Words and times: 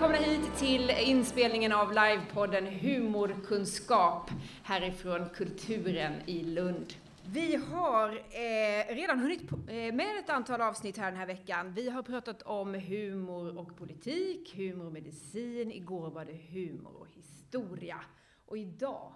Välkomna 0.00 0.26
hit 0.26 0.56
till 0.58 0.90
inspelningen 0.90 1.72
av 1.72 1.92
livepodden 1.92 2.66
Humorkunskap 2.66 4.30
härifrån 4.62 5.28
Kulturen 5.34 6.12
i 6.26 6.42
Lund. 6.42 6.94
Vi 7.26 7.56
har 7.56 8.08
eh, 8.10 8.94
redan 8.94 9.18
hunnit 9.18 9.52
eh, 9.52 9.94
med 9.94 10.18
ett 10.18 10.30
antal 10.30 10.60
avsnitt 10.60 10.98
här 10.98 11.10
den 11.10 11.20
här 11.20 11.26
veckan. 11.26 11.72
Vi 11.72 11.90
har 11.90 12.02
pratat 12.02 12.42
om 12.42 12.74
humor 12.74 13.58
och 13.58 13.76
politik, 13.76 14.56
humor 14.56 14.86
och 14.86 14.92
medicin. 14.92 15.72
Igår 15.72 16.10
var 16.10 16.24
det 16.24 16.38
humor 16.50 16.96
och 17.00 17.08
historia. 17.08 18.00
Och 18.46 18.58
idag 18.58 19.12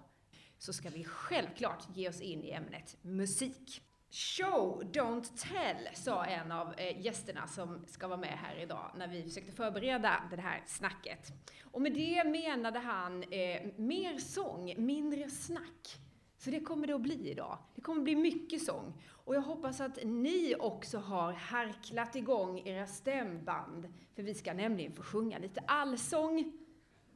så 0.57 0.73
ska 0.73 0.89
vi 0.89 1.03
självklart 1.03 1.83
ge 1.93 2.09
oss 2.09 2.21
in 2.21 2.43
i 2.43 2.51
ämnet 2.51 2.97
musik. 3.01 3.81
Show, 4.15 4.83
don't 4.91 5.23
tell, 5.37 5.89
sa 5.93 6.25
en 6.25 6.51
av 6.51 6.73
eh, 6.77 7.01
gästerna 7.01 7.47
som 7.47 7.85
ska 7.87 8.07
vara 8.07 8.19
med 8.19 8.29
här 8.29 8.55
idag 8.61 8.91
när 8.97 9.07
vi 9.07 9.23
försökte 9.23 9.51
förbereda 9.51 10.23
det 10.29 10.41
här 10.41 10.63
snacket. 10.65 11.31
Och 11.71 11.81
med 11.81 11.93
det 11.93 12.23
menade 12.23 12.79
han 12.79 13.23
eh, 13.23 13.61
mer 13.75 14.17
sång, 14.17 14.73
mindre 14.77 15.29
snack. 15.29 15.97
Så 16.37 16.49
det 16.49 16.59
kommer 16.59 16.87
det 16.87 16.95
att 16.95 17.01
bli 17.01 17.29
idag. 17.31 17.57
Det 17.75 17.81
kommer 17.81 17.99
att 17.99 18.03
bli 18.03 18.15
mycket 18.15 18.63
sång. 18.63 18.93
Och 19.07 19.35
jag 19.35 19.41
hoppas 19.41 19.81
att 19.81 19.99
ni 20.03 20.55
också 20.59 20.97
har 20.97 21.33
harklat 21.33 22.15
igång 22.15 22.59
era 22.59 22.87
stämband. 22.87 23.93
För 24.15 24.23
vi 24.23 24.33
ska 24.33 24.53
nämligen 24.53 24.93
få 24.93 25.03
sjunga 25.03 25.37
lite 25.37 25.63
allsång. 25.67 26.51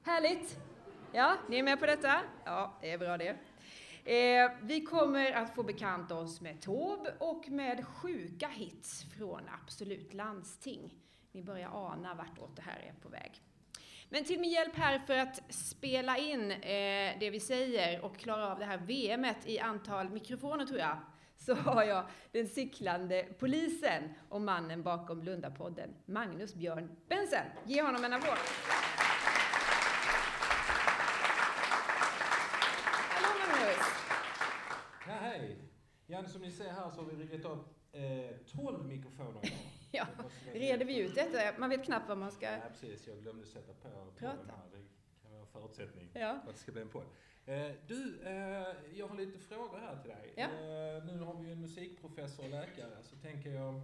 Härligt! 0.03 0.59
Ja, 1.11 1.37
ni 1.49 1.59
är 1.59 1.63
med 1.63 1.79
på 1.79 1.85
detta? 1.85 2.21
Ja, 2.45 2.77
det 2.81 2.91
är 2.91 2.97
bra 2.97 3.17
det. 3.17 3.37
Eh, 4.09 4.51
vi 4.61 4.81
kommer 4.81 5.31
att 5.31 5.55
få 5.55 5.63
bekanta 5.63 6.15
oss 6.15 6.41
med 6.41 6.61
Taube 6.61 7.13
och 7.19 7.49
med 7.49 7.85
sjuka 7.87 8.47
hits 8.47 9.05
från 9.17 9.41
Absolut 9.63 10.13
landsting. 10.13 10.93
Ni 11.31 11.43
börjar 11.43 11.69
ana 11.73 12.13
vartåt 12.13 12.55
det 12.55 12.61
här 12.61 12.79
är 12.79 12.93
på 13.01 13.09
väg. 13.09 13.41
Men 14.09 14.23
till 14.23 14.39
min 14.39 14.51
hjälp 14.51 14.75
här 14.75 14.99
för 14.99 15.17
att 15.17 15.53
spela 15.53 16.17
in 16.17 16.51
eh, 16.51 17.19
det 17.19 17.29
vi 17.31 17.39
säger 17.39 18.05
och 18.05 18.17
klara 18.17 18.51
av 18.51 18.59
det 18.59 18.65
här 18.65 18.77
VMet 18.77 19.37
i 19.45 19.59
antal 19.59 20.09
mikrofoner 20.09 20.65
tror 20.65 20.79
jag, 20.79 20.97
så 21.37 21.55
har 21.55 21.83
jag 21.83 22.05
den 22.31 22.47
cyklande 22.47 23.27
polisen 23.39 24.03
och 24.29 24.41
mannen 24.41 24.83
bakom 24.83 25.23
Lundapodden, 25.23 25.95
Magnus 26.05 26.55
Björn 26.55 26.95
Bensen. 27.07 27.45
Ge 27.65 27.81
honom 27.81 28.03
en 28.03 28.13
applåd! 28.13 28.37
Hallå 33.09 33.27
Magnus! 33.39 33.99
Ja, 35.09 35.28
hej! 35.39 35.57
Ja, 36.07 36.25
som 36.27 36.41
ni 36.41 36.51
ser 36.51 36.69
här 36.69 36.89
så 36.89 37.01
har 37.01 37.11
vi 37.11 37.15
riggat 37.23 37.45
upp 37.51 37.67
eh, 37.91 38.37
12 38.45 38.85
mikrofoner 38.85 39.39
idag. 39.45 39.57
Ja, 39.91 40.07
reder 40.53 40.85
vi 40.85 40.99
ut 40.99 41.15
detta? 41.15 41.59
Man 41.59 41.69
vet 41.69 41.85
knappt 41.85 42.09
vad 42.09 42.17
man 42.17 42.31
ska... 42.31 42.45
Ja, 42.51 42.59
precis. 42.69 43.07
Jag 43.07 43.21
glömde 43.21 43.45
sätta 43.45 43.73
på 43.73 43.89
podden 43.89 44.13
Prata. 44.15 44.51
här. 44.51 44.63
Det 44.71 44.77
kan 45.21 45.31
vara 45.31 45.41
en 45.41 45.47
förutsättning 45.47 46.09
Ja. 46.13 46.39
för 46.43 46.49
att 46.49 46.55
det 46.55 46.61
ska 46.61 46.71
bli 46.71 46.81
en 46.81 46.89
podd. 46.89 47.05
Eh, 47.45 47.71
du, 47.87 48.21
eh, 48.23 48.75
jag 48.97 49.07
har 49.07 49.15
lite 49.17 49.39
frågor 49.39 49.77
här 49.79 50.01
till 50.01 50.09
dig. 50.11 50.33
Ja. 50.37 50.43
Eh, 50.43 51.05
nu 51.05 51.19
har 51.19 51.33
vi 51.39 51.45
ju 51.47 51.51
en 51.51 51.61
musikprofessor 51.61 52.43
och 52.43 52.49
läkare, 52.49 53.03
så 53.03 53.15
tänker 53.15 53.49
jag 53.53 53.75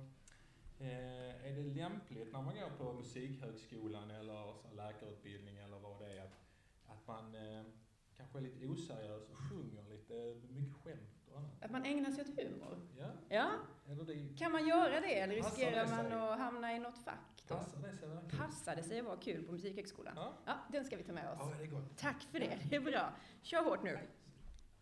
eh, 0.79 1.45
är 1.47 1.55
det 1.55 1.63
lämpligt 1.63 2.33
när 2.33 2.41
man 2.41 2.55
går 2.55 2.69
på 2.77 2.93
Musikhögskolan 2.93 4.11
eller 4.11 4.53
så 4.53 4.75
läkarutbildning 4.75 5.57
eller 5.57 5.79
vad 5.79 5.99
det 6.01 6.17
är 6.17 6.23
att, 6.23 6.39
att 6.85 7.07
man 7.07 7.35
eh, 7.35 7.63
kanske 8.17 8.37
är 8.37 8.41
lite 8.41 8.65
oseriös 8.67 9.29
och 9.29 9.37
sjunger 9.37 9.83
lite 9.89 10.41
mycket 10.53 10.75
skämt 10.83 11.14
Att 11.61 11.71
man 11.71 11.85
ägnar 11.85 12.11
sig 12.11 12.23
åt 12.23 12.39
humor? 12.39 12.77
Ja, 12.97 13.05
Ja, 13.29 13.51
det 14.05 14.37
kan 14.37 14.51
man 14.51 14.67
göra 14.67 14.99
det 15.01 15.19
eller 15.19 15.35
riskerar 15.35 15.87
man 15.87 16.21
att 16.21 16.39
hamna 16.39 16.75
i 16.75 16.79
något 16.79 16.97
fack 16.97 17.43
då? 17.47 17.55
passar 17.55 17.81
det 17.81 17.93
sig 17.97 18.07
verkligen? 18.09 18.39
Passar 18.39 18.75
det 18.75 18.83
sig 18.83 18.99
att 18.99 19.05
vara 19.05 19.17
kul 19.17 19.43
på 19.43 19.51
Musikhögskolan? 19.51 20.13
Ja. 20.15 20.33
Ja, 20.45 20.53
den 20.71 20.85
ska 20.85 20.97
vi 20.97 21.03
ta 21.03 21.13
med 21.13 21.31
oss. 21.31 21.37
Ja, 21.41 21.53
det 21.57 21.63
är 21.63 21.67
gott. 21.67 21.97
Tack 21.97 22.23
för 22.31 22.39
det, 22.39 22.59
det 22.69 22.75
är 22.75 22.79
bra. 22.79 23.13
Kör 23.41 23.63
hårt 23.63 23.83
nu. 23.83 23.99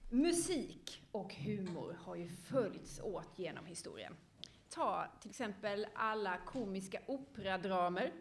Musik 0.09 1.03
och 1.11 1.33
humor 1.33 1.97
har 1.99 2.15
ju 2.15 2.27
följts 2.29 2.99
åt 2.99 3.39
genom 3.39 3.65
historien. 3.65 4.15
Ta 4.69 5.07
till 5.21 5.29
exempel 5.29 5.87
alla 5.95 6.37
komiska 6.37 6.99
operadramer. 7.07 8.13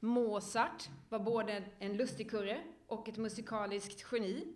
Mozart 0.00 0.90
var 1.08 1.18
både 1.18 1.64
en 1.78 1.96
lustigkurre 1.96 2.62
och 2.86 3.08
ett 3.08 3.16
musikaliskt 3.16 4.06
geni. 4.12 4.54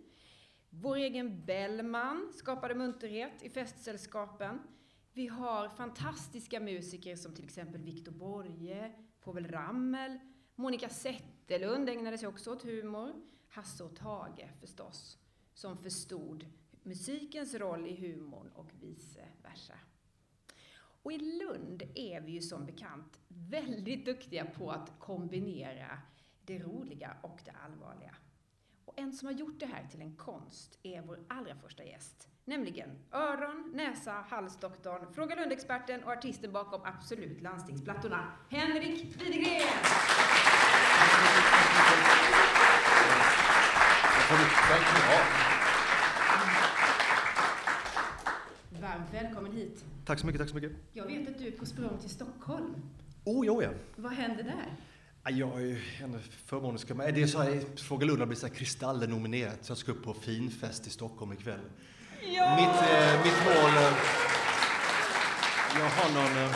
Vår 0.69 0.95
egen 0.95 1.45
Bellman 1.45 2.33
skapade 2.35 2.75
munterhet 2.75 3.43
i 3.43 3.49
festsällskapen. 3.49 4.59
Vi 5.13 5.27
har 5.27 5.69
fantastiska 5.69 6.59
musiker 6.59 7.15
som 7.15 7.35
till 7.35 7.45
exempel 7.45 7.81
Victor 7.81 8.11
Borge, 8.11 8.93
Povel 9.21 9.47
Ramel, 9.47 10.19
Monica 10.55 10.89
Zetterlund 10.89 11.89
ägnade 11.89 12.17
sig 12.17 12.27
också 12.27 12.51
åt 12.51 12.63
humor. 12.63 13.13
Hasse 13.47 13.83
och 13.83 13.95
Tage 13.95 14.49
förstås, 14.59 15.17
som 15.53 15.77
förstod 15.77 16.45
musikens 16.83 17.53
roll 17.53 17.87
i 17.87 17.95
humorn 17.95 18.51
och 18.55 18.71
vice 18.79 19.27
versa. 19.43 19.73
Och 21.03 21.11
i 21.11 21.17
Lund 21.17 21.83
är 21.95 22.21
vi 22.21 22.31
ju 22.31 22.41
som 22.41 22.65
bekant 22.65 23.19
väldigt 23.27 24.05
duktiga 24.05 24.45
på 24.45 24.71
att 24.71 24.99
kombinera 24.99 26.01
det 26.45 26.59
roliga 26.59 27.17
och 27.23 27.39
det 27.45 27.51
allvarliga. 27.51 28.15
En 28.99 29.13
som 29.13 29.25
har 29.25 29.33
gjort 29.33 29.59
det 29.59 29.65
här 29.65 29.87
till 29.91 30.01
en 30.01 30.15
konst 30.15 30.79
är 30.83 31.01
vår 31.01 31.19
allra 31.27 31.55
första 31.55 31.83
gäst, 31.83 32.27
nämligen 32.45 32.89
öron-, 33.11 33.71
näsa-, 33.73 34.25
halsdoktorn, 34.29 35.13
Fråga 35.13 35.35
Lund-experten 35.35 36.03
och 36.03 36.11
artisten 36.11 36.51
bakom 36.51 36.81
Absolut 36.83 37.41
landstingsplattorna, 37.41 38.31
Henrik 38.49 39.21
Widegren! 39.21 39.67
Varmt 48.81 49.13
välkommen 49.13 49.51
hit. 49.51 49.85
Tack 50.05 50.19
så 50.19 50.25
mycket, 50.25 50.41
tack 50.41 50.49
så 50.49 50.55
mycket. 50.55 50.71
Jag 50.93 51.05
vet 51.05 51.29
att 51.29 51.37
du 51.37 51.47
är 51.47 51.51
på 51.51 51.65
språng 51.65 51.97
till 52.01 52.09
Stockholm. 52.09 52.75
Oh, 53.25 53.45
jo, 53.45 53.61
ja. 53.63 53.69
Vad 53.95 54.11
händer 54.11 54.43
där? 54.43 54.88
Ja, 55.23 55.29
Jag 55.31 55.55
är 55.55 55.59
ju 55.59 55.79
en 56.03 56.19
förmånen 56.45 56.79
ska 56.79 56.95
med. 56.95 57.13
Det 57.13 57.21
är 57.21 57.27
så 57.27 57.41
här, 57.41 57.61
Fråga 57.75 58.05
Lund 58.05 58.19
har 58.19 58.25
blivit 58.25 58.39
så 58.39 58.47
här 58.47 58.53
Kristallen-nominerat, 58.53 59.57
så 59.65 59.71
jag 59.71 59.77
ska 59.77 59.91
upp 59.91 60.03
på 60.03 60.13
finfest 60.13 60.87
i 60.87 60.89
Stockholm 60.89 61.33
ikväll. 61.33 61.59
Ja! 62.35 62.55
Mitt, 62.55 62.89
eh, 62.91 63.23
mitt 63.23 63.45
mål... 63.45 63.83
Eh, 63.83 63.93
jag, 65.79 65.89
har 65.89 66.13
någon, 66.13 66.43
eh, 66.43 66.55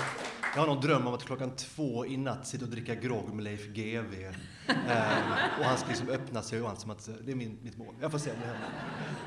jag 0.55 0.61
har 0.61 0.67
någon 0.67 0.81
dröm 0.81 1.07
om 1.07 1.13
att 1.13 1.23
klockan 1.23 1.55
två 1.55 2.05
i 2.05 2.17
natt 2.17 2.47
sitta 2.47 2.65
och 2.65 2.71
dricka 2.71 2.95
grogg 2.95 3.33
med 3.33 3.43
Leif 3.43 3.67
GW. 3.67 4.25
Eh, 4.67 5.59
och 5.59 5.65
han 5.65 5.77
ska 5.77 5.87
liksom 5.87 6.09
öppna 6.09 6.41
sig 6.41 6.61
och 6.61 6.69
allt 6.69 6.79
som 6.79 6.91
att 6.91 7.09
det 7.25 7.31
är 7.31 7.35
min, 7.35 7.57
mitt 7.63 7.77
mål. 7.77 7.95
Jag 8.01 8.11
får 8.11 8.17
se 8.19 8.31
om 8.31 8.37
det 8.41 8.47
händer. 8.47 8.69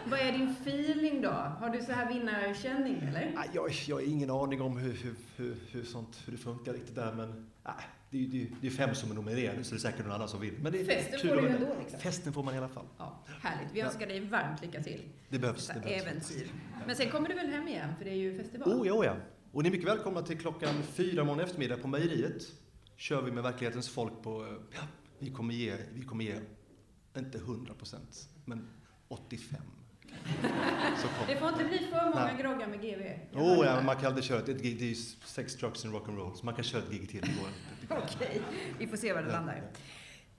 Vad 0.04 0.20
är 0.20 0.32
din 0.32 0.50
feeling 0.62 1.22
då? 1.22 1.30
Har 1.30 1.70
du 1.70 1.82
så 1.82 1.92
här 1.92 2.08
vinnarkänning 2.12 2.98
eller? 2.98 3.32
Jag, 3.54 3.70
jag 3.86 3.96
har 3.96 4.02
ingen 4.02 4.30
aning 4.30 4.60
om 4.60 4.76
hur, 4.76 4.92
hur, 4.92 5.14
hur, 5.36 5.56
hur, 5.70 5.84
sånt, 5.84 6.22
hur 6.24 6.32
det 6.32 6.38
funkar 6.38 6.72
riktigt 6.72 6.94
där, 6.94 7.12
men 7.12 7.50
nej, 7.64 7.74
det, 8.10 8.24
är 8.24 8.28
det, 8.28 8.42
är 8.42 8.48
det 8.60 8.66
är 8.66 8.70
fem 8.70 8.94
som 8.94 9.10
är 9.10 9.14
nominerade, 9.14 9.64
så 9.64 9.74
det 9.74 9.76
är 9.76 9.80
säkert 9.80 10.04
någon 10.04 10.14
annan 10.14 10.28
som 10.28 10.40
vinner. 10.40 10.58
Men 10.58 10.72
det 10.72 10.80
är 10.80 10.84
Festen 10.84 11.20
kul 11.20 11.30
får 11.30 11.42
du 11.42 11.48
ändå 11.48 11.76
liksom. 11.80 12.00
Festen 12.00 12.32
får 12.32 12.42
man 12.42 12.54
i 12.54 12.58
alla 12.58 12.68
fall. 12.68 12.86
Ja, 12.98 13.24
härligt. 13.42 13.74
Vi 13.74 13.80
önskar 13.80 14.06
dig 14.06 14.20
varmt 14.20 14.62
lycka 14.62 14.82
till. 14.82 15.02
Det 15.28 15.38
behövs. 15.38 15.66
Det 15.66 15.80
behövs. 15.80 16.02
äventyr. 16.02 16.50
Men 16.86 16.96
sen 16.96 17.10
kommer 17.10 17.28
du 17.28 17.34
väl 17.34 17.46
hem 17.46 17.68
igen, 17.68 17.88
för 17.98 18.04
det 18.04 18.10
är 18.10 18.14
ju 18.14 18.36
festival? 18.36 18.72
Oh, 18.72 18.86
ja, 18.86 19.04
ja. 19.04 19.16
Och 19.52 19.62
ni 19.62 19.68
är 19.68 19.72
mycket 19.72 19.88
välkomna 19.88 20.22
till 20.22 20.38
klockan 20.38 20.82
fyra 20.82 21.24
morgon 21.24 21.40
eftermiddag 21.40 21.76
på 21.76 21.88
Mejeriet. 21.88 22.42
Kör 22.96 23.22
vi 23.22 23.30
med 23.32 23.42
verklighetens 23.42 23.88
folk 23.88 24.22
på, 24.22 24.58
ja, 24.72 24.80
vi 25.18 25.30
kommer 25.30 25.54
ge, 25.54 25.76
vi 25.94 26.02
kommer 26.02 26.24
ge, 26.24 26.34
inte 27.16 27.38
100 27.38 27.74
procent, 27.74 28.28
men 28.44 28.68
85. 29.08 29.62
Det 31.26 31.36
får 31.36 31.48
inte 31.48 31.64
bli 31.64 31.78
för 31.78 32.10
många 32.10 32.24
Nej. 32.24 32.42
groggar 32.42 32.68
med 32.68 32.80
GV. 32.80 33.02
Oh, 33.32 33.66
ja, 33.66 33.82
man 33.82 33.96
kan 33.96 34.06
aldrig 34.06 34.24
köra 34.24 34.38
ett, 34.38 34.48
ett 34.48 34.62
gig, 34.62 34.78
det 34.78 34.84
är 34.84 34.88
ju 34.88 34.94
sex, 35.24 35.56
drugs 35.56 35.84
and 35.84 35.94
rock'n'roll, 35.94 36.34
så 36.34 36.44
man 36.44 36.54
kan 36.54 36.64
köra 36.64 36.82
ett 36.82 36.90
gig 36.90 37.08
till. 37.08 37.22
Okej, 37.88 38.40
vi 38.78 38.86
får 38.86 38.96
se 38.96 39.12
var 39.12 39.22
det 39.22 39.32
landar. 39.32 39.62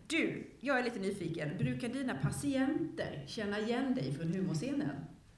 Du, 0.07 0.47
jag 0.59 0.79
är 0.79 0.83
lite 0.83 0.99
nyfiken. 0.99 1.57
Brukar 1.57 1.89
dina 1.89 2.15
patienter 2.15 3.23
känna 3.27 3.59
igen 3.59 3.95
dig 3.95 4.13
från 4.13 4.27
humorscenen? 4.27 4.95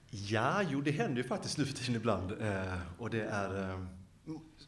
Ja, 0.10 0.62
jo, 0.70 0.82
det 0.82 0.92
händer 0.92 1.18
ju 1.18 1.28
faktiskt 1.28 1.58
nu 1.58 1.66
för 1.66 1.74
tiden 1.74 1.96
ibland. 1.96 2.32
Eh, 2.32 2.80
och 2.98 3.10
det 3.10 3.22
är... 3.22 3.72
Eh, 3.72 3.86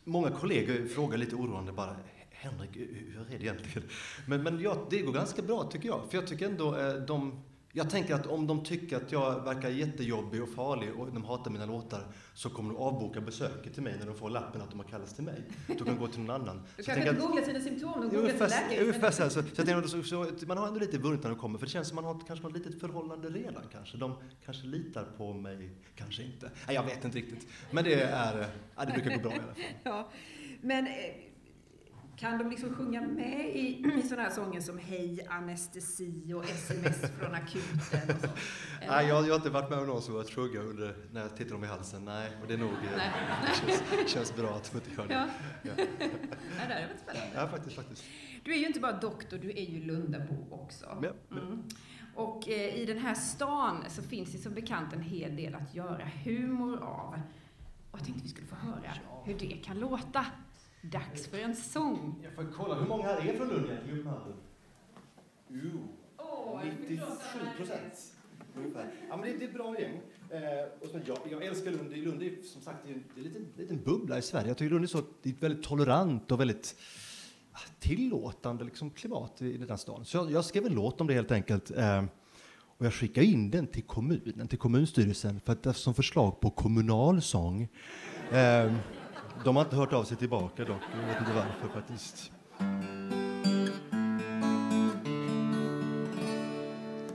många 0.03 0.29
kollegor 0.29 0.87
frågar 0.87 1.17
lite 1.17 1.35
oroande 1.35 1.71
bara, 1.71 1.95
Henrik, 2.29 2.75
hur 2.75 3.25
är 3.31 3.39
det 3.39 3.43
egentligen? 3.43 3.89
Men, 4.27 4.43
men 4.43 4.59
ja, 4.59 4.87
det 4.89 5.01
går 5.01 5.13
ganska 5.13 5.41
bra 5.41 5.63
tycker 5.63 5.87
jag. 5.87 6.01
För 6.09 6.17
jag 6.17 6.27
tycker 6.27 6.45
ändå 6.45 6.77
eh, 6.77 6.93
de... 6.93 7.43
Jag 7.73 7.89
tänker 7.89 8.15
att 8.15 8.27
om 8.27 8.47
de 8.47 8.63
tycker 8.63 8.97
att 8.97 9.11
jag 9.11 9.43
verkar 9.43 9.69
jättejobbig 9.69 10.43
och 10.43 10.49
farlig 10.49 10.95
och 10.95 11.11
de 11.13 11.23
hatar 11.23 11.51
mina 11.51 11.65
låtar 11.65 12.03
så 12.33 12.49
kommer 12.49 12.73
de 12.73 12.79
avboka 12.79 13.21
besöket 13.21 13.73
till 13.73 13.83
mig 13.83 13.95
när 13.99 14.05
de 14.05 14.15
får 14.15 14.29
lappen 14.29 14.61
att 14.61 14.69
de 14.69 14.79
har 14.79 14.87
kallats 14.87 15.13
till 15.13 15.23
mig. 15.23 15.43
Då 15.67 15.73
kan 15.73 15.85
de 15.85 15.99
gå 15.99 16.07
till 16.07 16.19
någon 16.19 16.41
annan. 16.41 16.61
Du 16.77 16.83
kanske 16.83 17.09
inte 17.09 17.21
googlar 17.21 17.43
sina 17.43 17.59
symptom, 17.59 17.91
de 18.01 18.15
googlar 18.15 18.47
sin 18.47 18.79
Ungefär, 18.81 20.03
så, 20.03 20.45
man 20.45 20.57
har 20.57 20.67
ändå 20.67 20.79
lite 20.79 20.97
vunnet 20.97 21.23
när 21.23 21.29
de 21.29 21.39
kommer, 21.39 21.59
för 21.59 21.65
det 21.65 21.71
känns 21.71 21.87
som 21.87 21.95
man 21.95 22.05
har 22.05 22.19
kanske 22.27 22.47
något 22.47 22.57
litet 22.57 22.79
förhållande 22.79 23.29
redan 23.29 23.63
kanske. 23.71 23.97
De 23.97 24.15
kanske 24.45 24.67
litar 24.67 25.05
på 25.17 25.33
mig, 25.33 25.69
kanske 25.95 26.23
inte. 26.23 26.51
Nej, 26.67 26.75
jag 26.75 26.83
vet 26.83 27.05
inte 27.05 27.17
riktigt. 27.17 27.47
Men 27.71 27.83
det 27.83 28.01
är, 28.01 28.47
ja, 28.75 28.85
det 28.85 28.91
brukar 28.93 29.15
gå 29.15 29.21
bra 29.21 29.31
i 29.31 29.35
alla 29.35 29.43
fall. 29.43 29.63
Ja, 29.83 30.09
men 30.61 30.87
eh, 30.87 30.93
Kan 32.21 32.37
de 32.37 32.49
liksom 32.49 32.75
sjunga 32.75 33.01
med 33.01 33.55
i, 33.55 33.83
i 33.97 34.01
sådana 34.01 34.23
här 34.23 34.29
sånger 34.35 34.61
som 34.61 34.77
Hej 34.77 35.27
anestesi 35.29 36.33
och 36.33 36.45
sms 36.45 37.01
från 37.19 37.35
akuten 37.35 38.15
och 38.15 38.21
så? 38.21 38.27
Nej, 38.87 39.07
jag, 39.07 39.27
jag 39.27 39.29
har 39.29 39.35
inte 39.35 39.49
varit 39.49 39.69
med 39.69 39.79
om 39.79 39.87
någon 39.87 40.01
som 40.01 40.13
varit 40.13 40.29
sjunga 40.29 40.59
under, 40.59 40.95
när 41.11 41.21
jag 41.21 41.37
tittar 41.37 41.51
dem 41.51 41.63
i 41.63 41.67
halsen. 41.67 42.05
Nej, 42.05 42.31
och 42.41 42.47
det 42.47 42.53
är 42.53 42.57
nog... 42.57 42.69
eh, 42.69 42.97
Nej. 42.97 43.11
Det 43.41 43.71
känns, 43.71 44.11
känns 44.11 44.35
bra 44.35 44.49
att 44.49 44.71
de 44.71 44.77
inte 44.77 45.01
gör 45.01 45.07
det. 45.07 45.13
Ja. 45.13 45.27
Ja. 45.63 45.71
ja, 46.59 46.67
det 46.67 46.73
är 46.73 46.87
väl 46.87 46.97
spännande. 46.97 47.35
Ja, 47.35 47.47
faktiskt, 47.47 47.75
faktiskt. 47.75 48.03
Du 48.43 48.53
är 48.53 48.57
ju 48.57 48.67
inte 48.67 48.79
bara 48.79 48.99
doktor, 48.99 49.37
du 49.37 49.49
är 49.49 49.69
ju 49.69 49.83
Lundabo 49.83 50.47
också. 50.51 50.85
Ja, 51.01 51.13
ja. 51.29 51.37
Mm. 51.37 51.63
Och 52.15 52.49
eh, 52.49 52.75
i 52.75 52.85
den 52.85 52.97
här 52.97 53.15
stan 53.15 53.83
så 53.89 54.01
finns 54.01 54.31
det 54.31 54.37
som 54.37 54.53
bekant 54.53 54.93
en 54.93 55.01
hel 55.01 55.35
del 55.35 55.55
att 55.55 55.75
göra 55.75 56.09
humor 56.23 56.83
av. 56.83 57.21
Och 57.91 57.99
jag 57.99 58.05
tänkte 58.05 58.23
vi 58.23 58.29
skulle 58.29 58.47
få 58.47 58.55
höra 58.55 58.93
hur 59.25 59.39
det 59.39 59.47
kan 59.47 59.79
låta. 59.79 60.25
Dags 60.81 61.27
för 61.27 61.37
en 61.37 61.55
sång. 61.55 62.15
Jag 62.23 62.33
får 62.33 62.53
kolla, 62.53 62.75
hur 62.75 62.87
många 62.87 63.03
här 63.03 63.29
är 63.29 63.37
från 63.37 63.47
Lund 63.47 63.65
egentligen? 63.65 64.09
Jo, 65.47 65.87
Åh, 66.17 66.61
97 66.79 67.05
procent. 67.57 68.13
Ungefär. 68.55 68.91
Ja, 69.09 69.17
men 69.17 69.29
det, 69.29 69.37
det 69.37 69.45
är 69.45 69.47
ett 69.47 69.53
bra 69.53 69.79
gäng. 69.79 70.01
Eh, 70.29 70.39
och 70.81 70.87
så, 70.89 70.99
jag, 71.05 71.17
jag 71.29 71.45
älskar 71.45 71.71
Lund. 71.71 71.97
Lund 71.97 72.23
är 72.23 72.41
som 72.43 72.61
sagt 72.61 72.77
det 72.85 72.91
är 72.91 72.93
en, 72.93 73.03
det 73.15 73.21
är 73.21 73.25
en 73.25 73.31
liten, 73.31 73.47
liten 73.57 73.83
bubbla 73.83 74.17
i 74.17 74.21
Sverige. 74.21 74.47
Jag 74.47 74.57
tycker 74.57 74.69
Lund 74.69 74.83
är, 74.83 74.87
så, 74.87 75.01
det 75.21 75.29
är 75.29 75.33
ett 75.33 75.43
väldigt 75.43 75.63
tolerant 75.63 76.31
och 76.31 76.39
väldigt 76.39 76.75
ah, 77.51 77.59
tillåtande 77.79 78.63
liksom, 78.63 78.89
klimat 78.89 79.41
i 79.41 79.57
den 79.57 79.69
här 79.69 79.77
staden. 79.77 80.05
Så 80.05 80.17
jag, 80.17 80.31
jag 80.31 80.45
skrev 80.45 80.65
en 80.65 80.73
låt 80.73 81.01
om 81.01 81.07
det 81.07 81.13
helt 81.13 81.31
enkelt. 81.31 81.71
Eh, 81.71 82.03
och 82.77 82.85
jag 82.85 82.93
skickade 82.93 83.27
in 83.27 83.51
den 83.51 83.67
till 83.67 83.83
kommunen, 83.83 84.47
till 84.47 84.59
kommunstyrelsen, 84.59 85.39
för 85.39 85.53
att 85.53 85.77
som 85.77 85.93
förslag 85.93 86.39
på 86.39 86.49
kommunalsång. 86.49 87.67
Eh, 88.31 88.73
de 89.43 89.55
har 89.55 89.63
inte 89.63 89.75
hört 89.75 89.93
av 89.93 90.03
sig 90.03 90.17
tillbaka 90.17 90.65
dock. 90.65 90.81
Jag 91.01 91.07
vet 91.07 91.19
inte 91.19 91.33
varför 91.33 91.79
faktiskt. 91.79 92.31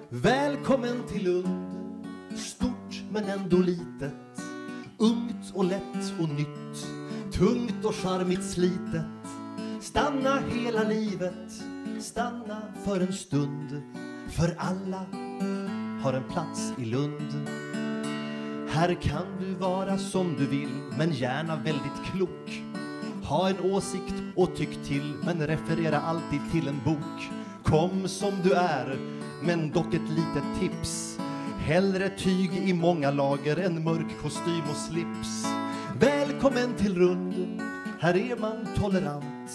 Välkommen 0.08 1.02
till 1.08 1.24
Lund, 1.24 2.06
stort 2.36 3.02
men 3.10 3.24
ändå 3.24 3.56
litet. 3.56 4.14
Ungt 4.98 5.52
och 5.54 5.64
lätt 5.64 6.20
och 6.20 6.28
nytt, 6.28 6.86
tungt 7.32 7.84
och 7.84 7.94
charmigt 7.94 8.44
slitet. 8.44 9.06
Stanna 9.80 10.38
hela 10.50 10.82
livet, 10.82 11.52
stanna 12.00 12.62
för 12.84 13.00
en 13.00 13.12
stund. 13.12 13.82
För 14.28 14.54
alla 14.58 15.06
har 16.02 16.12
en 16.12 16.28
plats 16.28 16.72
i 16.78 16.84
Lund. 16.84 17.65
Här 18.76 18.94
kan 18.94 19.26
du 19.40 19.54
vara 19.54 19.98
som 19.98 20.36
du 20.38 20.46
vill, 20.46 20.68
men 20.98 21.12
gärna 21.12 21.56
väldigt 21.56 22.04
klok. 22.12 22.62
Ha 23.24 23.48
en 23.48 23.60
åsikt 23.60 24.14
och 24.34 24.56
tyck 24.56 24.84
till, 24.88 25.14
men 25.24 25.46
referera 25.46 26.00
alltid 26.00 26.40
till 26.52 26.68
en 26.68 26.80
bok. 26.84 27.30
Kom 27.64 28.08
som 28.08 28.32
du 28.42 28.52
är, 28.52 28.98
men 29.42 29.70
dock 29.70 29.94
ett 29.94 30.08
litet 30.08 30.60
tips. 30.60 31.18
Hellre 31.58 32.08
tyg 32.08 32.56
i 32.56 32.72
många 32.72 33.10
lager 33.10 33.56
än 33.56 33.84
mörk 33.84 34.18
kostym 34.22 34.62
och 34.70 34.76
slips. 34.76 35.46
Välkommen 36.00 36.74
till 36.74 36.98
Rund, 36.98 37.60
här 38.00 38.16
är 38.16 38.36
man 38.36 38.66
tolerant. 38.76 39.50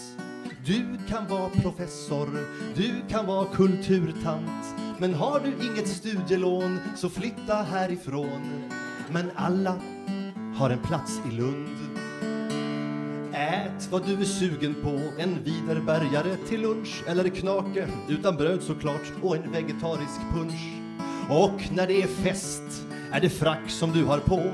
Du 0.66 0.86
kan 1.10 1.28
vara 1.28 1.50
professor, 1.50 2.30
du 2.76 2.92
kan 3.10 3.26
vara 3.26 3.46
kulturtant. 3.46 4.76
Men 5.00 5.14
har 5.14 5.40
du 5.40 5.68
inget 5.68 5.88
studielån 5.88 6.80
så 6.96 7.10
flytta 7.10 7.56
härifrån. 7.56 8.72
Men 9.14 9.32
alla 9.36 9.80
har 10.56 10.70
en 10.70 10.80
plats 10.80 11.22
i 11.32 11.36
Lund. 11.36 11.68
Ät 13.34 13.88
vad 13.92 14.06
du 14.06 14.22
är 14.22 14.26
sugen 14.26 14.76
på, 14.84 15.00
en 15.18 15.44
viderbergare 15.44 16.36
till 16.48 16.62
lunch 16.62 17.04
eller 17.08 17.30
knake 17.30 17.88
utan 18.10 18.36
bröd 18.36 18.64
såklart 18.64 19.12
och 19.22 19.36
en 19.36 19.52
vegetarisk 19.52 20.20
punsch. 20.34 20.74
Och 21.30 21.72
när 21.72 21.88
det 21.88 22.02
är 22.02 22.08
fest 22.08 22.64
är 23.12 23.22
det 23.22 23.30
frack 23.30 23.70
som 23.70 23.92
du 23.92 24.04
har 24.04 24.20
på. 24.20 24.52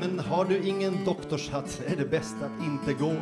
Men 0.00 0.18
har 0.18 0.44
du 0.44 0.68
ingen 0.68 1.04
doktorshatt 1.04 1.80
är 1.86 1.96
det 1.96 2.10
bäst 2.10 2.36
att 2.42 2.66
inte 2.66 3.04
gå. 3.04 3.14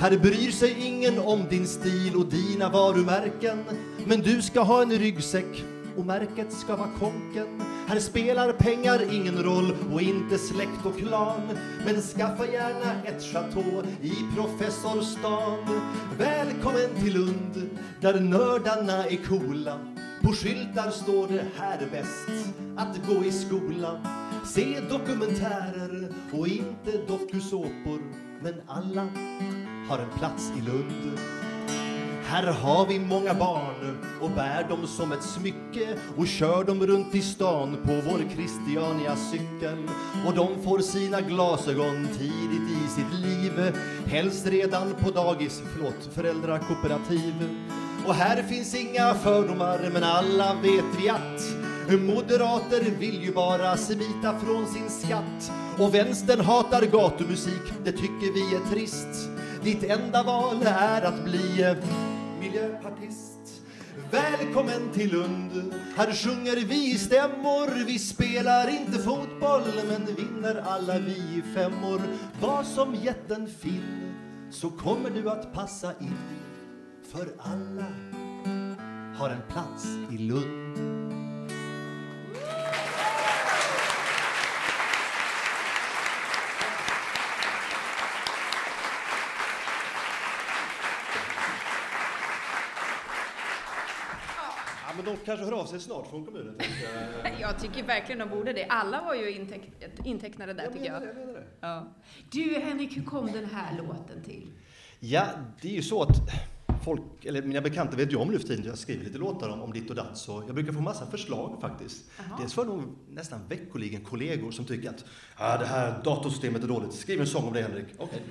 Här 0.00 0.18
bryr 0.18 0.50
sig 0.50 0.86
ingen 0.86 1.18
om 1.18 1.46
din 1.50 1.66
stil 1.66 2.16
och 2.16 2.26
dina 2.26 2.68
varumärken. 2.68 3.64
Men 4.04 4.20
du 4.20 4.42
ska 4.42 4.60
ha 4.60 4.82
en 4.82 4.92
ryggsäck 4.92 5.64
och 5.96 6.06
märket 6.06 6.52
ska 6.52 6.76
vara 6.76 6.88
konken. 6.98 7.62
Här 7.88 8.00
spelar 8.00 8.52
pengar 8.52 9.14
ingen 9.14 9.42
roll 9.42 9.76
och 9.92 10.02
inte 10.02 10.38
släkt 10.38 10.86
och 10.86 10.98
klan. 10.98 11.40
Men 11.84 12.00
skaffa 12.00 12.46
gärna 12.46 13.02
ett 13.04 13.22
chateau 13.22 13.82
i 14.02 14.12
professorstan. 14.36 15.58
Välkommen 16.18 16.88
till 17.02 17.14
Lund, 17.14 17.70
där 18.00 18.20
nördarna 18.20 19.06
är 19.06 19.24
coola. 19.24 19.78
På 20.22 20.32
skyltar 20.32 20.90
står 20.90 21.28
det 21.28 21.44
här 21.58 21.78
är 21.78 21.90
bäst 21.90 22.54
att 22.76 23.06
gå 23.08 23.24
i 23.24 23.32
skola. 23.32 24.00
Se 24.44 24.80
dokumentärer 24.90 26.08
och 26.32 26.48
inte 26.48 26.92
dokusåpor. 27.08 28.02
Men 28.42 28.54
alla 28.66 29.08
har 29.88 29.98
en 29.98 30.18
plats 30.18 30.52
i 30.58 30.60
Lund. 30.60 31.18
Här 32.32 32.46
har 32.46 32.86
vi 32.86 32.98
många 32.98 33.34
barn 33.34 33.98
och 34.20 34.30
bär 34.30 34.68
dem 34.68 34.86
som 34.86 35.12
ett 35.12 35.22
smycke 35.22 35.96
och 36.16 36.26
kör 36.26 36.64
dem 36.64 36.86
runt 36.86 37.14
i 37.14 37.22
stan 37.22 37.76
på 37.84 37.92
vår 38.10 38.24
Christiania-cykel. 38.34 39.88
Och 40.26 40.34
de 40.34 40.62
får 40.64 40.78
sina 40.78 41.20
glasögon 41.20 42.08
tidigt 42.18 42.70
i 42.70 42.88
sitt 42.88 43.20
liv, 43.20 43.76
helst 44.06 44.46
redan 44.46 44.94
på 44.94 45.10
dagis, 45.10 45.62
förlåt, 45.72 46.14
föräldrakooperativ. 46.14 47.34
Och 48.06 48.14
här 48.14 48.42
finns 48.42 48.74
inga 48.74 49.14
fördomar, 49.14 49.90
men 49.92 50.04
alla 50.04 50.54
vet 50.54 51.00
vi 51.02 51.08
att 51.08 51.42
Moderater 52.00 52.80
vill 52.98 53.22
ju 53.22 53.32
bara 53.32 53.76
smita 53.76 54.38
från 54.44 54.66
sin 54.66 54.90
skatt 54.90 55.52
och 55.78 55.94
vänstern 55.94 56.40
hatar 56.40 56.82
gatumusik, 56.82 57.72
det 57.84 57.92
tycker 57.92 58.34
vi 58.34 58.54
är 58.56 58.70
trist. 58.70 59.28
Ditt 59.64 59.84
enda 59.84 60.22
val 60.22 60.62
är 60.66 61.02
att 61.02 61.24
bli 61.24 61.74
miljöpartist. 62.42 63.62
Välkommen 64.10 64.92
till 64.92 65.12
Lund, 65.12 65.74
här 65.96 66.12
sjunger 66.12 66.56
vi 66.56 66.92
i 66.92 66.98
stämmor. 66.98 67.84
Vi 67.86 67.98
spelar 67.98 68.68
inte 68.68 68.98
fotboll, 68.98 69.62
men 69.88 70.14
vinner 70.14 70.62
alla 70.66 70.98
vi 70.98 71.12
i 71.12 71.42
femmor. 71.54 72.00
Var 72.40 72.62
som 72.62 72.94
jätten 72.94 73.48
Finn, 73.60 74.14
så 74.50 74.70
kommer 74.70 75.10
du 75.10 75.30
att 75.30 75.52
passa 75.52 75.92
in. 76.00 76.18
För 77.12 77.28
alla 77.38 77.86
har 79.16 79.30
en 79.30 79.42
plats 79.48 79.86
i 80.10 80.18
Lund. 80.18 80.91
Men 95.04 95.14
de 95.14 95.20
kanske 95.24 95.44
hör 95.44 95.52
av 95.52 95.66
sig 95.66 95.80
snart 95.80 96.06
från 96.10 96.24
kommunen. 96.24 96.54
jag. 97.22 97.32
Jag 97.40 97.60
tycker 97.60 97.82
verkligen 97.82 98.18
de 98.18 98.28
borde 98.28 98.52
det. 98.52 98.64
Alla 98.64 99.02
var 99.02 99.14
ju 99.14 99.30
inteck- 99.30 100.04
intecknade 100.04 100.52
där, 100.52 100.64
Jag 100.64 100.72
tycker 100.72 100.86
jag. 100.86 101.02
det, 101.02 101.06
jag 101.06 101.16
menar 101.16 101.32
det. 101.32 101.44
Ja. 101.60 101.86
Du, 102.30 102.60
Henrik, 102.60 102.96
hur 102.96 103.04
kom 103.04 103.32
den 103.32 103.44
här 103.46 103.76
låten 103.78 104.22
till? 104.24 104.50
Ja, 105.00 105.24
det 105.60 105.68
är 105.68 105.72
ju 105.72 105.82
så 105.82 106.02
att 106.02 106.16
folk, 106.84 107.24
eller 107.24 107.42
mina 107.42 107.60
bekanta 107.60 107.96
vet 107.96 108.12
ju 108.12 108.16
om 108.16 108.28
nu 108.28 108.38
för 108.38 108.46
tiden, 108.46 108.64
jag 108.66 108.78
skriver 108.78 109.04
lite 109.04 109.18
låtar 109.18 109.48
om, 109.48 109.62
om 109.62 109.72
ditt 109.72 109.90
och 109.90 109.96
datt, 109.96 110.18
så 110.18 110.42
jag 110.46 110.54
brukar 110.54 110.72
få 110.72 110.80
massa 110.80 111.06
förslag 111.06 111.58
faktiskt. 111.60 112.04
Jaha. 112.18 112.38
Dels 112.40 112.54
får 112.54 112.66
jag 112.66 112.82
nästan 113.08 113.40
veckoligen 113.48 114.04
kollegor 114.04 114.50
som 114.50 114.64
tycker 114.64 114.90
att 114.90 115.04
ah, 115.36 115.58
det 115.58 115.66
här 115.66 116.02
datorsystemet 116.04 116.62
är 116.64 116.68
dåligt, 116.68 116.92
skriv 116.92 117.20
en 117.20 117.26
sång 117.26 117.44
om 117.44 117.52
det 117.52 117.62
Henrik. 117.62 117.86
Okej. 117.98 118.22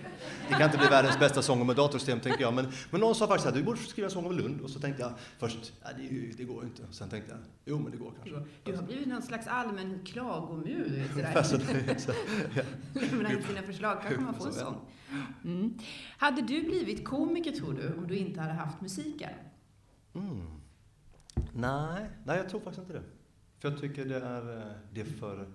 Det 0.48 0.54
kan 0.54 0.64
inte 0.64 0.78
bli 0.78 0.88
världens 0.88 1.20
bästa 1.20 1.42
sång 1.42 1.62
om 1.62 1.70
ett 1.70 1.78
datorsystem 1.78 2.20
tänker 2.20 2.42
jag, 2.42 2.54
men, 2.54 2.72
men 2.92 3.02
någon 3.02 3.16
sa 3.16 3.28
faktiskt 3.28 3.48
att 3.48 3.56
du 3.56 3.64
borde 3.64 3.80
skriva 3.80 4.06
en 4.06 4.12
sång 4.12 4.26
om 4.26 4.38
Lund, 4.38 4.62
och 4.62 4.70
så 4.70 4.80
tänkte 4.80 5.02
jag 5.02 5.12
först, 5.40 5.74
ja, 5.84 5.90
det, 5.98 6.38
det 6.38 6.44
går 6.44 6.64
inte. 6.64 6.82
Sen 6.92 7.10
tänkte 7.10 7.32
jag, 7.32 7.40
jo 7.66 7.80
men 7.80 7.92
det 7.92 7.98
går 7.98 8.12
kanske. 8.24 8.50
Du 8.64 8.76
har 8.76 8.84
blivit 8.84 9.08
någon 9.08 9.22
slags 9.22 9.48
allmän 9.48 10.00
klagomur. 10.06 11.08
Ungefär 11.16 11.44
så 11.44 11.50
Sådär. 11.50 11.84
det 11.86 11.92
är, 11.92 12.00
så, 12.00 12.12
ja. 12.56 12.64
Lämna 12.94 13.32
in 13.32 13.44
sina 13.44 13.62
förslag, 13.62 13.98
kanske 14.02 14.22
man 14.22 14.34
får 14.34 14.48
en 14.48 14.54
Så, 14.54 14.60
ja. 14.60 14.66
sån. 14.66 14.76
Mm. 15.46 15.74
Hade 16.18 16.42
du 16.42 16.62
blivit 16.62 17.06
komiker, 17.06 17.52
tror 17.52 17.74
du, 17.74 17.94
om 17.98 18.08
du 18.08 18.18
inte 18.18 18.31
hade 18.40 18.54
haft 18.54 18.82
musiken? 18.82 19.30
Mm. 20.14 20.48
Nej, 21.54 22.10
nej, 22.26 22.38
jag 22.38 22.50
tror 22.50 22.60
faktiskt 22.60 22.80
inte 22.82 22.94
det. 22.94 23.04
För 23.60 23.70
jag 23.72 23.82
tycker 23.82 24.06
det 24.06 24.16
är, 24.18 24.58
eh, 24.58 24.74
det 24.94 25.02
är 25.02 25.06
för... 25.06 25.48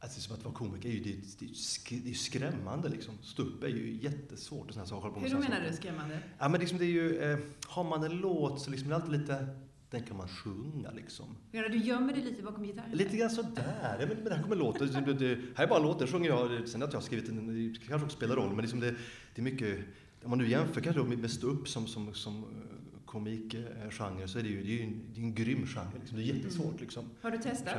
Alltså 0.00 0.20
som 0.20 0.34
att 0.36 0.44
vara 0.44 0.54
komiker 0.54 0.88
är 0.88 0.92
ju, 0.92 1.00
det, 1.02 1.10
är- 1.10 2.02
det 2.02 2.10
är 2.10 2.14
skrämmande 2.14 2.88
liksom. 2.88 3.14
Stå 3.22 3.42
upp 3.42 3.64
är 3.64 3.68
ju 3.68 3.98
jättesvårt 4.02 4.68
och 4.68 4.74
såna 4.74 4.86
saker. 4.86 5.08
på 5.10 5.20
Hur 5.20 5.28
såna 5.28 5.40
menar 5.40 5.56
saker. 5.56 5.70
du 5.70 5.76
skrämmande? 5.76 6.18
Ja 6.38 6.48
men 6.48 6.60
liksom 6.60 6.78
det 6.78 6.84
är 6.84 6.88
ju, 6.88 7.18
eh, 7.18 7.38
har 7.66 7.84
man 7.84 8.04
en 8.04 8.16
låt 8.16 8.60
så 8.60 8.70
liksom 8.70 8.88
det 8.88 8.94
är 8.94 9.00
alltid 9.00 9.20
lite, 9.20 9.46
den 9.90 10.02
kan 10.02 10.16
man 10.16 10.28
sjunga 10.28 10.90
liksom. 10.90 11.26
Menar 11.52 11.68
du 11.68 11.76
gömmer 11.78 12.12
dig 12.12 12.22
lite 12.22 12.42
bakom 12.42 12.64
gitarren? 12.64 12.90
Lite 12.92 13.16
grann 13.16 13.30
sådär. 13.30 13.96
Ja, 14.00 14.06
men, 14.06 14.16
men 14.16 14.24
det 14.24 14.34
här 14.34 14.42
kommer 14.42 14.56
låten. 14.56 15.04
Det, 15.04 15.14
det, 15.14 15.40
här 15.56 15.64
är 15.64 15.68
bara 15.68 15.78
en 15.78 15.84
låt, 15.86 15.98
den 15.98 16.08
sjunger 16.08 16.28
jag. 16.28 16.68
Sen 16.68 16.82
att 16.82 16.92
jag 16.92 17.00
har 17.00 17.04
skrivit 17.06 17.26
den, 17.26 17.72
det 17.72 17.78
kanske 17.88 18.04
också 18.06 18.16
spelar 18.16 18.36
roll, 18.36 18.50
men 18.50 18.60
liksom 18.60 18.80
det, 18.80 18.90
det 19.34 19.40
är 19.40 19.42
mycket 19.42 19.78
om 20.24 20.30
man 20.30 20.38
nu 20.38 20.48
jämför 20.48 20.80
kanske 20.80 21.02
med, 21.02 21.30
ståupp 21.30 21.68
som, 21.68 21.86
som, 21.86 22.14
som 22.14 22.36
eh, 22.36 23.00
komikgenre 23.04 24.28
så 24.28 24.38
är 24.38 24.42
det 24.42 24.48
ju, 24.48 24.62
det 24.62 24.68
är 24.68 24.76
ju 24.76 24.82
en, 24.82 25.02
det 25.14 25.20
är 25.20 25.24
en 25.24 25.34
grym 25.34 25.66
genre. 25.66 25.98
Liksom. 26.00 26.18
Det 26.18 26.22
är 26.22 26.34
jättesvårt. 26.34 26.80
Liksom. 26.80 27.10
Har 27.22 27.30
du 27.30 27.38
testat? 27.38 27.76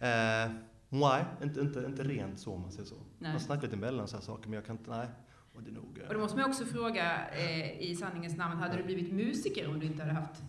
Eh, 0.00 0.52
nej, 0.88 1.24
inte, 1.42 1.60
inte, 1.60 1.84
inte 1.86 2.02
rent 2.02 2.40
så 2.40 2.52
om 2.52 2.60
man 2.60 2.72
säger 2.72 2.88
så. 2.88 2.94
Nej. 3.18 3.30
Man 3.30 3.40
snackar 3.40 3.62
lite 3.62 3.76
emellan 3.76 4.08
så 4.08 4.16
här 4.16 4.22
saker, 4.22 4.48
men 4.48 4.52
jag 4.52 4.66
kan 4.66 4.76
inte, 4.76 4.90
nej. 4.90 5.06
Och, 5.54 5.62
det 5.62 5.70
nog, 5.70 6.00
och 6.08 6.14
då 6.14 6.20
måste 6.20 6.36
man 6.36 6.50
också 6.50 6.64
fråga 6.64 7.30
eh, 7.30 7.80
i 7.80 7.96
sanningens 7.96 8.36
namn, 8.36 8.56
hade 8.56 8.76
du 8.76 8.82
blivit 8.82 9.12
musiker 9.12 9.68
om 9.68 9.80
du 9.80 9.86
inte 9.86 10.02
hade 10.02 10.14
haft 10.14 10.42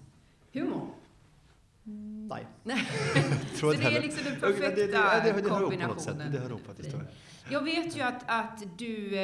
humor? 0.54 0.90
Nej. 2.30 2.48
så 3.56 3.72
det 3.72 3.84
är 3.84 4.02
liksom 4.02 4.24
den 4.24 4.40
perfekta 4.40 4.70
det, 4.70 4.88
det, 4.88 5.34
det, 5.34 5.42
det, 5.42 5.50
kombinationen. 5.50 6.32
Det 6.32 6.40
hör 6.40 6.50
ihop 6.50 6.66
faktiskt. 6.66 6.96
Jag 7.50 7.64
vet 7.64 7.98
ju 7.98 8.02
att, 8.02 8.24
att 8.28 8.64
du 8.78 9.18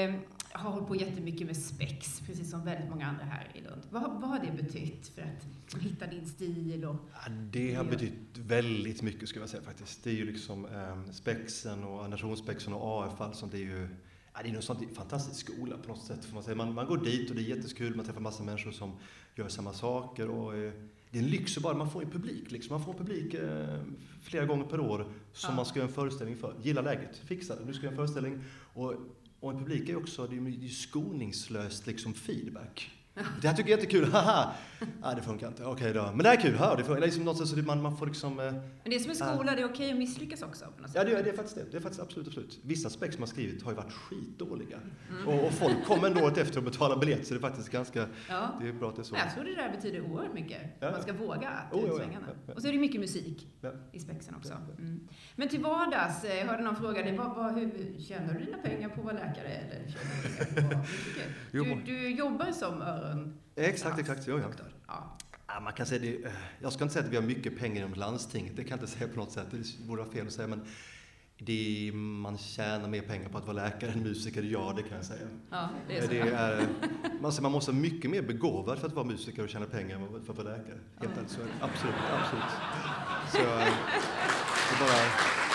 har 0.53 0.71
hållit 0.71 0.87
på 0.87 0.95
jättemycket 0.95 1.47
med 1.47 1.57
spex, 1.57 2.21
precis 2.25 2.49
som 2.51 2.65
väldigt 2.65 2.89
många 2.89 3.07
andra 3.07 3.23
här 3.23 3.51
i 3.53 3.61
Lund. 3.61 3.81
Vad, 3.89 4.01
vad 4.03 4.29
har 4.29 4.39
det 4.39 4.63
betytt 4.63 5.07
för 5.07 5.21
att 5.21 5.81
hitta 5.81 6.07
din 6.07 6.25
stil? 6.25 6.85
Och, 6.85 6.95
ja, 7.13 7.31
det 7.51 7.73
har 7.73 7.83
betytt 7.83 8.37
väldigt 8.37 9.01
mycket 9.01 9.29
skulle 9.29 9.43
jag 9.43 9.49
säga 9.49 9.63
faktiskt. 9.63 10.03
Det 10.03 10.09
är 10.09 10.15
ju 10.15 10.25
liksom 10.25 10.65
eh, 10.65 11.11
spexen 11.11 11.83
och 11.83 12.09
nationspexen 12.09 12.73
och 12.73 13.05
AF, 13.05 13.21
alltså 13.21 13.45
det 13.45 13.57
är 13.57 13.61
ju 13.61 13.87
Ja, 14.35 14.39
det 14.43 14.49
är 14.49 14.55
en 14.55 14.61
sån 14.61 14.87
fantastisk 14.93 15.47
skola 15.47 15.77
på 15.77 15.87
något 15.87 16.03
sätt. 16.03 16.25
Får 16.25 16.33
man, 16.33 16.43
säga. 16.43 16.55
Man, 16.55 16.73
man 16.73 16.85
går 16.85 16.97
dit 16.97 17.29
och 17.29 17.35
det 17.35 17.41
är 17.41 17.55
jättekul, 17.55 17.95
man 17.95 18.05
träffar 18.05 18.21
massa 18.21 18.43
människor 18.43 18.71
som 18.71 18.91
gör 19.35 19.47
samma 19.47 19.73
saker. 19.73 20.29
Och, 20.29 20.55
eh, 20.55 20.73
det 21.09 21.19
är 21.19 21.23
en 21.23 21.29
lyx 21.29 21.57
att 21.57 21.63
bara 21.63 21.77
man 21.77 21.89
får 21.89 22.03
en 22.03 22.09
publik. 22.09 22.51
Liksom. 22.51 22.73
Man 22.73 22.85
får 22.85 22.91
en 22.91 22.97
publik 22.97 23.33
eh, 23.33 23.79
flera 24.21 24.45
gånger 24.45 24.65
per 24.65 24.79
år 24.79 25.07
som 25.33 25.49
ja. 25.49 25.55
man 25.55 25.65
ska 25.65 25.79
göra 25.79 25.87
en 25.87 25.93
föreställning 25.93 26.37
för. 26.37 26.55
Gilla 26.61 26.81
läget, 26.81 27.17
fixa 27.17 27.55
det, 27.55 27.65
nu 27.65 27.73
ska 27.73 27.85
jag 27.85 27.93
göra 27.93 28.01
en 28.01 28.07
föreställning. 28.07 28.43
Och, 28.73 28.93
och 29.43 29.51
en 29.51 29.57
publik 29.57 29.89
är 29.89 29.95
också 29.95 30.27
det 30.27 30.35
är 30.35 30.69
skoningslöst 30.69 31.87
liksom 31.87 32.13
feedback. 32.13 32.91
Det 33.13 33.47
här 33.47 33.55
tycker 33.55 33.69
jag 33.69 33.79
är 33.79 33.83
jättekul, 33.83 34.05
haha! 34.11 34.53
Nej, 35.01 35.15
det 35.15 35.21
funkar 35.21 35.47
inte. 35.47 35.63
Okej 35.63 35.73
okay 35.73 35.93
då. 35.93 36.11
Men 36.11 36.17
det 36.17 36.29
här 36.29 36.37
är 36.37 36.41
kul, 36.41 36.55
ha, 36.55 36.75
det 36.75 36.83
funkar. 36.83 37.01
Liksom 37.01 37.23
något 37.23 37.47
så 37.47 37.57
man, 37.57 37.81
man 37.81 37.97
får 37.97 38.05
liksom... 38.05 38.39
Eh, 38.39 38.45
Men 38.45 38.61
det 38.83 38.95
är 38.95 38.99
som 38.99 39.09
en 39.09 39.15
skola, 39.15 39.51
äh, 39.51 39.55
det 39.55 39.61
är 39.61 39.69
okej 39.69 39.91
att 39.91 39.97
misslyckas 39.97 40.41
också? 40.41 40.65
På 40.75 40.81
något 40.81 40.91
sätt. 40.91 40.95
Ja, 40.95 41.03
det 41.03 41.19
är, 41.19 41.23
det 41.23 41.29
är 41.29 41.35
faktiskt 41.35 41.55
det. 41.55 41.65
Det 41.71 41.77
är 41.77 41.81
faktiskt 41.81 42.01
absolut, 42.01 42.27
absolut. 42.27 42.59
Vissa 42.63 42.89
spex 42.89 43.19
man 43.19 43.27
skrivit 43.27 43.63
har 43.63 43.71
ju 43.71 43.77
varit 43.77 43.93
skitdåliga. 43.93 44.79
Mm. 45.09 45.27
Och, 45.27 45.45
och, 45.47 45.53
folk 45.53 45.85
kommer 45.85 46.07
ändå 46.07 46.21
året 46.21 46.37
efter 46.37 46.57
och 46.57 46.63
betalar 46.63 46.97
biljett, 46.97 47.27
så 47.27 47.33
det 47.33 47.39
är 47.39 47.41
faktiskt 47.41 47.69
ganska... 47.69 48.07
Ja. 48.29 48.57
Det 48.61 48.67
är 48.67 48.73
bra 48.73 48.89
att 48.89 48.95
det 48.95 49.01
är 49.01 49.03
så. 49.03 49.15
Jag 49.15 49.33
tror 49.33 49.43
det 49.43 49.55
där 49.55 49.71
betyder 49.71 50.01
oerhört 50.01 50.33
mycket. 50.33 50.61
Ja. 50.79 50.91
Man 50.91 51.01
ska 51.01 51.13
våga 51.13 51.49
ta 51.71 51.77
oh, 51.77 51.97
svängarna. 51.97 52.27
Ja, 52.27 52.33
ja, 52.47 52.53
och 52.53 52.61
så 52.61 52.67
är 52.67 52.71
det 52.71 52.79
mycket 52.79 53.01
musik 53.01 53.47
i 53.91 53.99
spexen 53.99 54.35
också. 54.35 54.53
Mm. 54.53 55.07
Men 55.35 55.49
till 55.49 55.61
vardags, 55.61 56.23
jag 56.23 56.45
hörde 56.45 56.63
någon 56.63 56.75
fråga 56.75 57.03
dig, 57.03 57.17
vad, 57.17 57.35
vad, 57.35 57.53
hur, 57.53 57.99
tjänar 57.99 58.33
du 58.33 58.45
dina 58.45 58.57
pengar 58.57 58.89
på 58.89 58.99
att 58.99 59.05
vara 59.05 59.13
läkare? 59.13 59.47
Eller 59.47 59.95
du, 61.51 61.63
du, 61.63 61.81
du 61.85 62.09
jobbar 62.09 62.51
som 62.51 62.81
öron 63.03 63.33
Exakt, 63.55 63.99
exakt. 63.99 64.27
Jo, 64.27 64.39
ja. 64.39 64.45
ja. 64.87 65.17
ja. 65.47 65.59
man 65.59 65.73
kan 65.73 65.85
säga 65.85 66.01
det, 66.01 66.25
eh, 66.25 66.31
jag 66.61 66.73
ska 66.73 66.83
inte 66.83 66.93
säga 66.93 67.05
att 67.05 67.11
vi 67.11 67.15
har 67.15 67.23
mycket 67.23 67.59
pengar 67.59 67.85
inom 67.85 67.93
landstinget, 67.93 68.55
det 68.55 68.63
kan 68.63 68.69
jag 68.69 68.85
inte 68.85 68.97
säga 68.97 69.07
på 69.07 69.19
något 69.19 69.31
sätt, 69.31 69.47
det 69.51 69.87
vore 69.87 70.05
fel 70.05 70.27
att 70.27 70.33
säga, 70.33 70.47
men 70.47 70.65
det, 71.37 71.91
man 71.93 72.37
tjänar 72.37 72.87
mer 72.87 73.01
pengar 73.01 73.29
på 73.29 73.37
att 73.37 73.47
vara 73.47 73.65
läkare 73.65 73.91
än 73.91 74.03
musiker, 74.03 74.43
ja 74.43 74.73
det 74.75 74.83
kan 74.83 74.97
jag 74.97 75.05
säga. 75.05 75.27
Ja, 75.49 75.69
det 75.87 75.97
är. 75.97 76.07
Det 76.07 76.19
är, 76.19 76.67
man, 77.21 77.31
man 77.41 77.51
måste 77.51 77.71
vara 77.71 77.81
mycket 77.81 78.11
mer 78.11 78.21
begåvad 78.21 78.79
för 78.79 78.87
att 78.87 78.93
vara 78.93 79.05
musiker 79.05 79.43
och 79.43 79.49
tjäna 79.49 79.65
pengar 79.65 79.95
än 79.95 80.25
för 80.25 80.33
att 80.33 80.37
vara 80.37 80.57
läkare. 80.57 80.79
Helt 80.99 81.17
ärligt, 81.17 81.31
så 81.31 81.41
är 81.41 81.45
det. 81.45 81.51
Absolut, 81.61 81.95
absolut. 82.11 82.43
Så, 83.31 83.37
eh, 83.37 83.73
så 84.69 84.83
bara... 84.83 85.52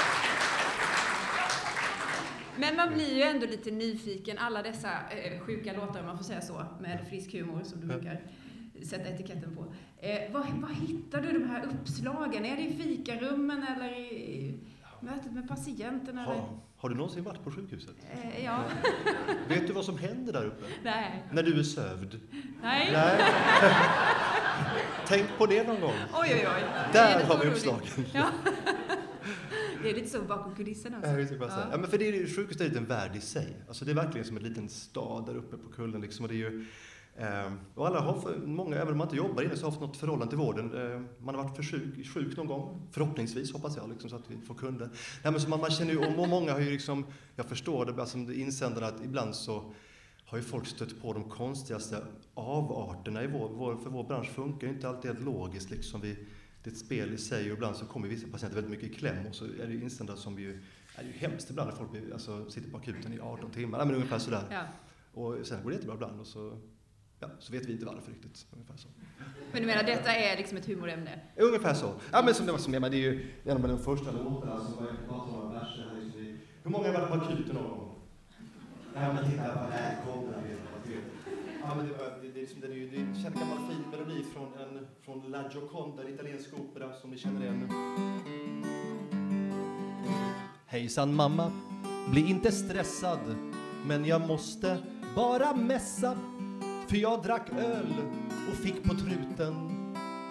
Men 2.59 2.77
man 2.77 2.95
blir 2.95 3.15
ju 3.17 3.23
ändå 3.23 3.47
lite 3.47 3.71
nyfiken. 3.71 4.39
Alla 4.39 4.63
dessa 4.63 4.89
eh, 4.89 5.41
sjuka 5.41 5.73
låtar, 5.73 6.01
om 6.01 6.07
man 6.07 6.17
får 6.17 6.25
säga 6.25 6.41
så, 6.41 6.65
med 6.81 7.07
frisk 7.09 7.33
humor 7.33 7.63
som 7.65 7.81
du 7.81 7.87
brukar 7.87 8.21
sätta 8.83 9.09
etiketten 9.09 9.57
på. 9.57 9.75
Eh, 9.99 10.33
var, 10.33 10.41
var 10.41 10.69
hittar 10.69 11.21
du 11.21 11.33
de 11.39 11.45
här 11.51 11.65
uppslagen? 11.65 12.45
Är 12.45 12.57
det 12.57 12.63
i 12.63 12.73
fikarummen 12.77 13.67
eller 13.77 13.99
i 13.99 14.55
mötet 15.01 15.33
med 15.33 15.49
patienten? 15.49 16.19
Eller? 16.19 16.33
Ha, 16.33 16.61
har 16.77 16.89
du 16.89 16.95
någonsin 16.95 17.25
varit 17.25 17.45
på 17.45 17.51
sjukhuset? 17.51 17.97
Eh, 18.13 18.45
ja. 18.45 18.65
Vet 19.49 19.67
du 19.67 19.73
vad 19.73 19.85
som 19.85 19.99
händer 19.99 20.33
där 20.33 20.45
uppe? 20.45 20.65
Nej. 20.83 21.25
När 21.33 21.43
du 21.43 21.59
är 21.59 21.63
sövd? 21.63 22.21
Nej. 22.63 22.89
Nej. 22.93 23.21
Tänk 25.07 25.27
på 25.39 25.47
det 25.47 25.67
någon 25.67 25.81
gång. 25.81 25.95
Oj, 26.15 26.29
oj, 26.33 26.47
oj. 26.57 26.63
Där 26.93 27.25
har 27.25 27.45
vi 27.45 27.51
uppslagen. 27.51 28.07
Ja. 28.13 28.27
Det 29.83 29.91
är 29.91 29.95
lite 29.95 30.09
så 30.09 30.23
bakom 30.23 30.55
kulisserna. 30.55 31.01
Ja, 31.03 31.19
jag 31.19 31.33
ja. 31.41 31.69
ja, 31.71 31.77
men 31.79 31.91
för 31.91 31.99
det 31.99 32.09
är 32.09 32.13
ju, 32.13 32.27
sjukhuset 32.27 32.61
är 32.61 32.71
ju 32.71 32.77
en 32.77 32.87
värld 32.87 33.17
i 33.17 33.21
sig. 33.21 33.57
Alltså 33.69 33.85
det 33.85 33.91
är 33.91 33.95
verkligen 33.95 34.27
som 34.27 34.37
en 34.37 34.43
liten 34.43 34.69
stad 34.69 35.27
där 35.27 35.37
uppe 35.37 35.57
på 35.57 35.69
kullen. 35.69 36.01
Liksom, 36.01 36.25
och 36.25 36.29
det 36.29 36.35
är 36.35 36.51
ju, 36.51 36.67
eh, 37.17 37.53
och 37.75 37.87
alla 37.87 38.01
har, 38.01 38.21
för, 38.21 38.37
många, 38.47 38.77
även 38.77 38.93
om 38.93 38.99
man 38.99 39.07
inte 39.07 39.17
jobbar 39.17 39.43
inne, 39.43 39.57
så 39.57 39.67
har 39.67 39.71
haft 39.71 39.81
något 39.81 39.97
förhållande 39.97 40.29
till 40.29 40.39
vården. 40.39 40.93
Eh, 40.93 41.01
man 41.25 41.35
har 41.35 41.43
varit 41.43 41.57
för 41.57 41.63
sjuk, 41.63 42.07
sjuk 42.15 42.37
någon 42.37 42.47
gång, 42.47 42.89
förhoppningsvis 42.93 43.53
hoppas 43.53 43.77
jag, 43.77 43.89
liksom, 43.89 44.11
så 44.11 44.17
att 44.17 44.31
vi 44.31 44.47
får 44.47 44.55
kunder. 44.55 44.91
Ja, 45.23 45.31
men 45.31 45.41
så 45.41 45.49
man, 45.49 45.61
man 45.61 45.71
känner 45.71 45.93
ju, 45.93 45.99
och 45.99 46.29
många 46.29 46.53
har 46.53 46.61
ju 46.61 46.71
liksom, 46.71 47.07
jag 47.37 47.47
förstår 47.47 47.87
det, 47.87 48.01
alltså 48.01 48.19
insändarna, 48.19 48.87
att 48.87 49.05
ibland 49.05 49.35
så 49.35 49.73
har 50.29 50.39
ju 50.39 50.45
folk 50.45 50.67
stött 50.67 51.03
på 51.03 51.13
de 51.13 51.25
konstigaste 51.25 51.97
avarterna 52.35 53.23
i 53.23 53.27
vår, 53.27 53.49
vår 53.49 53.77
för 53.77 53.91
vår 53.91 54.05
bransch 54.05 54.29
funkar 54.29 54.67
ju 54.67 54.73
inte 54.73 54.89
alltid 54.89 55.11
helt 55.11 55.25
logiskt. 55.25 55.71
Liksom. 55.71 56.01
Vi, 56.01 56.17
det 56.69 56.73
är 56.73 56.75
ett 56.75 56.87
spel 56.87 57.15
i 57.15 57.19
sig 57.19 57.51
och 57.51 57.57
ibland 57.57 57.77
så 57.77 57.87
kommer 57.87 58.09
vissa 58.09 58.29
patienter 58.29 58.55
väldigt 58.55 58.71
mycket 58.71 58.91
i 58.91 58.95
kläm 58.95 59.27
och 59.27 59.35
så 59.35 59.45
är 59.45 59.67
det 59.67 59.75
inställda 59.75 60.17
som 60.17 60.39
ju, 60.39 60.63
är 60.95 61.05
ju 61.05 61.13
hemskt 61.13 61.51
ibland 61.51 61.71
när 61.71 61.77
folk 61.77 62.13
alltså, 62.13 62.51
sitter 62.51 62.71
på 62.71 62.77
akuten 62.77 63.13
i 63.13 63.21
18 63.21 63.51
timmar, 63.51 63.85
men 63.85 63.95
ungefär 63.95 64.19
sådär. 64.19 64.43
Ja. 64.51 64.63
Och 65.13 65.47
sen 65.47 65.63
går 65.63 65.71
det 65.71 65.75
jättebra 65.75 65.95
ibland 65.95 66.21
och 66.21 66.27
så, 66.27 66.59
ja, 67.21 67.29
så 67.39 67.53
vet 67.53 67.67
vi 67.67 67.73
inte 67.73 67.87
varför 67.87 68.13
riktigt. 68.13 68.47
Ungefär 68.53 68.77
så. 68.77 68.89
Men 69.53 69.63
du 69.63 69.67
menar 69.67 69.83
detta 69.83 70.11
är 70.15 70.37
liksom 70.37 70.59
ett 70.59 70.67
humorämne? 70.67 71.21
Ungefär 71.37 71.75
så. 71.75 71.95
Ja 72.13 72.23
men 72.25 72.35
som 72.35 72.47
det 72.47 72.53
var 72.53 72.59
som 72.59 72.75
jag, 72.75 72.83
det 72.83 72.97
är 72.97 73.13
ju 73.13 73.31
en 73.45 73.57
av 73.57 73.69
de 73.69 73.79
första 73.79 74.11
låtarna 74.11 74.61
som 74.61 74.75
var 74.77 74.93
pratar 75.09 75.43
om 75.43 75.53
verser 75.53 75.91
här. 75.95 76.39
Hur 76.63 76.71
många 76.71 76.87
har 76.87 76.93
varit 76.93 77.09
på 77.09 77.15
akuten 77.15 77.55
någon 77.55 77.71
gång? 77.71 77.95
Ja 78.95 79.13
men 79.13 79.31
titta, 79.31 79.43
här 79.43 80.05
kommer 80.05 80.33
det. 80.33 80.59
Ja, 81.63 81.75
men 81.75 81.87
det, 81.87 81.93
var, 81.93 82.28
det, 82.39 82.43
är 82.43 82.47
liksom, 82.47 82.61
den 82.61 82.73
är 82.73 82.77
ju, 82.77 82.91
det 82.91 82.97
är 82.97 83.01
en 83.01 83.23
känd 83.23 83.35
gammal 83.35 83.59
fin 83.59 83.91
melodi 83.91 84.25
från, 84.33 84.47
en, 84.47 84.87
från 85.03 85.31
La 85.31 85.51
Gioconda, 85.53 86.03
en 86.03 86.15
italiensk 86.15 86.49
opera 86.55 86.93
som 86.93 87.11
ni 87.11 87.19
känner 87.19 87.43
igen. 87.43 87.69
Hejsan 90.67 91.15
mamma, 91.15 91.53
bli 92.11 92.31
inte 92.31 92.53
stressad, 92.53 93.37
men 93.87 94.05
jag 94.05 94.27
måste 94.27 94.79
bara 95.15 95.55
mässa. 95.55 96.19
För 96.89 96.97
jag 96.97 97.23
drack 97.23 97.51
öl 97.51 97.95
och 98.51 98.57
fick 98.57 98.83
på 98.83 98.95
truten, 98.95 99.71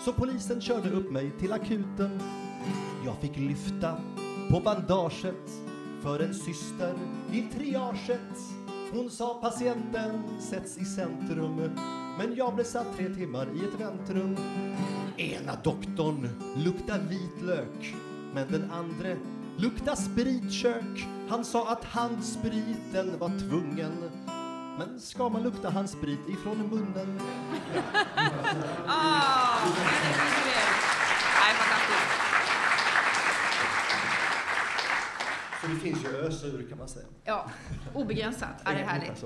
så 0.05 0.13
polisen 0.13 0.61
körde 0.61 0.89
upp 0.89 1.11
mig 1.11 1.31
till 1.39 1.53
akuten. 1.53 2.19
Jag 3.05 3.17
fick 3.17 3.37
lyfta 3.37 4.01
på 4.51 4.59
bandaget 4.59 5.49
för 6.01 6.19
en 6.19 6.33
syster 6.33 6.95
i 7.31 7.41
triaget 7.41 8.56
hon 8.91 9.09
sa 9.09 9.33
patienten 9.41 10.23
sätts 10.39 10.77
i 10.77 10.85
centrum 10.85 11.71
men 12.17 12.35
jag 12.35 12.55
blev 12.55 12.63
satt 12.63 12.97
tre 12.97 13.09
timmar 13.09 13.47
i 13.55 13.59
ett 13.59 13.81
väntrum. 13.81 14.37
Ena 15.17 15.55
doktorn 15.63 16.29
luktar 16.55 16.99
vitlök 16.99 17.95
men 18.33 18.51
den 18.51 18.71
andra 18.71 19.15
luktar 19.57 19.95
spritkök. 19.95 21.07
Han 21.29 21.45
sa 21.45 21.71
att 21.71 21.83
handspriten 21.83 23.19
var 23.19 23.39
tvungen 23.49 24.11
men 24.77 24.99
ska 24.99 25.29
man 25.29 25.43
lukta 25.43 25.69
handsprit 25.69 26.29
ifrån 26.29 26.57
munnen? 26.57 27.19
ah, 28.87 29.59
Så 35.67 35.73
det 35.73 35.79
finns 35.79 36.05
ju 36.05 36.17
ösa 36.17 36.47
ur 36.47 36.69
kan 36.69 36.77
man 36.77 36.87
säga. 36.87 37.05
Ja, 37.23 37.49
obegränsat 37.93 38.61
är 38.63 38.75
det 38.75 38.83
härligt. 38.83 39.23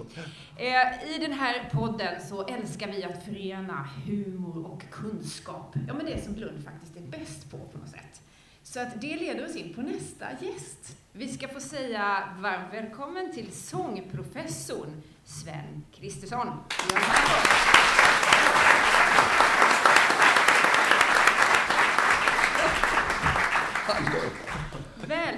Eh, 0.57 1.15
I 1.15 1.17
den 1.19 1.31
här 1.31 1.69
podden 1.73 2.21
så 2.29 2.45
älskar 2.47 2.91
vi 2.91 3.03
att 3.03 3.25
förena 3.25 3.89
humor 4.05 4.65
och 4.65 4.83
kunskap. 4.91 5.75
Ja, 5.87 5.93
men 5.93 6.05
det 6.05 6.23
som 6.23 6.35
Lund 6.35 6.63
faktiskt 6.63 6.97
är 6.97 7.01
bäst 7.01 7.51
på 7.51 7.57
på 7.57 7.77
något 7.77 7.89
sätt. 7.89 8.21
Så 8.63 8.79
att 8.79 9.01
det 9.01 9.15
leder 9.15 9.45
oss 9.45 9.55
in 9.55 9.73
på 9.73 9.81
nästa 9.81 10.25
gäst. 10.41 10.97
Vi 11.11 11.27
ska 11.27 11.47
få 11.47 11.59
säga 11.59 12.23
varmt 12.39 12.73
välkommen 12.73 13.33
till 13.33 13.51
sångprofessorn 13.51 15.01
Sven 15.25 15.85
Kristersson. 15.91 16.47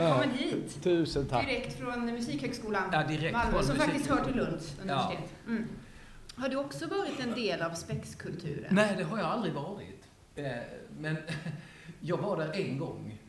Välkommen 0.04 0.30
ja, 0.40 0.46
hit! 0.46 0.84
Tusen 0.84 1.26
tack! 1.28 1.48
Direkt 1.48 1.80
från 1.80 2.06
Musikhögskolan 2.06 2.84
ja, 2.92 3.04
direkt 3.04 3.34
Malmö, 3.34 3.52
från 3.52 3.64
som 3.64 3.76
faktiskt 3.76 4.10
hör 4.10 4.24
till 4.26 4.36
Lunds 4.36 4.76
universitet. 4.82 5.20
Ja. 5.46 5.52
Mm. 5.52 5.68
Har 6.36 6.50
du 6.50 6.56
också 6.56 6.88
varit 6.88 7.20
en 7.20 7.34
del 7.34 7.62
av 7.62 7.74
spexkulturen? 7.74 8.76
Nej, 8.76 8.96
det 8.98 9.04
har 9.04 9.18
jag 9.18 9.28
aldrig 9.28 9.54
varit. 9.54 10.04
Eh, 10.36 10.46
men 11.00 11.18
jag 12.00 12.18
var 12.18 12.38
där 12.38 12.52
en 12.54 12.78
gång. 12.80 13.20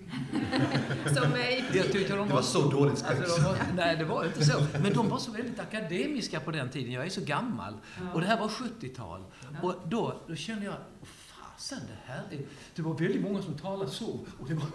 Som 1.14 1.32
eh, 1.34 1.50
i 1.50 1.64
Jag 1.72 1.92
tyckte 1.92 2.16
de 2.16 2.28
Det 2.28 2.34
var 2.34 2.42
så 2.42 2.70
dåligt 2.70 3.02
skämt. 3.02 3.20
Alltså, 3.20 3.36
de 3.42 3.48
var, 3.48 3.56
nej, 3.76 3.96
det 3.96 4.04
var 4.04 4.24
inte 4.24 4.44
så. 4.44 4.66
Men 4.82 4.92
de 4.92 5.08
var 5.08 5.18
så 5.18 5.32
väldigt 5.32 5.60
akademiska 5.60 6.40
på 6.40 6.50
den 6.50 6.70
tiden. 6.70 6.92
Jag 6.92 7.06
är 7.06 7.10
så 7.10 7.20
gammal. 7.24 7.74
Och 8.14 8.20
det 8.20 8.26
här 8.26 8.40
var 8.40 8.48
70-tal. 8.48 9.24
Och 9.62 9.74
då, 9.84 10.20
då 10.28 10.36
kände 10.36 10.64
jag, 10.64 10.74
"Åh, 11.02 11.08
fasen 11.54 11.78
det 11.88 12.12
här 12.12 12.22
är... 12.30 12.38
Det 12.74 12.82
var 12.82 12.94
väldigt 12.94 13.22
många 13.22 13.42
som 13.42 13.54
talade 13.54 13.90
så. 13.90 14.06
Och 14.40 14.48
det 14.48 14.54
var... 14.54 14.66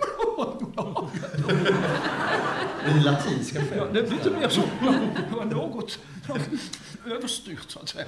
I 2.88 3.00
latinska 3.00 3.60
Ja, 3.60 3.66
skämt. 3.66 3.94
det 3.94 4.02
blev 4.04 4.12
lite 4.12 4.30
mer 4.30 4.50
så. 4.50 4.62
Det 5.30 5.36
var 5.36 5.46
något 5.46 6.00
överstyrt, 7.06 7.70
så 7.72 7.80
att 7.80 7.90
säga. 7.90 8.06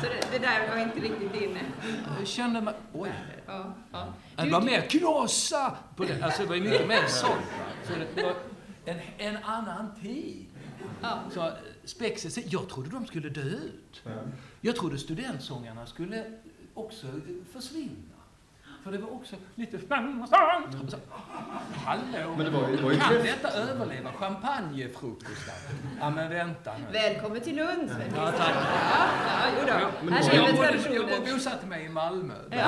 Så 0.00 0.06
det, 0.06 0.26
det 0.32 0.38
där 0.38 0.68
var 0.68 0.76
inte 0.82 1.00
riktigt 1.00 1.32
din... 1.32 1.58
Jag 2.18 2.26
kände 2.28 2.60
mig... 2.60 2.74
Oj. 2.92 3.12
Ja, 3.46 3.74
ja. 3.92 4.14
Det 4.36 4.50
var 4.50 4.62
mer 4.62 4.80
knasa 4.80 5.76
på 5.96 6.04
det. 6.04 6.22
Alltså 6.22 6.42
det 6.42 6.48
var 6.48 6.54
ju 6.56 6.62
mycket 6.62 6.88
mer 6.88 7.06
sånt. 7.06 7.40
Så 7.86 7.92
det 8.14 8.22
var 8.22 8.34
en, 8.84 8.98
en 9.18 9.36
annan 9.44 9.94
tid. 10.02 10.46
Ja. 11.02 11.18
Så 11.34 11.40
eh, 11.46 11.52
spexet, 11.84 12.52
jag 12.52 12.68
trodde 12.68 12.90
de 12.90 13.06
skulle 13.06 13.28
dö 13.28 13.40
ut. 13.42 14.02
Jag 14.60 14.76
trodde 14.76 14.98
studentsångarna 14.98 15.86
skulle 15.86 16.24
också 16.74 17.06
försvinna. 17.52 17.96
För 18.84 18.92
det 18.92 18.98
var 18.98 19.10
också 19.14 19.36
lite... 19.54 19.78
Så, 19.78 20.96
Hallå! 21.84 22.34
Men 22.36 22.44
det 22.44 22.50
var 22.50 22.68
det 22.76 22.82
var 22.82 22.90
ju 22.92 22.98
kan 22.98 23.12
kräft- 23.12 23.22
detta 23.22 23.48
överleva 23.50 24.12
champagnefrukostar? 24.12 25.54
Ja, 26.00 26.10
men 26.10 26.30
vänta 26.30 26.72
nu. 26.78 26.84
Välkommen 26.92 27.40
till 27.40 27.56
Lund, 27.56 27.90
Sven. 27.90 28.12
Ja, 28.16 28.32
tack. 28.38 28.54
Ja, 29.66 29.78
ja, 29.80 29.90
men 30.04 30.12
Här 30.12 30.22
ser 30.22 30.30
vi 30.30 30.36
Jag, 30.36 30.54
bodde, 30.56 30.66
jag 30.72 30.82
traditionen. 30.82 31.34
bosatte 31.34 31.66
mig 31.66 31.84
i 31.84 31.88
Malmö. 31.88 32.34
Ja. 32.50 32.66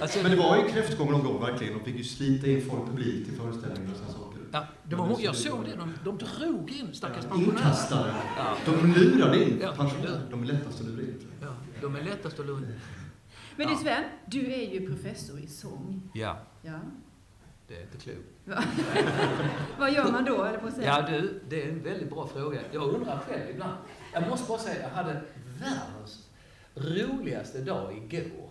Alltså, 0.00 0.22
Men 0.22 0.30
det 0.30 0.36
var 0.36 0.56
ju 0.56 0.68
kräftgång 0.68 1.10
någon 1.10 1.24
gång 1.24 1.40
verkligen. 1.40 1.78
De 1.78 1.84
fick 1.84 1.96
ju 1.96 2.04
slita 2.04 2.46
in 2.46 2.62
folk 2.70 2.86
publik 2.86 3.24
till 3.28 3.36
föreställningar 3.36 3.90
och 3.92 3.96
sådana 3.96 4.12
saker. 4.12 4.38
Ja, 4.52 4.66
det 4.84 4.96
var, 4.96 5.16
jag 5.20 5.36
såg 5.36 5.64
det. 5.64 5.76
De, 5.76 5.94
de 6.04 6.18
drog 6.18 6.70
in 6.70 6.94
stackars 6.94 7.24
pensionärer. 7.24 7.50
Inkastare. 7.52 8.14
Ja. 8.38 8.54
De 8.64 8.92
lurade 8.92 9.44
in 9.44 9.58
Ja. 9.62 9.72
pensionärer. 9.76 10.20
De 10.30 10.42
är 10.42 10.46
lättast 10.46 10.80
att 10.80 10.86
lura 10.86 11.02
in. 11.02 11.20
Ja, 11.42 11.48
de 11.80 11.96
är 11.96 12.02
lättast 12.02 12.40
att 12.40 12.46
lura. 12.46 12.60
Men 13.58 13.68
du 13.68 13.76
Sven, 13.76 14.04
du 14.26 14.52
är 14.52 14.72
ju 14.72 14.86
professor 14.86 15.38
i 15.40 15.46
sång. 15.46 16.02
Ja, 16.14 16.38
Ja. 16.62 16.78
det 17.68 17.76
är 17.76 17.82
inte 17.82 17.98
klokt. 17.98 18.18
Va? 18.44 18.64
Vad 19.78 19.92
gör 19.92 20.12
man 20.12 20.24
då, 20.24 20.44
eller 20.44 20.58
på 20.58 20.66
att 20.66 20.74
säga? 20.74 20.86
Ja 20.86 21.10
du, 21.10 21.40
det 21.48 21.62
är 21.62 21.68
en 21.68 21.82
väldigt 21.82 22.10
bra 22.10 22.26
fråga. 22.26 22.60
Jag 22.72 22.82
undrar 22.94 23.18
själv 23.18 23.50
ibland. 23.50 23.76
Jag 24.12 24.28
måste 24.28 24.48
bara 24.48 24.58
säga, 24.58 24.82
jag 24.82 24.88
hade 24.88 25.20
världens 25.60 26.28
roligaste 26.74 27.60
dag 27.60 27.96
igår. 28.12 28.50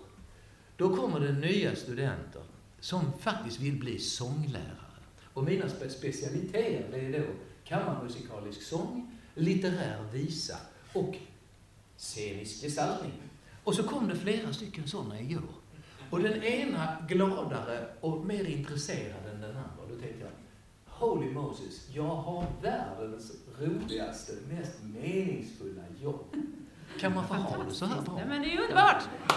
Då 0.78 0.96
kommer 0.96 1.20
det 1.20 1.32
nya 1.34 1.76
studenter 1.76 2.42
som 2.80 3.14
faktiskt 3.20 3.60
vill 3.60 3.80
bli 3.80 4.00
sånglärare. 4.00 4.74
Och 5.34 5.44
mina 5.44 5.66
spe- 5.66 5.90
specialiteter 5.90 6.94
är 6.98 7.20
då 7.20 7.26
kammarmusikalisk 7.64 8.62
sång, 8.62 9.18
litterär 9.36 10.04
visa 10.14 10.58
och 10.94 11.16
scenisk 11.98 12.62
gestaltning. 12.62 13.12
Och 13.68 13.76
så 13.76 13.84
kom 13.84 14.08
det 14.08 14.16
flera 14.16 14.54
stycken 14.54 14.88
sådana 14.88 15.20
igår. 15.20 15.42
Och 16.10 16.20
den 16.20 16.44
ena 16.44 16.98
gladare 17.08 17.88
och 18.02 18.26
mer 18.26 18.44
intresserad 18.46 19.28
än 19.34 19.42
den 19.42 19.50
andra. 19.50 19.84
Då 19.90 19.96
tänkte 19.96 20.20
jag, 20.20 20.30
Holy 20.86 21.32
Moses, 21.32 21.90
jag 21.94 22.16
har 22.16 22.46
världens 22.62 23.32
roligaste, 23.60 24.34
mest 24.50 24.74
meningsfulla 24.84 25.82
jobb. 26.02 26.36
Kan 27.00 27.14
man 27.14 27.28
få 27.28 27.34
ha 27.34 27.64
det 27.64 27.74
så 27.74 27.86
här 27.86 28.02
bra? 28.02 28.16
Nej, 28.16 28.26
men 28.28 28.42
det 28.42 28.54
är 28.54 28.62
underbart! 28.62 29.04
Ja. 29.28 29.36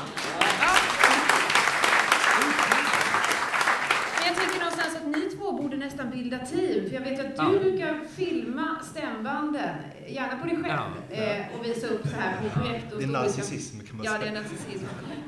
Men 4.19 4.27
jag 4.27 4.37
tänker 4.37 4.59
någonstans 4.59 4.97
att 4.97 5.07
ni 5.07 5.30
två 5.41 5.53
borde 5.53 5.77
nästan 5.77 6.11
bilda 6.11 6.39
team. 6.39 6.89
För 6.89 6.95
jag 6.95 7.01
vet 7.01 7.21
att 7.21 7.37
du 7.37 7.57
Ja. 7.57 7.59
brukar 7.63 8.01
filma 8.17 8.77
stämbanden, 8.83 9.77
gärna 10.09 10.39
på 10.39 10.47
dig 10.47 10.57
själv, 10.57 10.81
Ja. 11.11 11.15
eh, 11.17 11.59
och 11.59 11.65
visa 11.67 11.87
upp 11.87 12.03
så 12.07 12.17
här 12.17 12.43
på 12.43 12.61
projektor. 12.61 12.99
Det 12.99 13.05
är 13.05 13.09
narcissism 13.09 13.81
kan 13.81 13.97
man 13.97 14.07
Ja, 14.07 14.13
det 14.13 14.17
är 14.17 14.21
säga. 14.21 14.41
narcissism. 14.41 14.85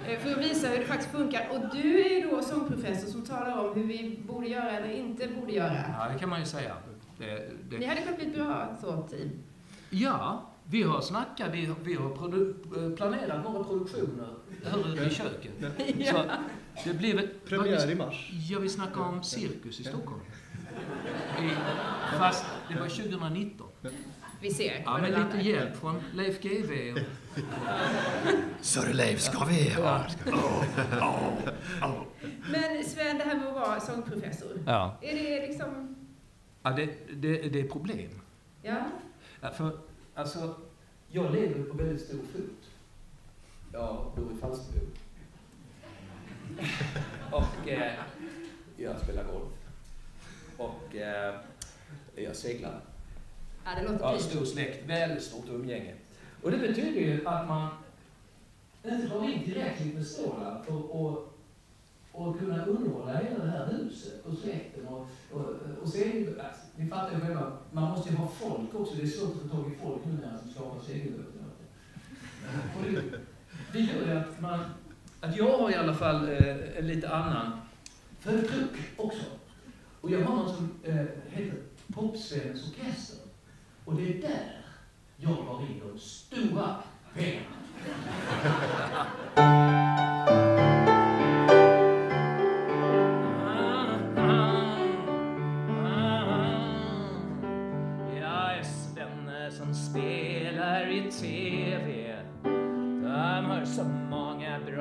Eh, 0.09 0.19
För 0.19 0.31
att 0.31 0.39
visa 0.39 0.69
hur 0.69 0.79
det 0.79 0.85
faktiskt 0.85 1.11
funkar. 1.11 1.49
Och 1.51 1.77
du 1.77 2.01
är 2.05 2.11
ju 2.21 2.31
då 2.31 2.43
sångprofessor 2.43 3.09
som 3.09 3.23
talar 3.23 3.59
om 3.69 3.75
hur 3.75 3.85
vi 3.87 4.21
borde 4.27 4.47
göra 4.49 4.71
eller 4.71 4.91
inte 4.95 5.29
borde 5.41 5.53
göra. 5.53 5.77
Ja, 5.99 6.09
det 6.13 6.19
kan 6.19 6.29
man 6.29 6.41
ju 6.41 6.47
säga. 6.47 6.73
Det, 7.19 7.27
Ni 7.71 7.79
det. 7.79 7.87
hade 7.87 8.01
kunnat 8.01 8.17
bli 8.19 8.27
ett 8.27 8.35
bra 8.35 8.77
så 8.81 9.03
team. 9.03 9.31
Ja, 9.91 10.43
vi 10.65 10.83
har 10.83 11.01
snackat, 11.01 11.49
vi, 11.53 11.67
har- 11.67 11.77
vi 11.85 11.95
har 11.95 12.11
produ 12.17 12.55
eh, 12.77 12.97
planerat 12.97 13.45
några 13.45 13.65
produktioner 13.65 14.29
här 14.65 14.93
ute 14.93 15.05
i 15.05 15.11
köket. 15.15 15.53
Så 16.83 16.89
det 16.89 16.95
blev 16.95 17.19
ett... 17.19 17.45
Premiär 17.45 17.91
i 17.91 17.95
mars. 17.95 18.31
Ja, 18.51 18.59
vi 18.59 18.69
snackar 18.69 19.01
om 19.01 19.23
cirkus 19.23 19.81
i 19.81 19.85
Stockholm. 19.85 20.21
I, 21.43 21.51
fast 22.19 22.45
det 22.69 22.81
var 22.81 22.89
2019. 22.89 23.67
Vi 24.41 24.51
ser 24.51 24.83
Ja, 24.85 24.99
landar. 24.99 25.27
lite 25.35 25.49
hjälp 25.49 25.77
från 25.77 26.01
Leif 26.15 26.41
GW. 26.43 26.93
Och, 26.93 26.99
Sören 28.61 28.97
Leif, 28.97 29.21
ska 29.21 29.45
vi? 29.45 29.73
Ja. 29.79 30.05
Men 32.51 32.85
Sven, 32.85 33.19
det 33.19 33.25
här 33.25 33.37
med 33.39 33.47
att 33.49 33.55
vara 33.55 33.81
sångprofessor. 33.81 34.63
ja. 34.67 34.99
Är 35.03 35.15
det 35.15 35.47
liksom... 35.47 35.97
ja 36.63 36.71
det, 36.71 36.89
det, 37.15 37.43
det 37.49 37.61
är 37.61 37.69
problem. 37.69 38.11
Ja? 38.63 38.77
Ja, 39.41 39.51
för, 39.51 39.79
alltså, 40.15 40.55
jag 41.09 41.33
lever 41.33 41.63
på 41.65 41.77
väldigt 41.77 42.01
stor 42.01 42.19
fot. 42.19 42.71
Jag 43.73 44.13
bor 44.17 44.33
i 44.33 44.37
Falsterbo. 44.41 44.87
och 47.37 47.69
eh, 47.69 47.93
jag 48.77 49.01
spelar 49.01 49.25
golf. 49.25 49.53
Och 50.57 50.97
eh, 50.97 51.35
jag 52.17 52.37
seglar. 52.37 52.81
Ja, 53.65 53.71
det 53.75 53.83
låter 53.83 53.99
Jag 53.99 54.07
har 54.07 54.19
fint. 54.19 54.31
stor 54.31 54.45
släkt, 54.45 54.87
väldigt 54.87 55.23
stort 55.23 55.49
umgänge. 55.49 55.95
Och 56.43 56.51
det 56.51 56.59
betyder 56.59 57.01
ju 57.01 57.27
att 57.27 57.49
man 57.49 57.69
inte 58.85 59.09
har 59.09 59.31
in 59.31 59.45
tillräckligt 59.45 59.95
med 59.95 60.07
stålar 60.07 60.63
för 60.63 60.79
att 60.79 61.33
och 62.13 62.39
kunna 62.39 62.65
underhålla 62.65 63.19
hela 63.19 63.45
det 63.45 63.51
här 63.51 63.67
huset 63.67 64.27
och 64.27 64.39
släkten. 64.39 64.87
Och, 64.89 65.07
och, 65.33 65.45
och 65.83 65.89
sen, 65.89 66.41
alltså, 66.41 66.63
ni 66.77 66.89
fattar 66.89 67.15
ju 67.15 67.21
själva, 67.21 67.53
man 67.71 67.91
måste 67.91 68.11
ju 68.11 68.17
ha 68.17 68.29
folk 68.29 68.75
också. 68.75 68.95
Det 68.95 69.03
är 69.03 69.07
svårt 69.07 69.37
att 69.37 69.43
få 69.43 69.49
tag 69.49 69.73
i 69.73 69.77
folk 69.85 70.05
numera 70.05 70.39
som 70.39 70.51
skapar 70.51 70.81
segelbåtar. 70.81 71.43
Det, 73.73 73.81
gör 73.81 74.07
ju 74.07 74.19
att 74.19 74.41
man, 74.41 74.61
att 75.21 75.37
jag 75.37 75.59
har 75.59 75.71
i 75.71 75.75
alla 75.75 75.95
fall 75.95 76.29
eh, 76.29 76.79
en 76.79 76.87
lite 76.87 77.09
annan 77.09 77.61
förtryck 78.21 78.71
också. 78.97 79.25
Och 80.01 80.11
jag 80.11 80.25
har 80.25 80.37
något 80.37 80.57
som 80.57 80.71
eh, 80.83 81.05
heter 81.31 81.59
Popsvenens 81.95 82.69
orkester. 82.69 83.19
Och 83.85 83.95
det 83.95 84.03
är 84.03 84.23
där 84.23 84.65
jag 85.17 85.29
har 85.29 85.63
in 85.63 85.83
de 85.93 85.99
stora 85.99 86.77
pengarna. 87.15 87.47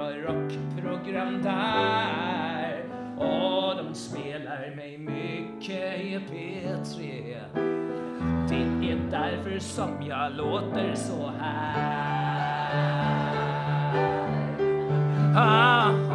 rockprogram 0.09 1.41
där. 1.41 2.83
Och 3.17 3.75
de 3.83 3.95
spelar 3.95 4.75
mig 4.75 4.97
mycket 4.97 5.99
i 6.01 6.19
P3. 6.31 7.11
Det 8.49 8.91
är 8.91 8.97
därför 9.11 9.59
som 9.59 9.89
jag 10.01 10.33
låter 10.35 10.95
så 10.95 11.31
här. 11.39 12.41
Ah, 15.35 15.39
ah, 15.39 16.10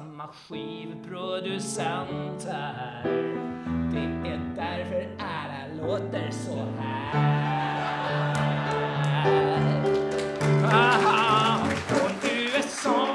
samma 0.00 0.28
skivproducenter. 0.48 3.02
Det 3.92 4.08
är 4.30 4.40
därför 4.56 5.02
alla 5.18 5.66
låter 5.82 6.30
så 6.30 6.56
här. 6.78 7.14
Ah, 10.72 11.58
från 11.64 12.12
USA 12.30 13.06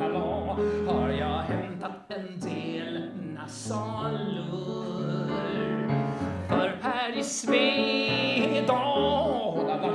la, 0.00 0.56
har 0.92 1.08
jag 1.08 1.38
hämtat 1.38 1.92
en 2.08 2.40
del 2.40 3.10
nasalur. 3.34 5.28
För 6.48 6.78
här 6.82 7.18
i 7.18 7.22
Svedala 7.22 8.82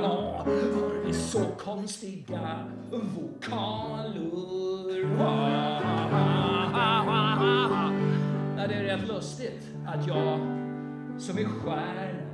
har 0.08 0.44
vi 1.06 1.12
så 1.12 1.44
konstiga 1.44 2.66
vokaler 2.90 4.27
det 8.68 8.74
är 8.74 8.82
rätt 8.82 9.08
lustigt 9.08 9.66
att 9.86 10.06
jag 10.06 10.38
som 11.18 11.38
är 11.38 11.44
stjärna 11.44 12.28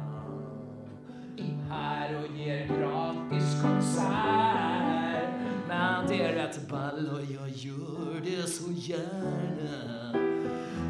är 1.37 1.71
här 1.71 2.17
och 2.17 2.37
ger 2.37 2.67
gratis 2.67 3.63
konsert. 3.63 5.29
Men 5.69 6.07
det 6.09 6.23
är 6.23 6.33
rätt 6.35 6.69
ball 6.69 7.09
och 7.13 7.21
jag 7.21 7.49
gör 7.49 8.21
det 8.25 8.49
så 8.49 8.73
gärna. 8.73 10.13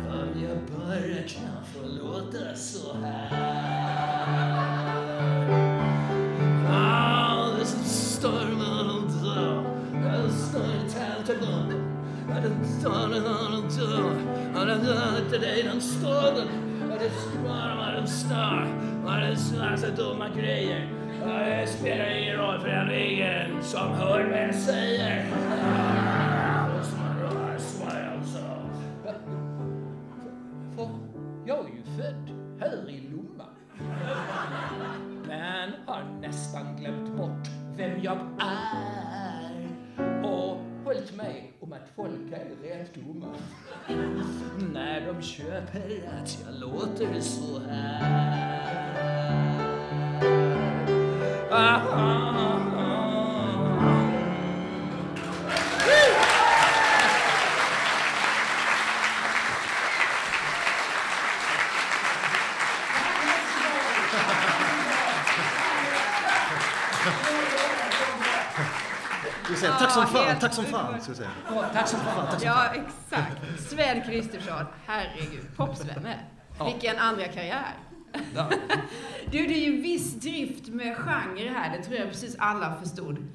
Om 0.08 0.42
jag 0.42 0.58
bara 0.78 1.22
kan 1.28 1.64
få 1.64 1.86
låta 2.02 2.54
så 2.54 2.96
här. 3.02 4.13
Den 12.44 12.64
det 18.00 18.06
stormar 18.06 19.26
det 19.82 19.90
dumma 19.96 20.28
grejer. 20.36 20.88
Det 21.26 21.68
spelar 21.68 22.18
ingen 22.18 22.36
roll 22.36 22.60
för 22.60 22.68
den 22.68 22.90
är 22.90 22.94
ingen 22.94 23.62
som 23.62 23.92
hör 23.92 24.24
vad 24.24 24.42
jag 24.42 24.54
säger. 24.54 25.24
Rätt 42.62 42.94
dumma. 42.94 43.34
När 44.72 45.06
de 45.06 45.22
köper 45.22 46.08
att 46.20 46.38
jag 46.46 46.60
låter 46.60 47.20
så 47.20 47.60
här. 47.68 49.43
Tack 69.94 70.08
som 70.10 70.20
Ja, 70.20 70.26
fan, 70.26 70.40
tack 70.40 70.54
som 70.54 70.64
fan. 70.64 71.00
Ska 71.00 71.14
säga. 71.14 71.28
Ja, 71.54 71.64
tack 71.72 71.88
så 71.88 71.96
mycket. 71.96 72.42
Ja, 72.44 72.64
exakt. 72.66 73.68
Sven 73.70 74.02
Kristersson, 74.02 74.64
herregud, 74.86 75.56
popsvenne. 75.56 76.18
Ja. 76.58 76.64
Vilken 76.64 76.98
andra 76.98 77.24
karriär. 77.24 77.74
Ja. 78.34 78.50
Du, 79.30 79.46
det 79.46 79.54
är 79.54 79.64
ju 79.70 79.80
viss 79.82 80.14
drift 80.14 80.68
med 80.68 80.96
genre 80.96 81.48
här, 81.48 81.76
det 81.76 81.84
tror 81.84 81.96
jag 81.98 82.08
precis 82.08 82.36
alla 82.38 82.74
förstod. 82.82 83.26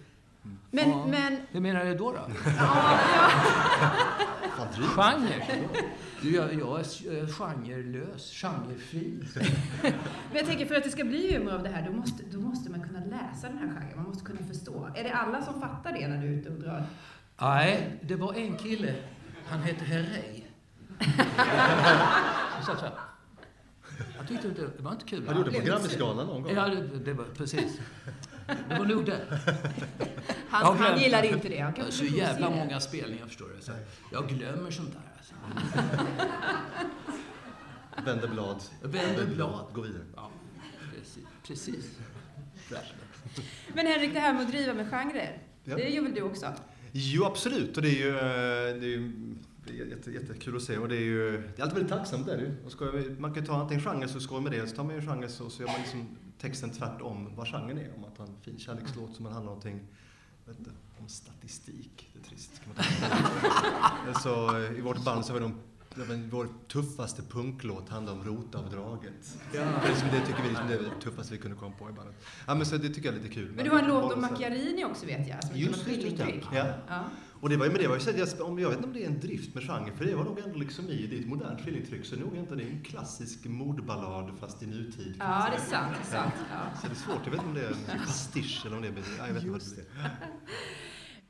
Men, 0.71 0.89
Ja. 0.89 1.05
men, 1.07 1.37
Hur 1.51 1.59
menar 1.59 1.85
du 1.85 1.95
då? 1.95 2.11
då? 2.11 2.19
ja, 2.57 2.99
ja. 3.15 4.65
Fan. 4.95 5.27
Genre? 5.27 5.45
Du, 6.21 6.35
jag, 6.35 6.53
jag 6.53 6.79
är 6.79 7.27
genrelös, 7.27 8.33
genrefri. 8.33 9.19
Men 9.81 10.37
jag 10.37 10.45
tänker 10.45 10.65
för 10.65 10.75
att 10.75 10.83
det 10.83 10.89
ska 10.89 11.03
bli 11.03 11.33
humor 11.33 11.53
av 11.53 11.63
det 11.63 11.69
här, 11.69 11.87
då 11.87 11.93
måste, 11.93 12.23
då 12.31 12.39
måste 12.39 12.71
man 12.71 12.81
kunna 12.81 12.99
läsa 12.99 13.47
den 13.47 13.57
här 13.57 13.67
genren, 13.67 13.91
man 13.95 14.05
måste 14.05 14.25
kunna 14.25 14.39
förstå. 14.47 14.89
Är 14.95 15.03
det 15.03 15.11
alla 15.13 15.41
som 15.41 15.61
fattar 15.61 15.93
det 15.93 16.07
när 16.07 16.21
du 16.21 16.27
är 16.27 16.31
ute 16.31 16.49
och 16.49 16.59
drar? 16.59 16.83
Nej, 17.41 17.99
det 18.01 18.15
var 18.15 18.33
en 18.33 18.57
kille. 18.57 18.95
Han 19.45 19.59
hette 19.59 19.85
Herrey. 19.85 20.43
Så 22.65 22.73
här. 22.73 22.91
Jag 24.17 24.27
tyckte 24.27 24.47
inte, 24.47 24.61
det 24.77 24.83
var 24.83 24.91
inte 24.91 25.05
kul. 25.05 25.27
Han 25.27 25.37
gjorde 25.37 25.51
på 25.51 25.59
Grammisgalan 25.59 26.27
någon 26.27 26.43
gång. 26.43 26.55
Ja, 26.55 26.67
det, 26.67 26.99
det 27.05 27.13
var 27.13 27.25
precis. 27.25 27.79
Det 28.69 28.79
var 28.79 28.85
nog 28.85 29.05
det. 29.05 29.39
Han, 30.49 30.77
han 30.77 30.99
gillade 30.99 31.27
inte 31.27 31.49
det. 31.49 31.59
Han 31.59 31.59
Jag 31.59 31.65
har 31.65 31.73
kanske 31.73 32.07
så 32.07 32.15
jävla 32.15 32.49
många 32.49 32.79
spelningar 32.79 33.25
förstår 33.25 33.49
du. 33.57 33.61
Så 33.61 33.71
jag 34.11 34.29
glömmer 34.29 34.71
sånt 34.71 34.93
där. 34.93 35.01
Alltså. 35.17 35.33
Vänder 38.05 38.27
blad. 38.27 38.63
Vänder 38.81 39.25
blad. 39.25 39.65
Gå 39.73 39.81
vidare. 39.81 40.03
Ja, 40.15 40.31
precis. 40.95 41.23
precis. 41.47 41.97
Men 43.73 43.87
Henrik, 43.87 44.13
det 44.13 44.19
här 44.19 44.33
med 44.33 44.41
att 44.41 44.51
driva 44.51 44.73
med 44.73 44.89
genrer, 44.89 45.37
Ja. 45.63 45.75
det 45.75 45.89
gör 45.89 46.03
väl 46.03 46.13
du 46.13 46.21
också? 46.21 46.53
Jo, 46.91 47.23
absolut. 47.25 47.77
Och 47.77 47.83
det 47.83 47.89
är 47.89 48.05
ju, 48.05 48.09
eh, 48.09 48.79
det 48.79 48.85
är 48.85 48.89
ju 48.89 49.11
det 49.67 49.81
är 49.81 49.85
jätte, 49.85 50.11
jättekul 50.11 50.55
att 50.55 50.61
se. 50.63 50.77
Och 50.77 50.89
det 50.89 50.95
är 50.95 51.01
ju 51.01 51.31
det 51.31 51.59
är 51.59 51.63
alltid 51.63 51.73
väldigt 51.77 51.93
tacksamt. 51.97 52.25
Där. 52.25 52.55
Och 52.65 52.71
ska 52.71 52.85
man 53.17 53.33
kan 53.33 53.45
ta 53.45 53.61
antingen 53.61 53.83
genre 53.83 54.07
så 54.07 54.19
skoj 54.19 54.41
med 54.41 54.51
det, 54.51 54.67
så 54.67 54.75
tar 54.75 54.83
man 54.83 54.95
ju 54.95 55.01
genre 55.01 55.27
så, 55.29 55.49
så 55.49 55.61
gör 55.61 55.67
man 55.69 55.81
liksom 55.81 56.17
texten 56.41 56.69
tvärtom 56.69 57.35
vad 57.35 57.47
genren 57.47 57.77
är. 57.77 57.93
Om 57.95 58.01
man 58.01 58.11
tar 58.11 58.23
en 58.23 58.41
fin 58.41 58.59
kärlekslåt 58.59 59.15
som 59.15 59.25
handlar 59.25 59.39
om 59.39 59.45
någonting 59.45 59.79
inte, 60.49 60.71
om 60.99 61.07
statistik. 61.07 62.09
Det 62.13 62.19
är 62.19 62.23
trist. 62.23 62.61
Kan 62.63 62.73
man 62.75 62.85
ta. 64.13 64.19
så 64.19 64.57
eh, 64.57 64.77
i 64.77 64.81
vårt 64.81 65.05
band 65.05 65.25
så 65.25 65.33
vi 65.33 65.39
de 65.39 65.53
Ja, 65.95 66.05
men 66.07 66.29
vår 66.29 66.47
tuffaste 66.67 67.21
punklåt 67.21 67.89
handlar 67.89 68.13
om 68.13 68.23
rotavdraget. 68.23 69.39
Ja. 69.53 69.59
Det, 69.61 69.89
liksom, 69.89 70.07
det 70.11 70.25
tycker 70.25 70.43
vi 70.43 70.49
det 70.49 70.73
är 70.73 70.83
det 70.83 71.01
tuffaste 71.01 71.33
vi 71.33 71.39
kunde 71.39 71.57
komma 71.57 71.75
på 71.79 71.89
i 71.89 71.91
bandet. 71.91 72.15
Ja, 72.47 72.55
men 72.55 72.65
så 72.65 72.77
det 72.77 72.89
tycker 72.89 73.09
jag 73.09 73.17
är 73.17 73.21
lite 73.21 73.33
kul. 73.33 73.51
Men 73.55 73.65
du 73.65 73.71
har 73.71 73.79
en 73.79 73.87
låt 73.87 74.13
om 74.13 74.21
Macchiarini 74.21 74.85
också 74.85 75.05
vet 75.05 75.27
jag, 75.27 75.43
som 75.43 75.57
Just 75.57 75.85
det. 75.85 76.43
Ja. 76.53 76.65
Ja. 76.87 77.03
Och 77.41 77.49
det 77.49 77.57
var 77.57 77.65
ju 77.65 77.71
med 77.71 77.81
det, 77.81 77.87
var 77.87 77.95
ju 77.95 78.01
så 78.01 78.11
jag, 78.17 78.47
om, 78.47 78.59
jag 78.59 78.69
vet 78.69 78.77
inte 78.77 78.87
om 78.87 78.93
det 78.93 79.03
är 79.03 79.07
en 79.07 79.19
drift 79.19 79.55
med 79.55 79.63
genre, 79.63 79.91
för 79.97 80.05
det 80.05 80.15
var 80.15 80.23
nog 80.23 80.39
ändå 80.39 80.59
liksom 80.59 80.89
i 80.89 81.07
ditt 81.07 81.27
modernt 81.27 81.61
skillingtryck, 81.61 82.05
så 82.05 82.15
nog 82.15 82.35
inte 82.35 82.55
det 82.55 82.63
är 82.63 82.67
en 82.67 82.83
klassisk 82.83 83.45
mordballad 83.45 84.31
fast 84.39 84.63
i 84.63 84.65
nutid. 84.65 85.15
ja, 85.19 85.47
det 85.51 85.55
är 85.55 85.59
sant. 85.59 85.95
Det 85.95 86.17
är 86.17 86.21
sant 86.21 86.33
ja. 86.51 86.79
Så 86.81 86.87
det 86.87 86.93
är 86.93 86.95
svårt, 86.95 87.21
jag 87.23 87.31
vet 87.31 87.39
inte 87.39 87.49
om 87.49 87.53
det 87.53 87.61
är 87.61 87.93
en 87.93 87.99
pastisch 87.99 88.63
eller 88.65 88.75
om 88.75 88.81
det 88.81 88.87
är... 88.87 88.93
Ja, 89.19 89.27
jag 89.27 89.33
vet 89.33 89.43
inte 89.43 89.51
vad 89.51 89.61
det 89.61 89.81
är. 89.81 90.39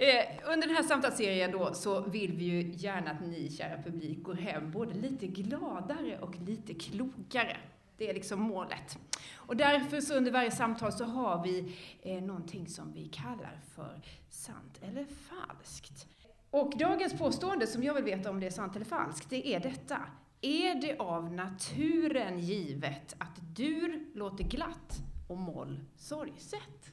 Eh, 0.01 0.53
under 0.53 0.67
den 0.67 0.75
här 0.75 0.83
samtalsserien 0.83 1.51
då 1.51 1.73
så 1.73 2.01
vill 2.01 2.31
vi 2.33 2.45
ju 2.45 2.73
gärna 2.75 3.11
att 3.11 3.21
ni, 3.21 3.51
kära 3.51 3.83
publik, 3.83 4.23
går 4.23 4.33
hem 4.33 4.71
både 4.71 4.93
lite 4.93 5.27
gladare 5.27 6.19
och 6.21 6.35
lite 6.45 6.73
klokare. 6.73 7.57
Det 7.99 8.09
är 8.09 8.13
liksom 8.13 8.41
målet. 8.41 8.97
Och 9.35 9.57
därför 9.57 10.01
så 10.01 10.15
under 10.15 10.31
varje 10.31 10.51
samtal 10.51 10.91
så 10.91 11.05
har 11.05 11.43
vi 11.43 11.75
eh, 12.01 12.23
någonting 12.23 12.67
som 12.67 12.93
vi 12.93 13.05
kallar 13.05 13.59
för 13.75 14.01
sant 14.29 14.79
eller 14.81 15.05
falskt. 15.05 16.07
Och 16.51 16.73
dagens 16.77 17.17
påstående 17.17 17.67
som 17.67 17.83
jag 17.83 17.93
vill 17.93 18.03
veta 18.03 18.29
om 18.29 18.39
det 18.39 18.45
är 18.45 18.51
sant 18.51 18.75
eller 18.75 18.85
falskt, 18.85 19.29
det 19.29 19.47
är 19.47 19.59
detta. 19.59 19.97
Är 20.41 20.81
det 20.81 20.97
av 20.97 21.33
naturen 21.33 22.39
givet 22.39 23.15
att 23.17 23.35
dur 23.55 24.17
låter 24.17 24.43
glatt 24.43 24.99
och 25.27 25.37
moll 25.37 25.79
sorgset? 25.95 26.91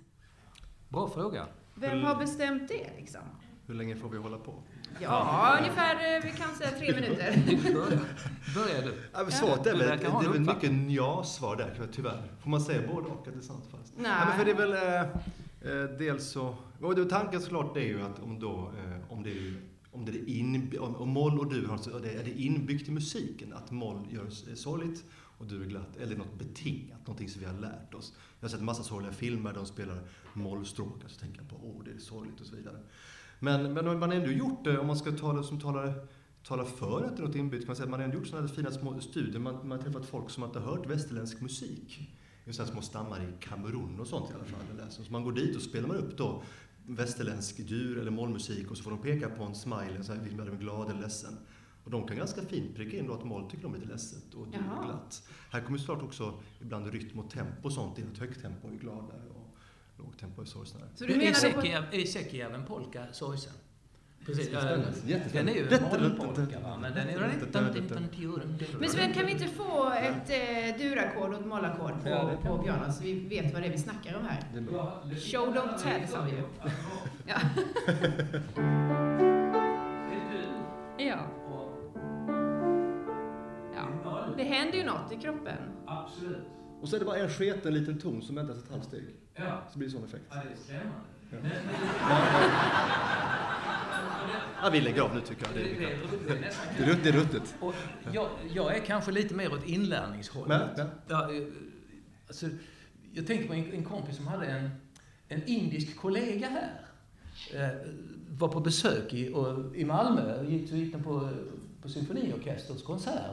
Bra 0.89 1.09
fråga. 1.09 1.47
Vem 1.75 2.03
har 2.03 2.17
bestämt 2.17 2.69
det 2.69 2.91
liksom? 2.97 3.23
Hur 3.67 3.75
länge 3.75 3.97
får 3.97 4.09
vi 4.09 4.19
hålla 4.19 4.39
på? 4.39 4.63
Ja, 5.01 5.57
ungefär, 5.61 6.17
eh, 6.17 6.25
vi 6.25 6.31
kan 6.33 6.55
säga 6.55 6.71
tre 6.71 6.95
minuter. 6.95 7.43
Börja, 8.55 8.81
du. 8.81 8.95
Ja, 9.13 9.23
men 9.23 9.33
svårt 9.33 9.67
är 9.67 9.71
väl, 9.77 9.79
det 9.79 9.85
är 9.85 9.93
en 9.93 10.13
väl 10.33 10.41
mycket 10.41 10.41
uppfattning. 10.41 10.91
ja-svar 10.91 11.57
där 11.57 11.89
tyvärr. 11.93 12.23
Får 12.43 12.51
man 12.51 12.61
säga 12.61 12.89
både 12.95 13.09
och 13.09 13.27
att 13.29 13.35
det 13.35 13.39
är 13.41 13.43
sant 13.43 13.65
falskt? 13.71 13.93
Nej. 13.97 14.11
Ja, 14.21 14.25
men 14.29 14.39
för 14.39 14.45
det 14.45 14.51
är 14.51 14.55
väl 14.55 14.73
eh, 14.73 15.81
eh, 15.83 15.99
dels 15.99 16.27
så... 16.31 16.57
Och 16.81 16.95
det, 16.95 17.05
tanken 17.05 17.41
såklart 17.41 17.75
det 17.75 17.81
är 17.81 17.89
ju 17.89 18.03
att 18.03 18.19
om 18.23 18.41
då, 18.41 18.73
eh, 18.85 19.13
om 19.13 19.23
det 19.23 19.31
är 19.31 19.55
om 19.93 20.05
det 20.05 20.13
är 20.13 20.29
in, 20.29 20.79
om, 20.81 20.97
om 20.97 21.09
moll 21.09 21.39
och 21.39 21.47
dur 21.51 21.67
har 21.67 22.01
det 22.01 22.13
är 22.15 22.25
det 22.25 22.41
inbyggt 22.41 22.89
i 22.89 22.91
musiken 22.91 23.53
att 23.53 23.71
moll 23.71 24.07
gör 24.11 24.27
s- 24.27 24.45
sorgligt 24.63 25.05
och 25.39 25.47
dur 25.47 25.63
är 25.63 25.67
glatt, 25.67 25.97
eller 26.03 26.17
något 26.17 26.35
betingat, 26.39 26.99
någonting 27.07 27.29
som 27.29 27.41
vi 27.41 27.47
har 27.47 27.55
lärt 27.61 27.95
oss. 27.95 28.13
Jag 28.41 28.45
har 28.49 28.51
sett 28.51 28.61
en 28.61 28.65
massa 28.67 28.83
sorgliga 28.83 29.13
filmer 29.13 29.51
där 29.53 29.57
de 29.59 29.67
spelar 29.67 29.99
mollstråkar, 30.33 31.09
så 31.09 31.21
tänker 31.21 31.39
jag 31.41 31.49
på 31.51 31.57
åh, 31.63 31.85
det 31.85 31.91
är 31.91 31.99
sorgligt 31.99 32.41
och 32.41 32.47
så 32.47 32.57
vidare. 32.57 32.77
Men, 33.39 33.73
men 33.73 33.99
man 33.99 34.11
har 34.11 34.17
ändå 34.17 34.31
gjort 34.31 34.65
det, 34.65 34.79
om 34.79 34.87
man 34.87 34.97
ska 34.97 35.13
tala 35.13 35.43
som 35.43 35.61
talar, 35.61 36.07
talar 36.43 36.65
för 36.65 37.05
att 37.05 37.17
det 37.17 37.23
är 37.23 37.27
något 37.27 37.37
inbyggt, 37.37 37.63
kan 37.63 37.69
man 37.69 37.77
säga 37.77 37.85
att 37.85 37.91
man 37.91 38.01
har 38.01 38.05
ändå 38.05 38.19
gjort 38.19 38.27
sådana 38.27 38.47
här 38.47 38.55
fina 38.55 38.71
små 38.71 39.01
studier, 39.01 39.39
man, 39.39 39.55
man 39.55 39.79
har 39.79 39.85
träffat 39.85 40.07
folk 40.07 40.31
som 40.31 40.45
inte 40.45 40.59
har 40.59 40.77
hört 40.77 40.87
västerländsk 40.87 41.41
musik. 41.41 42.13
Just 42.45 42.59
här 42.59 42.67
små 42.67 42.81
stammar 42.81 43.21
i 43.23 43.45
Kamerun 43.45 44.01
och 44.01 44.07
sånt 44.07 44.31
i 44.31 44.35
alla 44.35 44.45
fall. 44.45 44.91
Så 44.91 45.13
man 45.13 45.25
går 45.25 45.33
dit 45.33 45.57
och 45.57 45.63
spelar 45.63 45.89
man 45.89 45.97
upp 45.97 46.17
då 46.17 46.43
västerländsk 46.87 47.59
djur 47.59 47.99
eller 47.99 48.11
mollmusik 48.11 48.71
och 48.71 48.77
så 48.77 48.83
får 48.83 48.91
de 48.91 48.99
peka 48.99 49.29
på 49.29 49.45
en 49.45 49.55
smiley, 49.55 50.03
så 50.03 50.13
här, 50.13 50.21
är 50.21 50.47
de 50.47 50.59
glad 50.59 50.91
eller 50.91 51.01
ledsen. 51.01 51.37
Och 51.85 51.91
de 51.91 52.07
kan 52.07 52.17
ganska 52.17 52.43
fint 52.43 52.77
pricka 52.77 52.99
in 52.99 53.07
då 53.07 53.15
att 53.15 53.25
moll 53.25 53.51
tycker 53.51 53.63
de 53.63 53.75
är 53.75 53.79
lite 53.79 53.93
ledset 53.93 54.35
och 54.35 54.47
är 54.47 54.51
glatt. 54.85 55.29
Här 55.51 55.61
kommer 55.61 55.79
såklart 55.79 56.03
också 56.03 56.35
ibland 56.61 56.87
rytm 56.87 57.19
och 57.19 57.31
tempo 57.31 57.63
och 57.63 57.73
sånt 57.73 57.99
in. 57.99 58.13
Ett 58.13 58.19
högt 58.19 58.43
tempo 58.43 58.69
är 58.69 58.73
gladare 58.73 59.23
och 60.07 60.13
lågt 60.13 60.21
tempo 60.21 60.43
är 60.43 60.47
sorgsnare. 60.47 60.85
Så 60.95 61.05
du 61.05 61.13
Är 61.13 61.19
menar. 61.19 61.33
Sekiev- 61.33 61.85
är 61.93 62.07
Sekiev 62.07 62.55
en 62.55 62.65
polka 62.65 63.03
sorgsen? 63.13 63.53
Precis. 64.27 64.51
Den 65.33 65.49
är 65.49 65.55
ju 65.55 65.69
en 65.69 65.83
mollpolka, 65.83 66.61
va? 66.61 66.79
men 66.81 66.95
den 66.95 67.09
är... 67.09 67.19
Men 68.81 68.89
Sven, 68.91 69.13
kan 69.13 69.27
vi 69.27 69.33
inte 69.33 69.47
få 69.47 69.93
ett 69.93 70.31
eh, 70.31 70.79
durackord 70.79 71.35
och 71.35 71.41
ett 71.41 71.47
mollackord 71.47 71.93
på, 72.03 72.37
på 72.49 72.63
piano 72.63 72.93
så 72.93 73.03
vi 73.03 73.29
vet 73.29 73.53
vad 73.53 73.63
det 73.63 73.69
är 73.69 73.73
vi 73.73 73.79
snackar 73.79 74.17
om 74.17 74.25
här? 74.25 74.43
Show 75.21 75.55
don't 75.55 75.79
tell, 75.79 76.09
sa 76.09 76.23
vi 76.23 76.31
ju. 76.31 76.43
Ja. 80.99 81.21
ja. 83.75 84.35
Det 84.37 84.43
händer 84.45 84.79
ju 84.79 84.85
något 84.85 85.13
i 85.13 85.17
kroppen. 85.17 85.57
Absolut. 85.87 86.47
Och 86.81 86.89
så 86.89 86.97
är 86.97 87.01
det 87.01 87.07
bara 87.07 87.17
en 87.17 87.29
sketen 87.29 87.75
liten 87.75 87.99
ton 87.99 88.23
som 88.23 88.39
ändras 88.39 88.65
ett 88.65 88.71
halvt 88.71 88.85
steg. 88.85 89.05
Ja. 89.37 89.63
Så 89.73 89.79
blir 89.79 89.89
det 89.89 89.93
sån 89.95 90.05
effekt. 90.05 90.25
ja, 90.31 90.37
det 90.37 90.53
är 90.53 90.57
skrämmande. 90.65 91.01
Ja. 91.31 91.37
Men, 91.43 91.51
men, 91.51 91.57
Ja, 94.63 94.71
vi 94.71 94.81
lägger 94.81 95.03
av 95.03 95.15
nu 95.15 95.21
tycker 95.21 95.47
jag. 95.47 95.55
det, 95.55 95.63
Det 95.63 95.79
det, 95.79 95.85
är, 95.85 95.89
det, 95.89 95.97
det 96.27 96.33
är 96.37 96.41
nästan 96.41 96.67
det 96.79 96.83
är, 96.85 96.87
rutt, 96.87 96.99
det 97.03 97.09
är 97.09 97.13
ruttet. 97.13 97.55
Och 97.61 97.75
jag, 98.13 98.29
jag 98.55 98.77
är 98.77 98.81
kanske 98.81 99.11
lite 99.13 99.35
mer 99.35 99.53
åt 99.53 99.67
inlärningshållet. 99.67 100.49
Men, 100.49 100.69
men. 100.77 100.89
Ja, 101.09 101.33
eh, 101.35 101.43
alltså, 102.27 102.47
jag 103.13 103.27
tänker 103.27 103.47
på 103.47 103.53
en, 103.55 103.73
en 103.73 103.85
kompis 103.85 104.17
som 104.17 104.27
hade 104.27 104.47
en, 104.47 104.71
en 105.29 105.43
indisk 105.47 105.97
kollega 105.97 106.49
här. 106.49 106.81
Eh, 107.55 107.77
var 108.31 108.49
på 108.49 108.61
besök 108.61 109.13
i, 109.15 109.33
och, 109.35 109.77
i 109.77 109.85
Malmö, 109.85 110.45
gick, 110.45 110.73
gick 110.73 110.93
den 110.93 111.03
på, 111.03 111.29
på 111.83 111.89
symfoniorkesterns 111.89 112.83
konsert. 112.83 113.31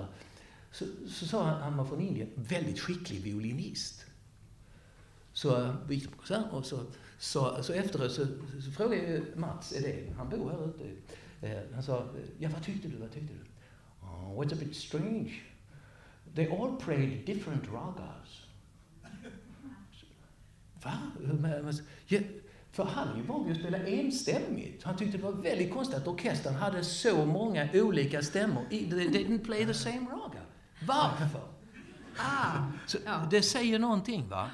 Så, 0.72 0.86
så 1.10 1.28
sa 1.28 1.44
han, 1.44 1.62
han 1.62 1.78
var 1.78 1.86
från 1.86 2.02
Indien, 2.02 2.30
väldigt 2.36 2.80
skicklig 2.80 3.22
violinist. 3.22 4.06
Så 5.34 5.76
vi 5.88 5.96
gick 5.96 6.12
på 6.12 6.18
konsert 6.18 6.46
och 6.52 6.66
så, 6.66 6.80
så, 7.18 7.64
så 7.64 7.74
efteråt 7.74 8.12
så, 8.12 8.26
så 8.66 8.72
frågade 8.72 9.12
jag 9.12 9.38
Mats 9.38 9.74
Edén, 9.74 10.14
han 10.18 10.30
bor 10.30 10.50
här 10.50 10.68
ute. 10.68 10.86
Eh, 11.48 11.74
han 11.74 11.84
sa, 11.84 12.08
ja 12.40 12.50
vad 12.54 12.64
tyckte 12.64 12.88
du, 12.88 12.98
vad 12.98 13.12
tyckte 13.12 13.34
du? 13.34 13.40
Oh, 14.08 14.40
what's 14.42 14.54
a 14.54 14.58
bit 14.60 14.76
strange? 14.76 15.42
They 16.36 16.48
all 16.48 16.76
played 16.76 17.26
different 17.26 17.64
ragas. 17.72 18.42
Va? 20.84 20.94
Ja, 22.08 22.20
för 22.72 22.84
han 22.84 23.08
är 23.08 23.18
ju 23.18 23.24
van 23.24 23.44
vid 23.44 23.54
att 23.54 23.60
spela 23.60 23.78
enstämmigt. 23.78 24.84
Han 24.84 24.98
tyckte 24.98 25.18
det 25.18 25.24
var 25.24 25.32
väldigt 25.32 25.74
konstigt 25.74 25.98
att 25.98 26.08
orkestern 26.08 26.56
hade 26.56 26.84
så 26.84 27.26
många 27.26 27.70
olika 27.74 28.22
stämmor. 28.22 28.66
They 28.70 28.88
didn't 28.90 29.46
play 29.46 29.66
the 29.66 29.74
same 29.74 30.08
raga. 30.12 30.42
Varför? 30.88 31.42
Ah, 32.18 32.66
Så. 32.88 32.98
Det 33.32 33.42
säger 33.42 33.80
någonting, 33.80 34.30
va? 34.30 34.52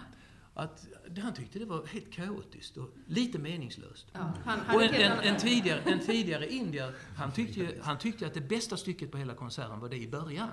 Att 0.60 0.88
han 1.22 1.34
tyckte 1.34 1.60
det 1.60 1.66
var 1.66 1.86
helt 1.86 2.12
kaotiskt 2.14 2.78
och 2.78 2.90
lite 3.08 3.40
meningslöst. 3.40 4.08
ja. 4.14 4.32
Och 4.74 4.84
en, 4.84 4.94
en, 4.94 5.20
en, 5.20 5.38
tidigare, 5.38 5.82
en 5.86 6.00
tidigare 6.00 6.48
indier, 6.54 6.94
han 7.16 7.32
tyckte, 7.32 7.68
han 7.82 7.98
tyckte 7.98 8.28
att 8.28 8.34
det 8.34 8.42
bästa 8.42 8.78
stycket 8.78 9.12
på 9.12 9.18
hela 9.18 9.34
konserten 9.34 9.80
var 9.80 9.90
det 9.90 9.98
i 9.98 10.08
början. 10.08 10.50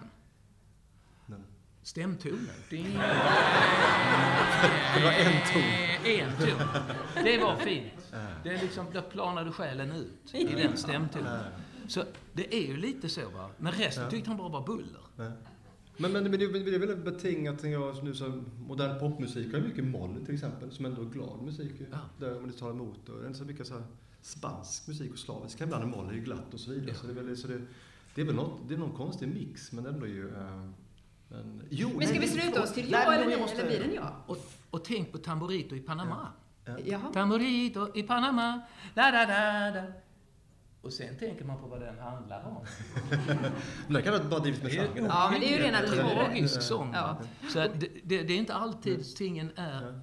Stämtonen. 1.83 2.49
Det 4.95 5.05
var 5.05 5.12
en 5.12 5.33
ton. 5.53 5.62
En 6.05 6.37
ton. 6.37 6.69
Det 7.25 7.38
var 7.38 7.57
fint. 7.57 8.12
Det 8.45 8.51
är 8.55 8.62
liksom, 8.62 8.87
där 8.92 9.03
planade 9.03 9.53
själen 9.53 9.92
ut 9.92 10.35
i 10.35 10.45
den 10.45 10.77
stämtonen. 10.77 11.45
Så 11.88 12.05
det 12.33 12.55
är 12.57 12.66
ju 12.66 12.77
lite 12.77 13.09
så 13.09 13.29
va. 13.31 13.51
Men 13.59 13.73
resten 13.73 14.11
tyckte 14.11 14.31
han 14.31 14.37
bara 14.37 14.49
var 14.49 14.66
buller. 14.66 15.01
Nej. 15.96 16.12
Men, 16.12 16.22
men, 16.22 16.30
men 16.30 16.40
det, 16.40 16.46
det 16.70 16.74
är 16.74 16.78
väl 16.78 16.96
betingat, 16.96 17.59
tänker 17.59 17.78
jag, 17.80 18.04
nu 18.04 18.14
så 18.14 18.42
modern 18.59 18.98
popmusik 19.00 19.52
har 19.54 19.61
mycket 19.61 19.85
moll 19.85 20.24
till 20.24 20.35
exempel, 20.35 20.70
som 20.70 20.85
ändå 20.85 21.02
är 21.02 21.06
glad 21.06 21.42
musik. 21.42 21.72
Ja. 21.92 21.98
Där 22.18 22.35
man 22.35 22.44
inte 22.44 22.59
tar 22.59 22.70
emot. 22.70 23.09
Och 23.09 23.18
det 23.18 23.22
är 23.24 23.26
inte 23.26 23.38
så 23.38 23.44
mycket 23.44 23.66
så 23.66 23.74
här 23.74 23.85
spansk 24.20 24.88
musik 24.88 25.12
och 25.12 25.18
slavisk 25.18 25.61
ibland 25.61 25.82
är 25.85 25.88
moll, 25.88 26.09
är 26.09 26.12
ju 26.12 26.20
glatt 26.20 26.54
och 26.54 26.61
så 26.61 26.70
vidare. 26.70 26.88
Ja. 26.90 26.94
Så 26.94 27.06
det 27.06 27.20
är 27.20 27.24
väl, 27.24 27.37
så 27.37 27.48
det, 27.48 27.61
det 28.14 28.20
är 28.20 28.24
väl 28.26 28.35
något, 28.35 28.61
det 28.68 28.74
är 28.74 28.78
någon 28.78 28.96
konstig 28.96 29.28
mix, 29.28 29.72
men 29.72 29.87
ändå 29.87 30.06
ju... 30.06 30.24
Uh, 30.28 30.70
men, 31.28 31.62
jo, 31.70 31.88
Men 31.96 32.06
ska 32.09 32.18
nej, 32.18 32.28
vi 32.28 32.40
sluta 32.40 32.62
oss 32.62 32.72
till 32.74 32.90
Nej, 32.90 33.00
ja 33.04 33.11
men 33.11 33.20
eller 33.20 33.22
jag 33.22 33.30
nej? 33.30 33.40
måste- 33.40 33.56
Eller 33.62 33.68
blir 33.68 33.78
det 33.78 33.85
en 33.85 33.94
ja? 33.94 34.24
Och, 34.26 34.38
och 34.70 34.85
tänk 34.85 35.12
på 35.12 35.18
Tamborito 35.18 35.74
i 35.76 35.80
Panama. 35.80 36.28
Ja. 36.64 36.76
Jaha. 36.85 37.12
Tamborito 37.12 37.88
i 37.94 38.02
Panama. 38.02 38.61
Da, 38.94 39.11
da, 39.11 39.26
da, 39.26 39.70
da. 39.80 39.92
Och 40.87 40.92
sen 40.92 41.16
tänker 41.16 41.44
man 41.44 41.61
på 41.61 41.66
vad 41.66 41.81
den 41.81 41.99
handlar 41.99 42.44
om. 42.46 42.66
Men 43.87 43.94
det 43.94 44.03
kan 44.03 44.12
vara 44.12 44.25
bara 44.25 44.40
drivit 44.40 44.62
med 44.62 44.72
genren. 44.72 45.05
Ja, 45.05 45.29
men 45.33 45.40
det 45.40 45.46
är 45.46 45.59
ju 45.59 45.64
rena 45.64 45.81
luren. 45.81 46.11
Tragisk 46.16 46.62
sång. 46.62 46.90
Ja. 46.94 47.18
Så 47.53 47.59
det, 47.59 47.88
det, 48.05 48.22
det 48.22 48.33
är 48.33 48.38
inte 48.38 48.55
alltid 48.55 49.16
tingen 49.16 49.51
är, 49.57 50.01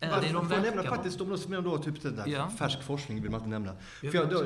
är 0.00 0.10
Varför 0.10 0.26
det 0.28 0.32
de 0.32 0.48
får 0.48 0.56
jag 0.56 0.62
nämna 0.62 0.82
faktiskt, 0.82 1.20
om 1.20 1.28
något 1.28 1.40
som 1.40 1.64
då, 1.64 1.78
typ 1.78 2.02
den 2.02 2.16
där 2.16 2.26
Ja. 2.26 2.50
färsk 2.58 2.82
forskning 2.82 3.22
vill 3.22 3.30
man 3.30 3.40
alltid 3.40 3.50
nämna. 3.50 3.72
Ja, 4.02 4.10
för 4.10 4.18
jag, 4.18 4.30
då, 4.30 4.44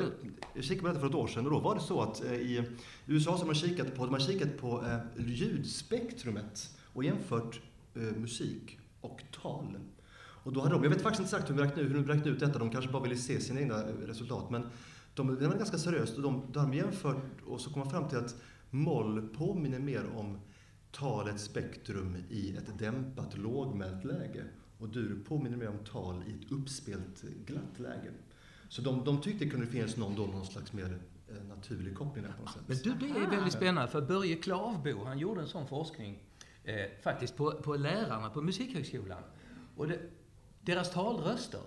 jag 0.55 0.64
kikade 0.64 0.81
på 0.81 0.88
detta 0.88 1.00
för 1.00 1.07
ett 1.09 1.14
år 1.14 1.26
sedan 1.26 1.44
och 1.46 1.53
då 1.53 1.59
var 1.59 1.74
det 1.74 1.81
så 1.81 2.03
att 2.03 2.24
eh, 2.24 2.33
i 2.33 2.64
USA 3.07 3.33
så 3.33 3.38
har 3.38 3.46
man 3.46 3.55
kikat 3.55 3.94
på, 3.96 4.05
de 4.05 4.12
har 4.12 4.20
kikat 4.20 4.59
på 4.61 4.85
eh, 4.87 5.24
ljudspektrumet 5.26 6.70
och 6.92 7.05
jämfört 7.05 7.61
eh, 7.94 8.03
musik 8.03 8.79
och 9.00 9.22
tal. 9.42 9.76
Och 10.42 10.53
då 10.53 10.61
hade 10.61 10.74
de, 10.74 10.83
jag 10.83 10.90
vet 10.90 11.03
faktiskt 11.03 11.20
inte 11.20 11.37
exakt 11.37 11.50
hur 11.50 11.57
de 11.57 11.62
räknade, 11.62 11.88
hur 11.88 11.94
de 11.94 12.07
räknade 12.07 12.31
ut 12.31 12.40
detta, 12.40 12.59
de 12.59 12.70
kanske 12.70 12.90
bara 12.90 13.03
ville 13.03 13.16
se 13.16 13.40
sina 13.40 13.61
egna 13.61 13.74
eh, 13.79 13.94
resultat, 14.07 14.50
men 14.50 14.62
de, 15.26 15.38
det 15.38 15.48
var 15.48 15.56
ganska 15.56 15.78
seriöst 15.78 16.16
och 16.16 16.22
de, 16.22 16.42
då 16.52 16.61
har 16.61 16.66
de 16.66 16.76
jämfört 16.76 17.40
och 17.46 17.61
så 17.61 17.70
kom 17.70 17.90
fram 17.90 18.09
till 18.09 18.18
att 18.18 18.35
moll 18.70 19.28
påminner 19.28 19.78
mer 19.78 20.04
om 20.16 20.38
talets 20.92 21.44
spektrum 21.44 22.16
i 22.28 22.56
ett 22.56 22.78
dämpat 22.78 23.38
lågmält 23.38 24.04
läge 24.04 24.44
och 24.78 24.88
dur 24.88 25.24
påminner 25.28 25.56
mer 25.56 25.68
om 25.68 25.78
tal 25.92 26.22
i 26.26 26.44
ett 26.44 26.52
uppspelt 26.52 27.22
glatt 27.46 27.78
läge. 27.78 28.11
Så 28.68 28.83
de, 28.83 29.04
de 29.04 29.20
tyckte 29.20 29.44
det 29.44 29.50
kunde 29.50 29.66
finnas 29.66 29.96
någon, 29.96 30.16
då, 30.16 30.26
någon 30.26 30.46
slags 30.46 30.72
mer 30.72 30.98
eh, 31.28 31.48
naturlig 31.48 31.96
koppling 31.96 32.24
där 32.24 32.33
på 32.33 32.42
något 32.42 32.52
sätt. 32.52 32.62
Men 32.66 32.76
du, 32.76 33.06
det 33.06 33.20
är 33.20 33.30
väldigt 33.30 33.52
spännande, 33.52 33.90
för 33.90 34.02
Börje 34.02 34.37
Klavbo, 34.37 35.04
han 35.04 35.18
gjorde 35.18 35.40
en 35.40 35.48
sån 35.48 35.66
forskning 35.66 36.22
eh, 36.64 36.74
faktiskt 37.02 37.37
på, 37.37 37.52
på 37.52 37.76
lärarna 37.76 38.30
på 38.30 38.42
Musikhögskolan. 38.42 39.22
Och 39.76 39.88
det, 39.88 39.98
deras 40.61 40.90
talröster. 40.90 41.61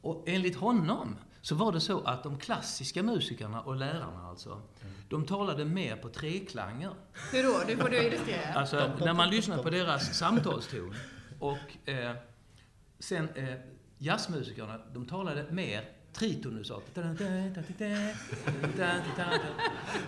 Och 0.00 0.28
enligt 0.28 0.56
honom 0.56 1.16
så 1.46 1.54
var 1.54 1.72
det 1.72 1.80
så 1.80 2.00
att 2.00 2.22
de 2.22 2.38
klassiska 2.38 3.02
musikerna 3.02 3.60
och 3.60 3.76
lärarna 3.76 4.28
alltså, 4.28 4.62
de 5.08 5.26
talade 5.26 5.64
mer 5.64 5.96
på 5.96 6.08
treklanger. 6.08 6.90
Hur 7.32 7.42
då? 7.42 7.62
Du 7.66 7.76
får 7.76 7.88
du 7.88 8.06
illustrera. 8.06 8.54
Alltså 8.54 8.90
när 9.00 9.14
man 9.14 9.30
lyssnar 9.30 9.62
på 9.62 9.70
deras 9.70 10.18
samtalston. 10.18 10.94
Och 11.40 11.88
eh, 11.88 12.16
sen 12.98 13.28
eh, 13.34 13.54
jazzmusikerna, 13.98 14.80
de 14.92 15.06
talade 15.06 15.46
mer 15.50 15.88
tritonusartat. 16.12 16.98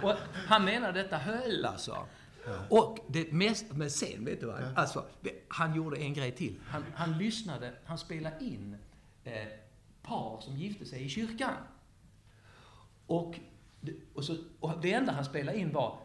Och 0.02 0.14
han 0.46 0.64
menar 0.64 0.92
detta 0.92 1.16
höll 1.16 1.64
alltså. 1.64 2.06
Och 2.68 2.98
det 3.08 3.32
mest, 3.32 3.64
men 3.72 3.90
sen 3.90 4.24
vet 4.24 4.40
du 4.40 4.46
vad? 4.46 4.62
Alltså, 4.76 5.04
han 5.48 5.76
gjorde 5.76 5.96
en 5.96 6.14
grej 6.14 6.32
till. 6.32 6.60
Han, 6.68 6.84
han 6.94 7.18
lyssnade, 7.18 7.72
han 7.84 7.98
spelade 7.98 8.44
in 8.44 8.76
eh, 9.24 9.32
par 10.08 10.40
som 10.40 10.56
gifte 10.56 10.86
sig 10.86 11.04
i 11.04 11.08
kyrkan. 11.08 11.54
Och, 13.06 13.38
det- 13.80 13.94
och, 14.14 14.24
så, 14.24 14.36
och 14.60 14.72
det 14.82 14.92
enda 14.92 15.12
han 15.12 15.24
spelade 15.24 15.58
in 15.58 15.72
var 15.72 15.98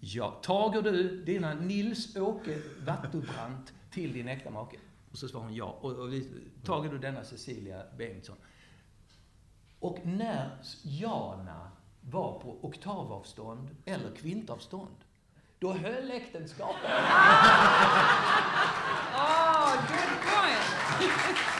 Ja, 0.00 0.30
tager 0.42 0.82
du 0.82 1.24
dina 1.24 1.54
Nils-Åke 1.54 2.58
Wattubrandt 2.86 3.72
till 3.90 4.12
din 4.12 4.28
äkta 4.28 4.50
make? 4.50 4.76
Och 5.12 5.18
så 5.18 5.28
svarade 5.28 5.48
hon 5.48 5.56
ja. 5.56 5.78
Och, 5.80 5.92
och 5.92 6.12
vi- 6.12 6.28
tager 6.64 6.90
du 6.90 6.98
denna 6.98 7.24
Cecilia 7.24 7.82
Bengtsson? 7.98 8.36
Och 9.80 9.98
när 10.06 10.50
Jana 10.82 11.70
var 12.00 12.38
på 12.40 12.58
oktavavstånd 12.62 13.76
eller 13.84 14.10
kvintavstånd, 14.16 14.96
då 15.58 15.72
höll 15.72 16.10
äktenskapet. 16.10 16.90
Oh, 19.14 19.72
good 19.88 20.18
point! 20.22 21.38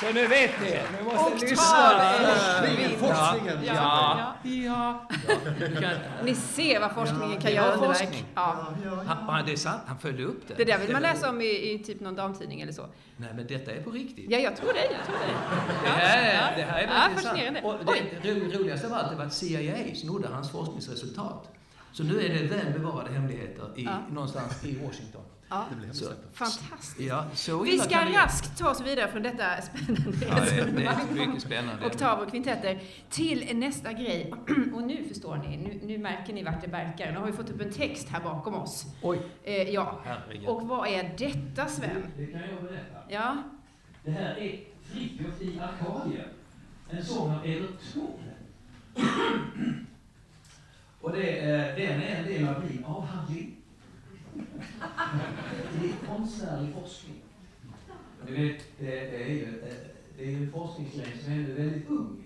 Så 0.00 0.12
nu 0.12 0.26
vet 0.26 0.50
ni, 0.60 0.70
nu 0.98 1.04
måste 1.04 1.34
ni 1.34 1.40
lyssna. 1.50 1.64
Forskningen, 1.64 2.90
forskningen. 2.98 3.58
Ja, 3.64 4.34
ja. 4.42 5.08
Ni 6.24 6.34
ser 6.34 6.80
vad 6.80 6.92
forskningen 6.92 7.40
kan 7.40 7.52
göra 7.54 7.72
underverk. 7.74 8.24
Ja. 8.34 8.66
han, 9.06 9.16
han, 9.28 9.46
det 9.46 9.52
är 9.52 9.56
sant, 9.56 9.82
han 9.86 9.98
följde 9.98 10.22
upp 10.24 10.48
det. 10.48 10.54
Det 10.54 10.64
där 10.64 10.78
vill 10.78 10.92
man 10.92 11.02
läsa 11.02 11.30
om 11.30 11.40
i, 11.40 11.72
i 11.72 11.78
typ 11.86 12.00
någon 12.00 12.14
damtidning 12.14 12.60
eller 12.60 12.72
så. 12.72 12.86
Nej, 13.16 13.30
men 13.36 13.46
detta 13.46 13.70
är 13.72 13.82
på 13.82 13.90
riktigt. 13.90 14.30
Ja, 14.30 14.38
jag 14.38 14.56
tror 14.56 14.72
det. 14.72 14.94
Jag 14.96 15.06
tror 15.06 15.16
det. 15.26 15.84
Det 15.84 15.88
här 15.90 16.52
är, 16.52 16.56
det 16.56 16.62
här 16.62 16.78
är 16.78 16.82
Ja, 16.82 17.22
verkligen 17.22 17.54
sant. 17.54 17.64
Och 17.64 17.94
det 18.22 18.30
ro- 18.34 18.58
roligaste 18.60 18.86
av 18.86 18.92
allt 18.94 19.16
var 19.18 19.24
att 19.24 19.32
CIA 19.34 19.94
snodde 19.94 20.28
hans 20.28 20.50
forskningsresultat. 20.50 21.50
Så 21.92 22.02
nu 22.04 22.20
är 22.20 22.28
det 22.28 22.42
väl 22.46 22.72
bevarade 22.78 23.12
hemligheter 23.12 23.64
i, 23.76 23.84
Ja. 23.84 23.90
någonstans 24.10 24.64
i 24.64 24.78
Washington. 24.86 25.22
Ja. 25.48 25.66
Det 25.70 25.76
blir 25.76 25.92
Så. 25.92 26.04
Fantastiskt. 26.32 27.00
ja, 27.00 27.26
så 27.34 27.62
Vi 27.62 27.78
ska 27.78 27.96
raskt 27.98 28.58
ta 28.58 28.70
oss 28.70 28.80
vidare 28.80 29.08
från 29.12 29.22
detta 29.22 29.62
spännande 29.62 30.26
Ja, 30.28 30.34
det, 30.34 30.50
det 30.50 30.60
är 30.60 30.64
resonemang 30.64 31.28
mycket 31.28 31.42
spännande. 31.42 31.86
oktav 31.86 32.18
och 32.20 32.30
kvintetter 32.30 32.80
till 33.10 33.56
nästa 33.58 33.92
grej. 33.92 34.32
Och 34.74 34.82
nu 34.82 35.04
förstår 35.08 35.36
ni, 35.36 35.56
nu, 35.56 35.80
nu 35.86 35.98
märker 35.98 36.32
ni 36.32 36.42
vart 36.42 36.60
det 36.62 36.68
barkar. 36.68 37.12
Nu 37.12 37.18
har 37.18 37.26
vi 37.26 37.32
fått 37.32 37.50
upp 37.50 37.60
en 37.60 37.72
text 37.72 38.08
här 38.08 38.20
bakom 38.20 38.54
oss. 38.54 38.86
Oj, 39.02 39.20
Eh, 39.44 39.54
ja. 39.70 40.00
herregud. 40.04 40.48
Och 40.48 40.62
vad 40.68 40.88
är 40.88 41.14
detta, 41.18 41.66
Sven? 41.68 42.10
Det 42.16 42.26
kan 42.26 42.40
jag 42.40 42.62
berätta. 42.62 42.98
Ja, 43.08 43.36
Det 44.04 44.10
här 44.10 44.36
är 44.38 44.60
Fritiof 44.92 45.40
i 45.42 45.60
Arkadien. 45.60 46.28
En 46.90 47.04
sång 47.04 47.34
av 47.34 47.44
Evert 47.46 47.92
Taube. 47.94 48.22
Och 51.00 51.12
det, 51.12 51.38
är- 51.40 51.76
den 51.76 52.02
är 52.02 52.16
en 52.16 52.24
del 52.26 52.48
av 52.48 52.64
min 52.70 52.84
avhandling. 52.84 53.56
Det 55.80 55.86
är 55.88 56.06
konstnärlig 56.06 56.74
forskning. 56.74 57.22
Du 58.26 58.34
vet, 58.34 58.62
det 58.78 59.22
är 59.22 59.28
ju 59.28 59.62
det 60.16 60.24
är 60.24 60.30
ju 60.30 60.44
en 60.44 60.52
forskningsgren 60.52 61.18
som 61.24 61.32
är 61.32 61.54
väldigt 61.54 61.88
ung. 61.88 62.24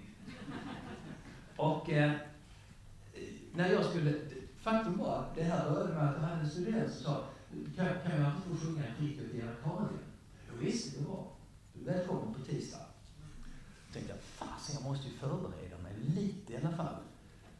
Och 1.56 1.90
eh, 1.90 2.12
när 3.54 3.72
jag 3.72 3.84
skulle 3.84 4.14
faktum 4.60 4.98
var, 4.98 5.32
det 5.34 5.42
här 5.42 5.64
rörde 5.64 5.94
mig 5.94 6.02
att 6.02 6.14
jag 6.14 6.28
hade 6.28 6.40
en 6.40 6.50
student 6.50 6.92
som 6.92 7.04
sa, 7.04 7.24
kan, 7.76 7.86
kan 7.86 8.20
jag 8.20 8.32
inte 8.32 8.48
få 8.48 8.66
sjunga 8.66 8.86
en 8.86 8.94
fritt 8.94 9.34
i 9.34 9.42
Arkadien? 9.42 10.04
Jo, 10.48 10.54
visst, 10.60 10.98
det 10.98 11.04
var. 11.04 11.24
Du 11.72 11.90
är 11.90 11.94
välkommen 11.94 12.34
på 12.34 12.40
tisdag. 12.40 12.86
Jag 13.86 13.94
tänkte 13.94 14.12
jag, 14.12 14.22
fasen 14.22 14.76
jag 14.80 14.90
måste 14.90 15.08
ju 15.08 15.14
förbereda 15.14 15.78
mig 15.82 15.92
lite 15.98 16.52
i 16.52 16.56
alla 16.56 16.76
fall. 16.76 16.94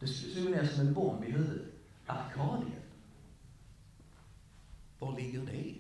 Det 0.01 0.07
slog 0.07 0.51
ner 0.51 0.67
som 0.67 0.87
en 0.87 0.95
bomb 0.95 1.25
i 1.25 1.31
huvudet. 1.31 1.67
Arkadien. 2.07 2.80
Var 5.01 5.17
ligger 5.17 5.41
det? 5.41 5.75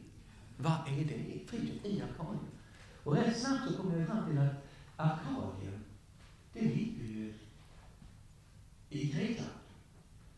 Vad 0.57 0.73
är 0.73 1.05
det? 1.05 1.47
Frihet 1.47 1.87
i 1.87 2.03
Arkadien. 2.03 2.51
Och 3.05 3.17
rätt 3.17 3.41
snabbt 3.41 3.69
så 3.69 3.77
kom 3.77 3.99
jag 3.99 4.07
fram 4.07 4.29
till 4.29 4.39
att 4.39 4.67
Arkadien, 4.97 5.85
det 6.53 6.61
ligger 6.61 7.05
ju 7.05 7.35
i 8.91 9.07
Grekland. 9.13 9.51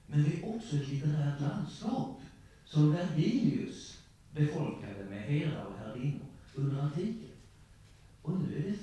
Men 0.07 0.23
det 0.23 0.37
är 0.37 0.57
också 0.57 0.77
ett 0.77 0.89
litterärt 0.89 1.41
landskap 1.41 2.21
som 2.65 2.93
Vergilius 2.93 3.99
befolkade 4.31 5.05
med 5.11 5.23
herrar 5.23 5.65
och 5.65 5.79
herrinnor 5.79 6.27
under 6.55 6.83
antiken. 6.83 7.31
Och 8.23 8.41
nu 8.41 8.57
är 8.57 8.63
det 8.63 8.79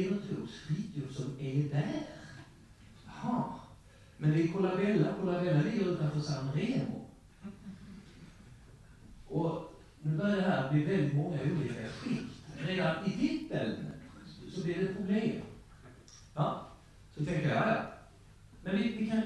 Evertros 0.00 0.50
Fritiof 0.50 1.16
som 1.16 1.40
är 1.40 1.68
där. 1.68 2.06
Jaha. 3.06 3.44
Men 4.16 4.30
det 4.30 4.42
är 4.42 4.52
Colabella. 4.52 5.14
Colabella 5.20 5.62
ligger 5.62 5.86
utanför 5.86 6.20
San 6.20 6.52
Remo. 6.52 7.03
Och 9.34 9.74
nu 10.02 10.16
börjar 10.16 10.36
det 10.36 10.42
här 10.42 10.72
bli 10.72 10.84
väldigt 10.84 11.14
många 11.14 11.38
olika 11.42 11.88
skikt. 11.88 12.34
Redan 12.58 13.06
i 13.06 13.10
titeln 13.10 13.76
så 14.52 14.64
blir 14.64 14.74
det 14.74 14.94
problem. 14.94 15.40
Ja, 16.34 16.68
så 17.16 17.24
tänker 17.24 17.48
jag, 17.48 17.68
ja. 17.68 17.82
Men 18.62 18.76
vi, 18.76 18.96
vi 18.98 19.06
kan, 19.06 19.22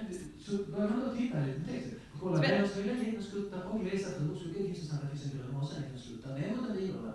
så 0.47 0.73
börjar 0.73 0.91
man 0.91 1.01
då 1.01 1.17
titta 1.17 1.39
lite 1.39 1.61
på 1.61 1.67
texten. 1.67 1.99
Kolla, 2.21 2.41
vem 2.41 2.69
ska 2.69 2.81
välja 2.81 2.95
liten 2.95 3.23
slutta 3.23 3.65
och 3.65 3.85
läsa 3.85 4.11
för 4.11 4.21
hur 4.21 4.37
skulle 4.37 4.59
Jesus 4.59 4.91
han 4.91 5.11
finns 5.11 5.25
en 5.25 5.39
grön 5.39 5.57
och 5.57 5.69
sen 5.69 5.83
en 5.95 5.99
slutta 5.99 6.35
ner 6.35 6.57
mot 6.57 6.67
den 6.69 6.77
vidare 6.77 7.13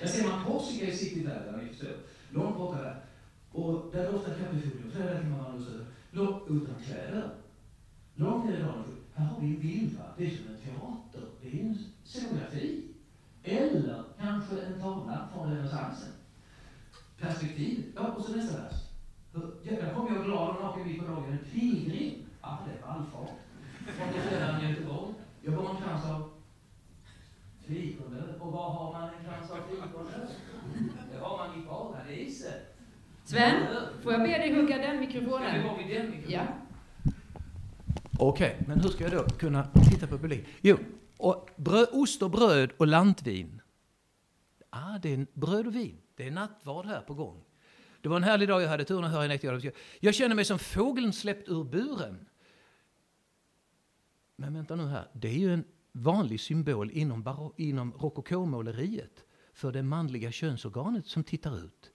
Där 0.00 0.06
ser 0.08 0.28
man 0.28 0.44
Korsika 0.44 0.86
i 0.86 0.96
siktet 0.96 1.24
där, 1.24 1.52
där 1.52 1.62
ni 1.62 1.68
förstår. 1.68 1.96
Långt 2.30 2.56
borta 2.58 2.82
där. 2.82 2.96
Och 3.52 3.90
där 3.92 4.04
är 4.04 4.14
ofta 4.14 4.34
för 4.34 4.98
där 4.98 5.20
kan 5.20 5.30
man 5.30 5.38
vara 5.38 5.64
så 5.64 5.72
långt 6.10 6.42
utan 6.50 6.74
kläder. 6.84 7.30
Långt 8.14 8.44
ner 8.44 8.56
i 8.56 8.62
dagen, 8.62 8.84
här 9.14 9.24
har 9.26 9.40
vi 9.40 9.46
en 9.46 9.60
bild 9.60 9.98
va? 9.98 10.04
Det 10.16 10.26
är 10.26 10.30
som 10.30 10.46
en 10.48 10.56
teater. 10.60 11.28
Det 11.42 11.48
är 11.48 11.62
en 11.62 11.78
scenografi. 12.04 12.82
Eller 13.44 14.04
kanske 14.20 14.60
en 14.60 14.80
tavla 14.80 15.28
från 15.34 15.50
renässansen. 15.50 16.08
Perspektiv. 17.20 17.92
Ja, 17.96 18.02
och 18.08 18.24
så 18.24 18.36
nästa 18.36 18.62
vers. 18.62 18.72
Där 19.64 19.94
kom 19.94 20.14
jag 20.14 20.24
glad 20.24 20.56
och 20.56 20.62
naken 20.62 20.86
mitt 20.88 20.98
på 21.00 21.04
dagen. 21.06 21.24
En 21.32 21.38
pilgrim. 21.50 22.14
Ja, 22.42 22.58
det 22.66 22.72
är 22.78 22.86
vallfart. 22.86 23.30
Från 23.86 24.12
flödande 24.22 24.68
Göteborg. 24.68 25.14
Jag 25.42 25.54
bar 25.54 25.70
en 25.70 25.76
krans 25.82 26.04
av 26.04 26.30
fikonlöv. 27.66 28.34
Och 28.40 28.52
var 28.52 28.70
har 28.70 28.92
man 28.92 29.02
en 29.08 29.24
krans 29.24 29.50
av 29.50 29.56
fikonlöv? 29.70 30.28
Det 31.12 31.18
har 31.18 31.36
man 31.38 31.58
i 31.62 31.66
paradiset. 31.66 32.76
Sven, 33.24 33.54
får 34.02 34.12
jag 34.12 34.20
be 34.22 34.28
dig 34.28 34.54
hugga 34.54 34.76
den 34.78 34.84
Ja, 34.86 34.92
det 34.92 34.98
mikrofonen? 35.00 35.64
var 35.66 35.78
vid 35.78 35.96
den 35.96 36.10
mikrofonen. 36.10 36.30
Ja. 36.46 36.46
Okej, 38.18 38.64
men 38.66 38.80
hur 38.80 38.88
ska 38.88 39.04
jag 39.04 39.12
då 39.12 39.24
kunna 39.24 39.68
titta 39.90 40.06
på 40.06 40.18
publik? 40.18 40.46
Jo, 40.60 40.78
och 41.16 41.50
bröd, 41.56 41.88
ost 41.92 42.22
och 42.22 42.30
bröd 42.30 42.70
och 42.76 42.86
lantvin. 42.86 43.60
Ah, 44.70 44.98
det 44.98 45.12
är 45.12 45.26
bröd 45.32 45.66
och 45.66 45.74
vin. 45.74 45.98
Det 46.16 46.26
är 46.26 46.30
nattvard 46.30 46.86
här 46.86 47.00
på 47.00 47.14
gång. 47.14 47.44
Det 48.00 48.08
var 48.08 48.16
en 48.16 48.22
härlig 48.22 48.48
dag, 48.48 48.62
jag 48.62 48.68
hade 48.68 48.84
turen 48.84 49.04
att 49.04 49.10
höra 49.10 49.24
en 49.24 49.30
äkta 49.30 49.60
Jag 50.00 50.14
känner 50.14 50.34
mig 50.34 50.44
som 50.44 50.58
fågeln 50.58 51.12
släppt 51.12 51.48
ur 51.48 51.64
buren. 51.64 52.26
Men 54.36 54.54
vänta 54.54 54.76
nu 54.76 54.86
här, 54.86 55.08
det 55.12 55.28
är 55.28 55.38
ju 55.38 55.54
en 55.54 55.64
vanlig 55.92 56.40
symbol 56.40 56.90
inom, 56.90 57.24
baro- 57.24 57.54
inom 57.56 57.92
rokokomåleriet 57.92 59.24
för 59.52 59.72
det 59.72 59.82
manliga 59.82 60.32
könsorganet 60.32 61.06
som 61.06 61.24
tittar 61.24 61.64
ut. 61.64 61.90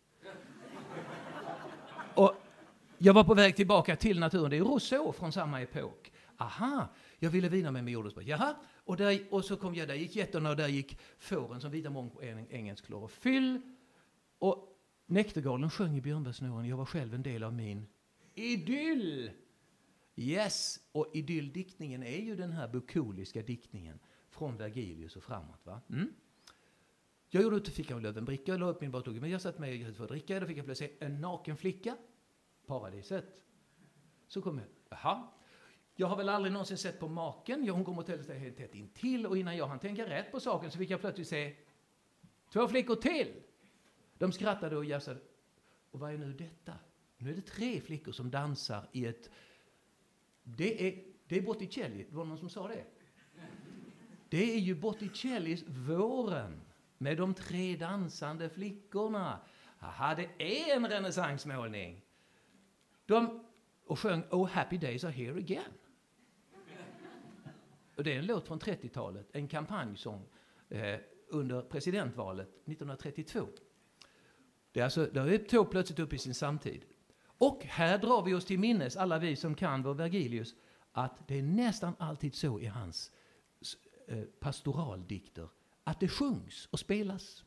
Och 2.16 2.36
jag 2.98 3.14
var 3.14 3.24
på 3.24 3.34
väg 3.34 3.56
tillbaka 3.56 3.96
till 3.96 4.20
naturen. 4.20 4.50
Det 4.50 4.58
är 4.58 4.62
Rousseau 4.62 5.12
från 5.12 5.32
samma 5.32 5.62
epok. 5.62 6.12
Aha, 6.38 6.88
jag 7.20 7.30
ville 7.30 7.50
vina 7.50 7.72
mig 7.72 7.82
med 7.82 7.94
jordgubbsbröd. 7.94 8.28
Jaha, 8.28 8.56
och, 8.76 8.98
där, 8.98 9.20
och 9.30 9.46
så 9.46 9.58
kom 9.58 9.76
jag, 9.76 9.88
där 9.88 9.96
gick 9.96 10.16
getterna 10.16 10.50
och 10.50 10.56
där 10.56 10.68
gick 10.68 10.98
fåren 11.20 11.62
som 11.62 11.72
vita 11.72 11.90
moln 11.90 12.10
på 12.10 12.24
engelsk 12.50 12.86
klorofyll. 12.86 13.62
Och 14.40 14.78
näktergalen 15.06 15.70
sjöng 15.70 15.98
i 15.98 16.02
björnbärssnåren, 16.02 16.68
Jag 16.68 16.78
var 16.78 16.86
själv 16.86 17.14
en 17.14 17.24
del 17.24 17.44
av 17.44 17.54
min 17.54 17.88
idyll. 18.36 19.32
Yes, 20.16 20.80
och 20.92 21.08
idylldiktningen 21.14 22.04
är 22.04 22.22
ju 22.22 22.36
den 22.36 22.52
här 22.52 22.68
bukoliska 22.68 23.42
diktningen 23.42 24.00
från 24.30 24.58
Vergilius 24.58 25.16
och 25.16 25.24
framåt. 25.24 25.66
Va? 25.66 25.82
Mm? 25.90 26.14
Jag 27.30 27.44
gjorde 27.44 27.56
ut 27.56 27.68
fick 27.68 27.92
en 27.92 28.02
lövenbricka 28.02 28.54
och 28.54 28.60
la 28.60 28.70
upp 28.70 28.82
min 28.82 28.92
bartugge. 28.92 29.22
Men 29.22 29.30
jag 29.30 29.42
satt 29.42 29.60
med 29.60 29.90
och 29.90 29.96
för 29.96 30.04
att 30.04 30.10
dricka. 30.10 30.40
Då 30.40 30.46
fick 30.46 30.58
jag 30.58 30.66
plötsligt 30.66 31.00
se 31.00 31.06
en 31.06 31.22
naken 31.22 31.58
flicka. 31.58 31.98
Paradiset. 32.68 33.44
Så 34.28 34.42
kom 34.42 34.58
jag. 34.58 34.68
Jaha. 34.90 35.28
Jag 35.96 36.08
har 36.08 36.16
väl 36.16 36.30
aldrig 36.30 36.54
någonsin 36.54 36.78
sett 36.78 37.00
på 37.00 37.08
maken. 37.08 37.66
Ja, 37.66 37.74
hon 37.74 37.86
kom 37.86 37.98
och 37.98 38.04
ställde 38.04 38.24
sig 38.24 38.40
helt 38.40 38.58
tätt 38.58 38.76
intill. 38.76 39.28
Och 39.28 39.38
innan 39.38 39.58
jag 39.58 39.68
hann 39.68 39.80
tänka 39.80 40.10
rätt 40.10 40.32
på 40.32 40.40
saken 40.40 40.72
så 40.72 40.78
fick 40.78 40.90
jag 40.90 41.00
plötsligt 41.02 41.28
se 41.28 41.56
två 42.54 42.68
flickor 42.68 42.96
till. 42.96 43.34
De 44.18 44.32
skrattade 44.32 44.78
och 44.78 44.86
jassade. 44.86 45.20
Och 45.92 46.00
vad 46.00 46.14
är 46.14 46.18
nu 46.18 46.34
detta? 46.34 46.74
Nu 47.18 47.32
är 47.32 47.36
det 47.36 47.42
tre 47.42 47.82
flickor 47.82 48.12
som 48.12 48.32
dansar 48.32 48.90
i 48.92 49.06
ett... 49.06 49.30
Det 50.44 50.88
är, 50.88 51.04
det 51.28 51.38
är 51.38 51.42
Botticelli. 51.42 52.08
Det 52.10 52.16
var 52.16 52.26
någon 52.26 52.38
som 52.38 52.50
sa 52.50 52.68
det. 52.68 52.86
Det 54.30 54.56
är 54.56 54.60
ju 54.60 54.76
Botticellis 54.76 55.64
Våren 55.68 56.62
med 56.98 57.18
de 57.18 57.34
tre 57.34 57.76
dansande 57.76 58.50
flickorna. 58.50 59.40
Aha, 59.80 60.16
det 60.16 60.30
är 60.38 60.76
en 60.76 60.88
renässansmålning. 60.88 62.07
De 63.08 63.40
och 63.86 64.00
sjöng 64.00 64.24
Oh 64.32 64.48
happy 64.48 64.78
days 64.78 65.04
are 65.04 65.12
here 65.12 65.40
again. 65.40 65.74
Och 67.96 68.04
det 68.04 68.14
är 68.14 68.20
en 68.20 68.26
låt 68.26 68.48
från 68.48 68.60
30-talet, 68.60 69.30
en 69.34 69.48
kampanjsång 69.48 70.28
eh, 70.70 71.00
under 71.28 71.62
presidentvalet 71.62 72.48
1932. 72.48 73.48
Det, 74.72 74.80
är 74.80 74.84
alltså, 74.84 75.06
det 75.06 75.20
är 75.20 75.64
plötsligt 75.64 76.00
upp 76.00 76.14
i 76.14 76.18
sin 76.18 76.34
samtid. 76.34 76.86
Och 77.38 77.64
här 77.64 77.98
drar 77.98 78.22
vi 78.22 78.34
oss 78.34 78.46
till 78.46 78.60
minnes, 78.60 78.98
alla 78.98 79.20
vi 79.20 79.36
som 79.36 79.56
kan 79.56 79.84
vår 79.84 79.94
Vergilius, 79.94 80.56
att 80.92 81.28
det 81.28 81.40
är 81.40 81.44
nästan 81.44 81.96
alltid 82.00 82.36
så 82.36 82.60
i 82.60 82.66
hans 82.66 83.12
eh, 84.08 84.24
pastoraldikter, 84.40 85.50
att 85.84 86.00
det 86.00 86.08
sjungs 86.08 86.68
och 86.72 86.80
spelas. 86.80 87.44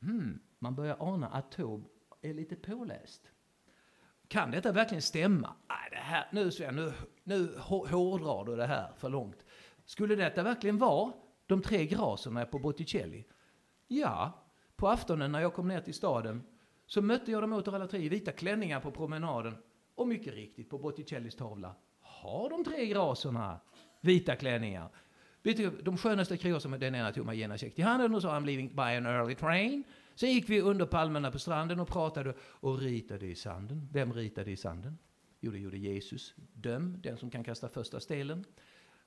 Hmm, 0.00 0.40
man 0.58 0.74
börjar 0.74 0.96
ana 1.00 1.28
att 1.28 1.52
Taube 1.52 1.88
är 2.22 2.34
lite 2.34 2.56
påläst. 2.56 3.30
Kan 4.28 4.50
detta 4.50 4.72
verkligen 4.72 5.02
stämma? 5.02 5.54
Nej, 5.68 5.88
det 5.90 5.96
här, 5.96 6.28
nu 6.30 6.50
Sven, 6.50 6.76
nu, 6.76 6.92
nu 7.24 7.58
hårdrar 7.58 8.44
du 8.44 8.56
det 8.56 8.66
här 8.66 8.92
för 8.98 9.08
långt. 9.08 9.44
Skulle 9.84 10.14
detta 10.14 10.42
verkligen 10.42 10.78
vara 10.78 11.12
de 11.46 11.62
tre 11.62 11.86
graserna 11.86 12.44
på 12.44 12.58
Botticelli? 12.58 13.24
Ja, 13.88 14.44
på 14.76 14.88
aftonen 14.88 15.32
när 15.32 15.40
jag 15.40 15.54
kom 15.54 15.68
ner 15.68 15.80
till 15.80 15.94
staden 15.94 16.42
så 16.86 17.02
mötte 17.02 17.30
jag 17.30 17.42
dem 17.42 17.52
åter 17.52 17.74
alla 17.74 17.86
tre 17.86 18.00
i 18.00 18.08
vita 18.08 18.32
klänningar 18.32 18.80
på 18.80 18.90
promenaden. 18.90 19.56
Och 19.94 20.08
mycket 20.08 20.34
riktigt, 20.34 20.70
på 20.70 20.78
Botticellis 20.78 21.36
tavla 21.36 21.74
har 22.00 22.50
de 22.50 22.64
tre 22.64 22.86
graserna 22.86 23.60
vita 24.00 24.36
klänningar. 24.36 24.88
Vet 25.42 25.56
du, 25.56 25.70
de 25.70 25.98
skönaste 25.98 26.36
kreoserna, 26.36 26.78
den 26.78 26.94
ena 26.94 27.12
tog 27.12 27.26
Magena 27.26 27.58
käckt 27.58 27.78
i 27.78 27.82
handen 27.82 28.14
och 28.14 28.22
sa 28.22 28.38
I'm 28.38 28.46
leaving 28.46 28.68
by 28.68 28.82
an 28.82 29.06
early 29.06 29.34
train. 29.34 29.84
Sen 30.16 30.32
gick 30.32 30.50
vi 30.50 30.60
under 30.60 30.86
palmerna 30.86 31.30
på 31.30 31.38
stranden 31.38 31.80
och 31.80 31.88
pratade 31.88 32.34
och 32.40 32.78
ritade 32.78 33.26
i 33.26 33.34
sanden. 33.34 33.88
Vem 33.92 34.12
ritade 34.12 34.50
i 34.50 34.56
sanden? 34.56 34.98
Jo, 35.40 35.52
det 35.52 35.58
gjorde 35.58 35.78
Jesus. 35.78 36.34
Döm 36.54 37.00
den 37.02 37.16
som 37.16 37.30
kan 37.30 37.44
kasta 37.44 37.68
första 37.68 38.00
stenen. 38.00 38.44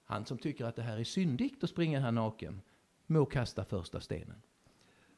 Han 0.06 0.26
som 0.26 0.38
tycker 0.38 0.66
att 0.66 0.76
det 0.76 0.82
här 0.82 0.98
är 0.98 1.04
syndigt 1.04 1.64
att 1.64 1.70
springa 1.70 2.00
här 2.00 2.12
naken 2.12 2.62
må 3.06 3.26
kasta 3.26 3.66
första 3.66 4.02
stenen. 4.02 4.42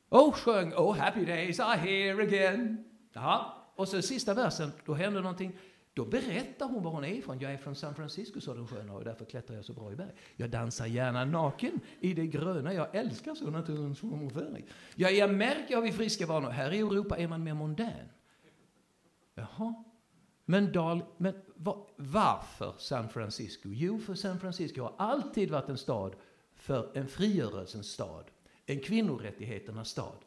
Och 0.09 0.35
sjöng 0.35 0.73
Oh 0.73 0.97
happy 0.97 1.25
days 1.25 1.59
are 1.59 1.77
here 1.77 2.23
again. 2.23 2.83
Ja, 3.13 3.57
och 3.75 3.87
så 3.87 4.01
sista 4.01 4.33
versen, 4.33 4.71
då 4.85 4.93
händer 4.93 5.21
någonting. 5.21 5.57
Då 5.93 6.05
berättar 6.05 6.65
hon 6.65 6.83
var 6.83 6.91
hon 6.91 7.03
är 7.03 7.13
ifrån. 7.13 7.39
Jag 7.39 7.53
är 7.53 7.57
från 7.57 7.75
San 7.75 7.95
Francisco, 7.95 8.41
sa 8.41 8.53
den 8.53 8.67
sköna, 8.67 8.93
och 8.93 9.03
därför 9.03 9.25
klättrar 9.25 9.55
jag 9.55 9.65
så 9.65 9.73
bra 9.73 9.91
i 9.91 9.95
berg. 9.95 10.11
Jag 10.35 10.49
dansar 10.49 10.85
gärna 10.85 11.25
naken 11.25 11.79
i 11.99 12.13
det 12.13 12.27
gröna. 12.27 12.73
Jag 12.73 12.95
älskar 12.95 13.35
så 13.35 13.49
naturens 13.49 13.99
form 13.99 14.23
och 14.23 14.31
färg. 14.31 14.65
Ja, 14.95 15.09
i 15.09 15.21
Amerika 15.21 15.75
har 15.75 15.81
vi 15.81 15.91
friska 15.91 16.25
vanor. 16.25 16.49
Här 16.49 16.73
i 16.73 16.79
Europa 16.79 17.17
är 17.17 17.27
man 17.27 17.43
mer 17.43 17.53
mondän. 17.53 18.09
Jaha. 19.35 19.83
Men, 20.45 20.71
Dal, 20.71 21.03
men 21.17 21.33
var, 21.55 21.87
varför 21.95 22.75
San 22.77 23.09
Francisco? 23.09 23.69
Jo, 23.69 23.99
för 23.99 24.13
San 24.13 24.39
Francisco 24.39 24.81
har 24.81 24.93
alltid 24.97 25.51
varit 25.51 25.69
en 25.69 25.77
stad 25.77 26.15
för 26.55 26.97
en 26.97 27.07
frigörelsens 27.07 27.87
stad. 27.87 28.25
En 28.65 28.79
kvinnorättigheternas 28.79 29.89
stad. 29.89 30.17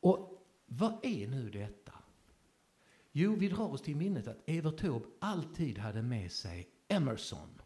Och 0.00 0.46
vad 0.66 0.92
är 1.02 1.26
nu 1.26 1.50
detta? 1.50 1.92
Jo, 3.12 3.34
vi 3.34 3.48
drar 3.48 3.72
oss 3.72 3.82
till 3.82 3.96
minnet 3.96 4.28
att 4.28 4.42
Evert 4.46 4.80
Taube 4.80 5.06
alltid 5.18 5.78
hade 5.78 6.02
med 6.02 6.32
sig 6.32 6.68
Emerson 6.88 7.60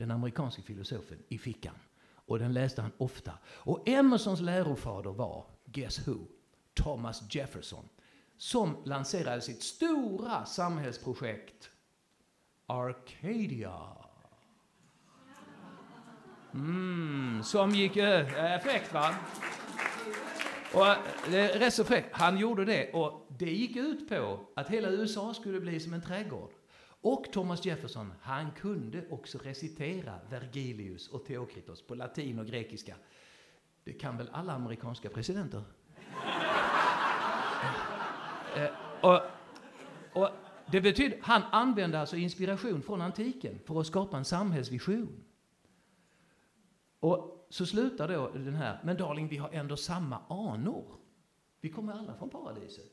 den 0.00 0.10
amerikanske 0.10 0.62
filosofen, 0.62 1.18
i 1.28 1.38
fickan. 1.38 1.74
Och 2.14 2.38
den 2.38 2.52
läste 2.52 2.82
han 2.82 2.92
ofta. 2.98 3.32
Och 3.46 3.88
Emersons 3.88 4.40
lärofader 4.40 5.10
var, 5.10 5.44
guess 5.64 6.08
who? 6.08 6.16
Thomas 6.74 7.34
Jefferson. 7.34 7.88
Som 8.36 8.76
lanserade 8.84 9.40
sitt 9.40 9.62
stora 9.62 10.44
samhällsprojekt 10.44 11.70
Arcadia. 12.66 13.96
Mm, 16.54 17.42
som 17.42 17.70
gick... 17.70 17.96
Eh, 17.96 18.54
effekt 18.54 18.94
va? 18.94 19.14
Och 20.74 20.86
eh, 20.86 20.96
det 21.30 21.38
är 21.38 21.58
rätt 21.58 21.74
så 21.74 21.84
fräckt. 21.84 22.08
Han 22.12 22.38
gjorde 22.38 22.64
det 22.64 22.92
och 22.92 23.26
det 23.38 23.50
gick 23.50 23.76
ut 23.76 24.08
på 24.08 24.40
att 24.54 24.68
hela 24.68 24.90
USA 24.90 25.34
skulle 25.34 25.60
bli 25.60 25.80
som 25.80 25.94
en 25.94 26.02
trädgård. 26.02 26.50
Och 27.02 27.24
Thomas 27.32 27.64
Jefferson, 27.64 28.12
han 28.20 28.50
kunde 28.50 29.04
också 29.10 29.38
recitera 29.38 30.14
Vergilius 30.30 31.08
och 31.08 31.24
Theokritos 31.24 31.86
på 31.86 31.94
latin 31.94 32.38
och 32.38 32.46
grekiska. 32.46 32.94
Det 33.84 33.92
kan 33.92 34.16
väl 34.16 34.30
alla 34.32 34.52
amerikanska 34.52 35.08
presidenter? 35.08 35.62
eh, 38.56 38.70
och, 39.00 39.20
och 40.12 40.28
det 40.66 40.80
betyder, 40.80 41.18
han 41.22 41.42
använde 41.50 42.00
alltså 42.00 42.16
inspiration 42.16 42.82
från 42.82 43.00
antiken 43.00 43.58
för 43.66 43.80
att 43.80 43.86
skapa 43.86 44.16
en 44.16 44.24
samhällsvision. 44.24 45.24
Och 47.00 47.39
så 47.50 47.66
slutar 47.66 48.08
då 48.08 48.30
den 48.30 48.54
här, 48.54 48.80
men 48.84 48.96
darling, 48.96 49.28
vi 49.28 49.36
har 49.36 49.50
ändå 49.50 49.76
samma 49.76 50.22
anor. 50.28 50.96
Vi 51.60 51.68
kommer 51.68 51.92
alla 51.92 52.14
från 52.14 52.30
paradiset. 52.30 52.90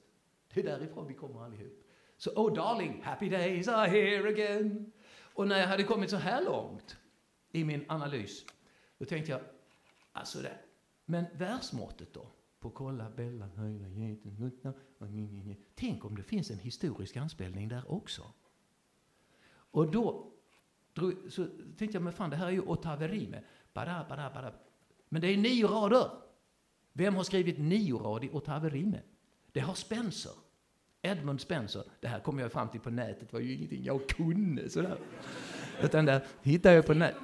Det 0.54 0.60
är 0.60 0.64
därifrån 0.64 1.08
vi 1.08 1.14
kommer 1.14 1.44
allihop. 1.44 1.84
Så, 2.18 2.32
oh 2.32 2.56
darling, 2.56 3.02
happy 3.04 3.30
days 3.30 3.68
are 3.68 3.88
here 3.88 4.30
again. 4.30 4.92
Och 5.20 5.48
när 5.48 5.60
jag 5.60 5.68
hade 5.68 5.84
kommit 5.84 6.10
så 6.10 6.16
här 6.16 6.46
långt 6.46 6.98
i 7.52 7.64
min 7.64 7.86
analys, 7.88 8.46
då 8.98 9.06
tänkte 9.06 9.32
jag, 9.32 9.42
alltså 10.12 10.40
det, 10.40 10.58
men 11.06 11.26
världsmåttet 11.34 12.14
då? 12.14 12.28
På 12.60 12.70
kolla 12.70 13.10
Bellan, 13.10 13.50
höjda 13.50 13.88
geten, 13.88 14.54
Tänk 15.76 16.06
om 16.06 16.16
det 16.16 16.24
finns 16.24 16.52
en 16.52 16.60
historisk 16.60 17.18
anspelning 17.18 17.68
där 17.68 17.92
också. 17.92 18.24
Och 19.72 19.92
då 19.92 20.32
så 21.30 21.48
tänkte 21.78 21.96
jag, 21.96 22.02
men 22.02 22.14
fan 22.14 22.30
det 22.30 22.36
här 22.36 22.48
är 22.48 22.52
ju 22.52 22.62
Otaverime. 22.62 23.44
Bara, 23.78 24.06
bara, 24.10 24.30
bara. 24.30 24.52
Men 25.10 25.22
det 25.22 25.28
är 25.28 25.38
nio 25.38 25.68
rader. 25.68 26.10
Vem 26.94 27.16
har 27.16 27.24
skrivit 27.24 27.58
nio 27.58 27.98
rader 27.98 28.28
i 28.28 28.30
Otaverime? 28.30 29.00
Det 29.52 29.60
har 29.60 29.74
Spencer. 29.74 30.32
Edmund 31.02 31.42
Spencer. 31.42 31.84
Det 32.00 32.08
här 32.08 32.20
kom 32.20 32.40
jag 32.40 32.52
fram 32.52 32.70
till 32.70 32.80
på 32.80 32.90
nätet. 32.90 33.20
Det 33.20 33.34
var 33.34 33.40
ju 33.40 33.54
ingenting 33.54 33.84
jag 33.84 34.08
kunde 34.08 34.70
sådär. 34.70 34.98
Utan 35.82 36.06
det 36.06 36.22
hittade 36.42 36.76
jag 36.76 36.86
på 36.86 36.94
nätet. 36.94 37.22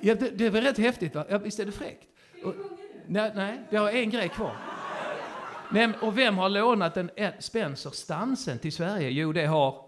Ja, 0.00 0.14
det, 0.14 0.30
det 0.30 0.50
var 0.50 0.60
rätt 0.60 0.78
häftigt 0.78 1.14
va? 1.14 1.26
Ja, 1.28 1.38
visst 1.38 1.60
är 1.60 1.66
det 1.66 1.72
fräckt? 1.72 2.08
Och, 2.44 2.54
nej, 3.06 3.32
nej, 3.34 3.62
vi 3.70 3.76
har 3.76 3.90
en 3.90 4.10
grej 4.10 4.28
kvar. 4.28 4.56
Men, 5.70 5.94
och 5.94 6.18
vem 6.18 6.38
har 6.38 6.48
lånat 6.48 6.96
en 6.96 7.10
Spencer-stansen 7.38 8.58
till 8.58 8.72
Sverige? 8.72 9.10
Jo, 9.10 9.32
det 9.32 9.46
har 9.46 9.84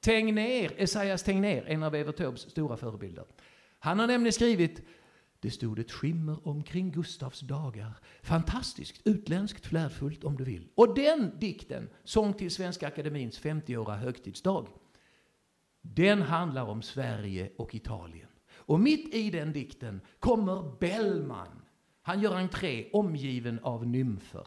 Tegnér, 0.00 0.72
Esaias 0.76 1.22
Tegnér, 1.22 1.64
en 1.66 1.82
av 1.82 1.94
Evert 1.94 2.16
Taubes 2.16 2.40
stora 2.40 2.76
förebilder. 2.76 3.24
Han 3.84 3.98
har 3.98 4.06
nämligen 4.06 4.32
skrivit 4.32 4.82
det 5.40 5.50
stod 5.50 5.78
ett 5.78 5.92
skimmer 5.92 6.48
omkring 6.48 6.90
Gustavs 6.90 7.40
dagar. 7.40 7.92
Fantastiskt, 8.22 9.00
utländskt, 9.04 9.66
flärdfullt 9.66 10.24
om 10.24 10.36
du 10.36 10.44
vill. 10.44 10.68
Och 10.74 10.94
den 10.94 11.38
dikten, 11.38 11.88
Sång 12.04 12.32
till 12.32 12.50
Svenska 12.50 12.88
Akademins 12.88 13.40
50-åriga 13.40 13.96
högtidsdag, 13.96 14.68
den 15.80 16.22
handlar 16.22 16.64
om 16.64 16.82
Sverige 16.82 17.50
och 17.56 17.74
Italien. 17.74 18.28
Och 18.50 18.80
mitt 18.80 19.14
i 19.14 19.30
den 19.30 19.52
dikten 19.52 20.00
kommer 20.18 20.78
Bellman. 20.80 21.62
Han 22.02 22.20
gör 22.20 22.36
entré 22.36 22.90
omgiven 22.92 23.58
av 23.62 23.86
nymfer. 23.86 24.46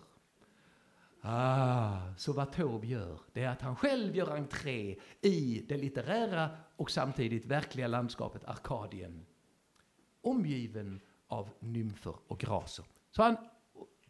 Ah, 1.22 2.14
så 2.18 2.34
vad 2.34 2.52
Taube 2.52 2.88
gör, 2.88 3.20
det 3.34 3.44
är 3.44 3.50
att 3.50 3.62
han 3.62 3.76
själv 3.76 4.16
gör 4.16 4.36
entré 4.36 4.96
i 5.22 5.66
det 5.68 5.78
litterära 5.78 6.50
och 6.78 6.92
samtidigt 6.92 7.46
verkliga 7.46 7.88
landskapet 7.88 8.46
Arkadien. 8.46 9.26
Omgiven 10.22 11.02
av 11.28 11.50
nymfer 11.60 12.16
och 12.28 12.40
graser. 12.40 12.86
Så 13.12 13.24
han, 13.24 13.38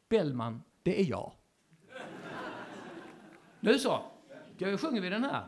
Bellman, 0.09 0.63
det 0.83 1.01
är 1.01 1.05
jag. 1.05 1.31
Nu 3.59 3.79
så, 3.79 4.11
sjunger 4.77 5.01
vi 5.01 5.09
den 5.09 5.23
här? 5.23 5.47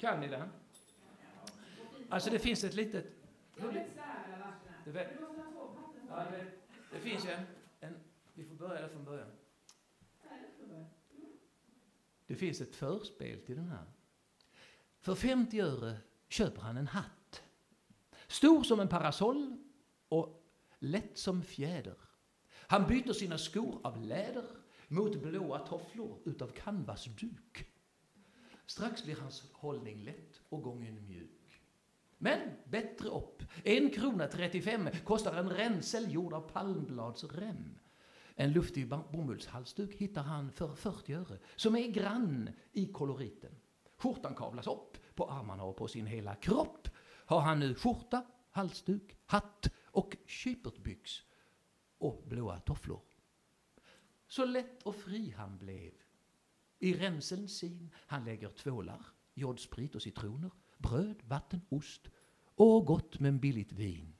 Kan 0.00 0.20
ni 0.20 0.28
den? 0.28 0.48
Alltså 2.08 2.30
det 2.30 2.38
finns 2.38 2.64
ett 2.64 2.74
litet... 2.74 3.04
Det, 4.84 4.92
det, 4.92 5.08
det 6.92 7.00
finns 7.00 7.26
en, 7.26 7.46
en... 7.80 7.94
Vi 8.34 8.44
får 8.44 8.54
börja 8.54 8.88
från 8.88 9.04
början. 9.04 9.30
Det 12.26 12.34
finns 12.34 12.60
ett 12.60 12.76
förspel 12.76 13.40
till 13.40 13.56
den 13.56 13.68
här. 13.68 13.84
För 15.00 15.14
50 15.14 15.60
öre 15.60 15.96
köper 16.34 16.60
han 16.60 16.76
en 16.76 16.86
hatt. 16.86 17.42
Stor 18.26 18.62
som 18.62 18.80
en 18.80 18.88
parasoll 18.88 19.56
och 20.08 20.42
lätt 20.78 21.18
som 21.18 21.42
fjäder. 21.42 21.96
Han 22.52 22.86
byter 22.86 23.12
sina 23.12 23.38
skor 23.38 23.80
av 23.82 24.02
läder 24.02 24.44
mot 24.88 25.22
blåa 25.22 25.58
tofflor 25.58 26.18
utav 26.24 26.48
canvasduk. 26.48 27.66
Strax 28.66 29.04
blir 29.04 29.16
hans 29.16 29.50
hållning 29.52 30.02
lätt 30.02 30.40
och 30.48 30.62
gången 30.62 31.06
mjuk. 31.06 31.60
Men 32.18 32.40
bättre 32.64 33.08
upp. 33.08 33.42
En 33.64 33.90
krona 33.90 34.26
35 34.26 34.88
kostar 35.04 35.34
en 35.34 35.50
ränsel 35.50 36.12
gjord 36.12 36.32
av 36.32 36.40
palmbladsrem. 36.40 37.78
En 38.34 38.52
luftig 38.52 38.88
bomullshalsduk 38.88 39.94
hittar 39.94 40.22
han 40.22 40.52
för 40.52 40.74
40 40.74 41.14
öre, 41.14 41.38
som 41.56 41.76
är 41.76 41.88
grann 41.88 42.50
i 42.72 42.86
koloriten. 42.86 43.52
Skjortan 43.96 44.34
kavlas 44.34 44.66
upp 44.66 44.98
på 45.14 45.30
armarna 45.30 45.64
och 45.64 45.76
på 45.76 45.88
sin 45.88 46.06
hela 46.06 46.34
kropp 46.34 46.88
har 47.26 47.40
han 47.40 47.60
nu 47.60 47.74
skjorta, 47.74 48.26
halsduk, 48.50 49.16
hatt 49.26 49.70
och 49.84 50.16
kypertbyx 50.26 51.22
och 51.98 52.22
blåa 52.28 52.60
tofflor. 52.60 53.00
Så 54.26 54.44
lätt 54.44 54.82
och 54.82 54.96
fri 54.96 55.34
han 55.36 55.58
blev. 55.58 55.92
I 56.78 56.94
ränseln 56.94 57.48
sin 57.48 57.90
han 57.96 58.24
lägger 58.24 58.48
tvålar, 58.48 59.06
jodsprit 59.34 59.94
och 59.94 60.02
citroner, 60.02 60.50
bröd, 60.78 61.22
vatten, 61.22 61.60
ost 61.68 62.08
och 62.54 62.86
gott 62.86 63.20
men 63.20 63.38
billigt 63.38 63.72
vin. 63.72 64.16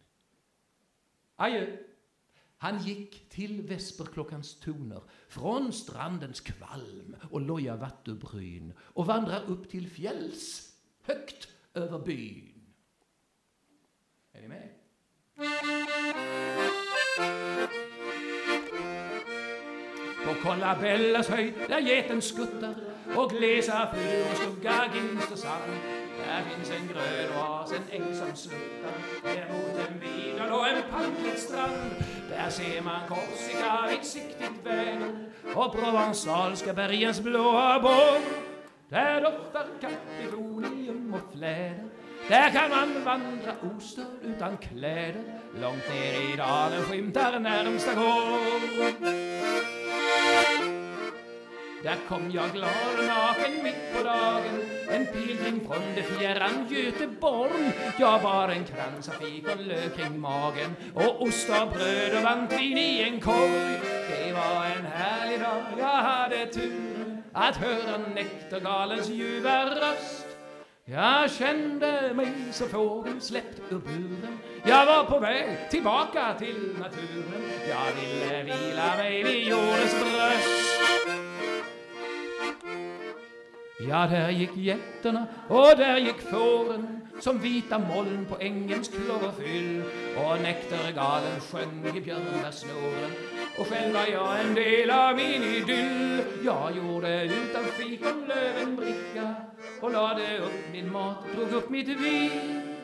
Adjö! 1.36 1.76
Han 2.57 2.82
gick 2.82 3.28
till 3.28 3.62
vesperklockans 3.62 4.61
toner 4.61 5.03
från 5.28 5.72
strandens 5.72 6.40
kvalm 6.40 7.16
och 7.30 7.40
loja 7.40 7.76
vattubryn 7.76 8.72
och 8.78 9.07
vandrar 9.07 9.45
upp 9.45 9.70
till 9.70 9.90
fjälls 9.90 10.74
högt 11.05 11.48
över 11.74 11.98
byn. 11.98 12.50
Är 14.32 14.40
ni 14.40 14.48
med? 14.48 14.68
På 20.26 20.48
Kollabellas 20.48 21.28
höjd 21.28 21.55
där 21.68 21.80
geten 21.80 22.22
skuttar 22.22 22.74
och 23.16 23.30
glesa 23.30 23.94
furor 23.94 24.34
skuggar 24.34 24.90
ginst 24.94 25.32
och 25.32 25.38
sand 25.38 25.72
där 26.26 26.42
finns 26.42 26.70
en 26.70 26.88
grön 26.88 27.38
oas, 27.38 27.72
en 27.72 28.02
äng 28.02 28.14
som 28.14 28.36
sluttar 28.36 28.92
ner 29.24 29.48
mot 29.52 29.88
en 29.88 30.00
vid 30.00 30.52
och 30.52 30.68
en 30.68 30.82
palmklädd 30.90 31.38
strand 31.38 31.94
där 32.30 32.50
ser 32.50 32.82
man 32.82 33.09
Korsika 33.09 33.88
vid 33.90 34.05
siktigt 34.05 34.66
väder 34.66 35.32
och 35.55 35.72
provensalska 35.72 36.74
bergens 36.74 37.20
blåa 37.20 37.80
borg. 37.80 38.22
Där 38.88 39.20
doftar 39.20 39.66
kaprifolium 39.80 40.74
och 41.14 41.32
fläder. 41.38 41.84
Där 42.28 42.50
kan 42.50 42.70
man 42.70 43.04
vandra 43.04 43.52
ostörd 43.76 44.06
utan 44.22 44.56
kläder. 44.56 45.22
Långt 45.60 45.88
ner 45.88 46.32
i 46.32 46.36
dalen 46.36 46.82
skymtar 46.82 47.38
närmsta 47.38 47.94
gård. 47.94 49.14
Där 51.84 51.96
kom 52.08 52.30
jag 52.30 52.52
glad 52.52 52.98
och 52.98 53.04
naken 53.04 53.62
mitt 53.62 53.96
på 53.96 54.04
dagen 54.04 54.62
En 54.90 55.06
pilgrim 55.06 55.60
från 55.66 55.94
det 55.94 56.02
fjärran 56.02 56.66
Göteborg 56.70 57.72
Jag 57.98 58.22
bar 58.22 58.48
en 58.48 58.64
krans 58.64 59.08
av 59.08 59.12
fikonlök 59.12 59.96
kring 59.96 60.20
magen 60.20 60.76
Och 60.94 61.22
ost 61.22 61.50
av 61.50 61.72
bröd 61.72 62.16
och 62.16 62.22
vantvin 62.22 62.78
i 62.78 63.02
en 63.02 63.20
korg 63.20 63.80
Det 64.10 64.32
var 64.32 64.64
en 64.64 64.86
härlig 64.86 65.40
dag, 65.40 65.62
jag 65.78 65.86
hade 65.86 66.46
tur 66.46 67.22
Att 67.32 67.56
höra 67.56 67.98
näktergalens 68.14 69.08
ljuva 69.08 69.64
röst 69.64 70.24
jag 70.85 71.30
kände 71.30 72.14
mig 72.14 72.32
som 72.53 72.68
fågeln 72.68 73.20
släppt 73.20 73.61
ur 73.70 73.78
buren. 73.78 74.39
Jag 74.64 74.87
var 74.87 75.05
på 75.05 75.18
väg 75.18 75.70
tillbaka 75.70 76.35
till 76.39 76.76
naturen. 76.78 77.43
Jag 77.68 77.87
ville 78.01 78.43
vila 78.43 78.97
mig 78.97 79.24
vid 79.24 79.49
jordens 79.49 79.95
bröst. 80.01 80.80
Ja, 83.89 84.07
där 84.07 84.30
gick 84.30 84.57
getterna 84.57 85.26
och 85.49 85.76
där 85.76 85.97
gick 85.97 86.20
fåren 86.20 87.01
som 87.20 87.39
vita 87.39 87.78
moln 87.78 88.26
på 88.28 88.37
ängens 88.41 88.89
klorofyll. 88.89 89.82
Och 90.16 90.43
näktergalen 90.43 91.41
sjöng 91.41 91.97
i 91.97 92.01
björnbärssnåren 92.01 93.11
och 93.59 93.66
själv 93.66 93.94
var 93.94 94.07
jag 94.07 94.40
en 94.40 94.55
del 94.55 94.90
av 94.90 95.16
min 95.16 95.42
idyll. 95.42 96.22
Jag 96.44 96.76
gjorde 96.76 97.24
utan 97.24 97.64
fikonlöv 97.64 98.57
en 98.62 98.76
bricka 98.76 99.34
och 99.80 99.92
lade 99.92 100.38
upp 100.38 100.72
min 100.72 100.92
mat, 100.92 101.16
drog 101.36 101.52
upp 101.52 101.70
mitt 101.70 101.88
vin. 101.88 102.74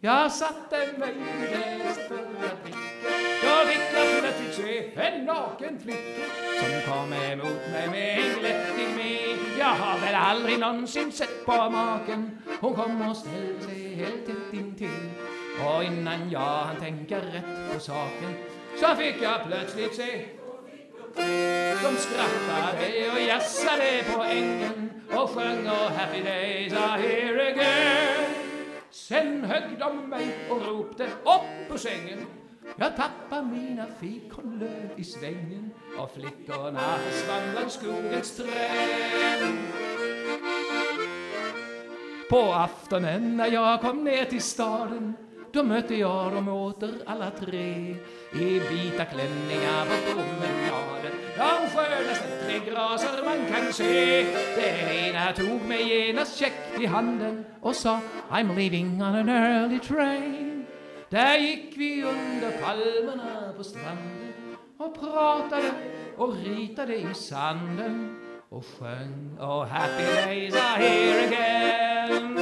Jag 0.00 0.32
satte 0.32 0.76
mig 0.98 1.14
vid 1.14 1.50
deras 1.50 2.08
förra 2.08 2.56
pricka 2.64 3.08
Då 3.42 3.68
fick 3.68 3.80
jag 3.94 4.20
plötsligt 4.20 4.54
se 4.54 5.00
en 5.00 5.24
naken 5.24 5.78
flicka 5.78 6.24
som 6.60 6.92
kom 6.92 7.12
emot 7.12 7.60
mig 7.72 7.88
med 7.90 8.18
en 8.18 8.40
glättig 8.40 8.88
min. 8.96 9.38
Jag 9.58 9.66
har 9.66 9.98
väl 9.98 10.14
aldrig 10.14 10.58
någonsin 10.58 11.12
sett 11.12 11.46
på 11.46 11.52
maken. 11.52 12.38
Hon 12.60 12.74
kom 12.74 13.10
och 13.10 13.16
ställde 13.16 13.60
sig 13.60 13.94
helt 13.94 14.26
tätt 14.26 14.52
intill. 14.52 15.10
Och 15.66 15.84
innan 15.84 16.30
jag 16.30 16.40
hann 16.40 16.76
tänka 16.76 17.16
rätt 17.16 17.74
på 17.74 17.80
saken 17.80 18.55
så 18.80 18.96
fick 18.96 19.22
jag 19.22 19.46
plötsligt 19.46 19.94
se 19.94 20.26
de 21.82 21.96
skrattade 21.96 23.10
och 23.12 23.20
jassade 23.20 24.04
på 24.14 24.22
ängen 24.22 24.90
och 25.10 25.30
sjöng 25.30 25.66
och 25.66 25.90
happy 25.90 26.22
days 26.22 26.72
are 26.72 27.00
here 27.00 27.52
again. 27.52 28.34
Sen 28.90 29.44
högg 29.44 29.78
de 29.78 30.08
mig 30.08 30.36
och 30.50 30.66
ropte 30.66 31.04
upp 31.04 31.68
på 31.68 31.78
sängen. 31.78 32.26
Jag 32.76 32.96
tappar 32.96 33.42
mina 33.42 33.86
fikonlöv 34.00 34.90
i 34.96 35.04
svängen 35.04 35.70
och 35.98 36.10
flickorna 36.14 36.98
försvann 36.98 37.50
bland 37.52 37.72
skogens 37.72 38.36
träd. 38.36 39.56
På 42.30 42.52
aftonen 42.52 43.36
när 43.36 43.52
jag 43.52 43.80
kom 43.80 44.04
ner 44.04 44.24
till 44.24 44.42
staden 44.42 45.14
då 45.56 45.62
mötte 45.62 45.94
jag 45.94 46.32
dem 46.32 46.48
åter 46.48 46.94
alla 47.06 47.30
tre 47.30 47.96
i 48.32 48.58
vita 48.58 49.04
klänningar 49.04 49.84
på 49.84 50.12
promenaden. 50.12 51.12
De 51.36 51.68
skönaste 51.74 52.44
tre 52.44 52.70
graser 52.70 53.24
man 53.24 53.46
kan 53.52 53.72
se. 53.72 54.22
Den 54.56 54.88
ena 54.90 55.32
tog 55.32 55.68
mig 55.68 55.88
genast 55.88 56.36
käckt 56.36 56.80
i 56.80 56.86
handen 56.86 57.44
och 57.60 57.76
sa 57.76 58.00
I'm 58.30 58.56
leaving 58.56 59.02
on 59.02 59.14
an 59.14 59.28
early 59.28 59.78
train. 59.78 60.66
Där 61.08 61.38
gick 61.38 61.76
vi 61.76 62.02
under 62.02 62.50
palmerna 62.50 63.52
på 63.56 63.64
stranden 63.64 64.34
och 64.78 65.00
pratade 65.00 65.72
och 66.16 66.36
ritade 66.36 66.96
i 66.96 67.14
sanden 67.14 68.18
och 68.48 68.64
sjöng 68.78 69.38
Oh 69.40 69.66
happy 69.66 70.04
days 70.04 70.54
are 70.54 70.82
here 70.82 71.26
again. 71.26 72.38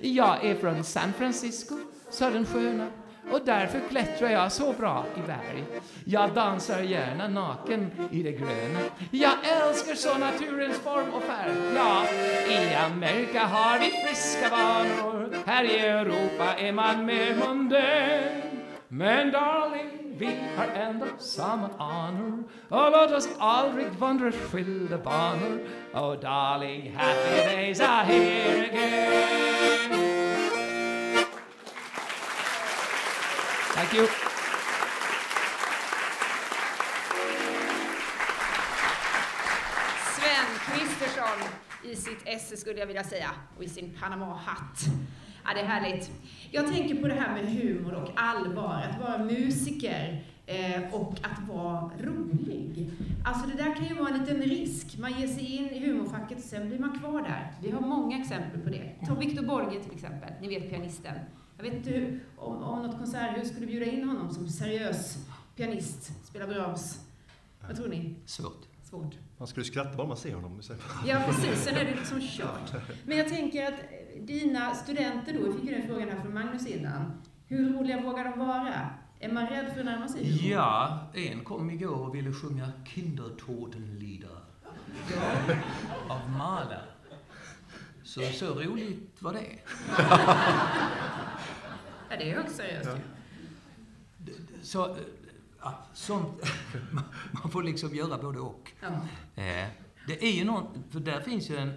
Jag 0.00 0.44
är 0.44 0.54
från 0.54 0.84
San 0.84 1.12
Francisco, 1.12 1.74
sa 2.10 2.30
den 2.30 2.46
sköna 2.46 2.86
och 3.32 3.40
därför 3.44 3.80
klättrar 3.90 4.30
jag 4.30 4.52
så 4.52 4.72
bra 4.72 5.04
i 5.16 5.20
berg. 5.20 5.64
Jag 6.04 6.34
dansar 6.34 6.80
gärna 6.80 7.28
naken 7.28 7.90
i 8.10 8.22
det 8.22 8.32
gröna. 8.32 8.80
Jag 9.10 9.32
älskar 9.42 9.94
så 9.94 10.18
naturens 10.18 10.78
form 10.78 11.14
och 11.14 11.22
färg. 11.22 11.52
Ja, 11.74 12.04
i 12.50 12.74
Amerika 12.74 13.40
har 13.40 13.78
vi 13.78 13.84
friska 13.84 14.48
vanor. 14.50 15.36
Här 15.46 15.64
i 15.64 15.78
Europa 15.78 16.54
är 16.58 16.72
man 16.72 17.06
mer 17.06 17.36
mundän. 17.46 18.42
Men 18.88 19.32
darling, 19.32 20.16
vi 20.18 20.30
har 20.56 20.82
ändå 20.82 21.06
samma 21.18 21.68
anor 21.78 22.44
och 22.68 22.90
låt 22.90 23.12
oss 23.12 23.28
aldrig 23.38 23.86
vandra 23.88 24.32
skilda 24.32 24.98
banor. 24.98 25.60
Oh 25.94 26.20
darling, 26.20 26.96
happy 26.96 27.56
days 27.56 27.80
are 27.80 28.04
here 28.04 28.64
again. 28.70 30.07
Thank 33.78 33.94
you. 33.94 34.06
Sven 40.16 40.48
Kristersson 40.66 41.38
i 41.84 41.96
sitt 41.96 42.18
esse 42.24 42.56
skulle 42.56 42.78
jag 42.78 42.86
vilja 42.86 43.04
säga, 43.04 43.30
och 43.56 43.64
i 43.64 43.68
sin 43.68 43.96
Panama-hatt. 44.00 44.84
Ja, 45.44 45.54
det 45.54 45.60
är 45.60 45.64
härligt. 45.64 46.10
Jag 46.50 46.72
tänker 46.72 46.94
på 46.94 47.08
det 47.08 47.14
här 47.14 47.34
med 47.34 47.52
humor 47.52 47.94
och 47.94 48.10
allvar, 48.14 48.84
att 48.90 49.00
vara 49.00 49.18
musiker 49.18 50.24
eh, 50.46 50.94
och 50.94 51.12
att 51.22 51.48
vara 51.48 51.90
rolig. 52.00 52.90
Alltså 53.24 53.46
det 53.46 53.62
där 53.62 53.74
kan 53.74 53.84
ju 53.84 53.94
vara 53.94 54.08
en 54.08 54.20
liten 54.20 54.42
risk. 54.42 54.98
Man 54.98 55.20
ger 55.20 55.28
sig 55.28 55.56
in 55.56 55.70
i 55.70 55.86
humorfacket 55.86 56.38
och 56.38 56.44
sen 56.44 56.68
blir 56.68 56.78
man 56.78 56.98
kvar 56.98 57.22
där. 57.22 57.52
Vi 57.62 57.70
har 57.70 57.80
många 57.80 58.20
exempel 58.20 58.60
på 58.60 58.68
det. 58.68 59.06
Ta 59.06 59.14
Victor 59.14 59.46
Borge 59.46 59.80
till 59.80 59.94
exempel, 59.94 60.30
ni 60.40 60.48
vet 60.48 60.70
pianisten. 60.70 61.14
Jag 61.60 61.64
vet 61.64 61.74
inte 61.74 61.90
hur, 61.90 62.20
om, 62.36 62.62
om 62.62 62.82
något 62.82 62.98
konserthus 62.98 63.50
skulle 63.50 63.66
bjuda 63.66 63.86
in 63.86 64.08
honom 64.08 64.30
som 64.30 64.48
seriös 64.48 65.18
pianist, 65.56 66.26
spela 66.26 66.46
Brahms. 66.46 67.00
Vad 67.66 67.76
tror 67.76 67.88
ni? 67.88 68.14
Svårt. 68.26 68.66
Svårt. 68.82 69.14
Man 69.38 69.48
skulle 69.48 69.66
skratta 69.66 69.96
bara 69.96 70.06
man 70.06 70.16
ser 70.16 70.34
honom. 70.34 70.60
Ja, 71.06 71.22
precis. 71.26 71.64
Sen 71.64 71.76
är 71.76 71.84
det 71.84 71.94
liksom 71.94 72.20
kört. 72.20 72.72
Men 73.06 73.18
jag 73.18 73.28
tänker 73.28 73.66
att 73.66 73.80
dina 74.20 74.74
studenter 74.74 75.32
då, 75.32 75.46
jag 75.46 75.54
fick 75.54 75.64
ju 75.64 75.70
den 75.70 75.86
frågan 75.88 76.08
här 76.08 76.20
från 76.20 76.34
Magnus 76.34 76.66
innan. 76.66 77.22
Hur 77.46 77.72
roliga 77.72 78.02
vågar 78.02 78.24
de 78.24 78.38
vara? 78.38 78.90
Är 79.20 79.32
man 79.32 79.46
rädd 79.46 79.72
för 79.72 79.80
att 79.80 79.86
närma 79.86 80.08
sig 80.08 80.24
humor? 80.24 80.52
Ja, 80.52 80.98
en 81.14 81.44
kom 81.44 81.70
igår 81.70 82.08
och 82.08 82.14
ville 82.14 82.32
sjunga 82.32 82.72
Kindertotenlieder 82.94 84.38
av 86.08 86.30
Mahler. 86.30 86.82
Så, 88.04 88.20
så 88.22 88.54
roligt 88.54 89.22
var 89.22 89.32
det. 89.32 89.58
Ja, 92.18 92.24
det 92.24 92.30
är 92.30 92.36
högst 92.36 92.56
seriöst 92.56 92.88
ju. 94.26 94.32
Så, 94.62 94.84
eh, 94.90 94.96
ja, 95.60 95.78
sånt, 95.94 96.42
man 97.42 97.50
får 97.50 97.62
liksom 97.62 97.94
göra 97.94 98.18
både 98.22 98.38
och. 98.40 98.72
Ja. 98.80 98.88
Eh, 99.42 99.68
Det 100.06 100.24
är 100.24 100.32
ju 100.32 100.44
någon, 100.44 100.84
för 100.90 101.00
där 101.00 101.20
finns 101.20 101.50
ju 101.50 101.56
en, 101.56 101.72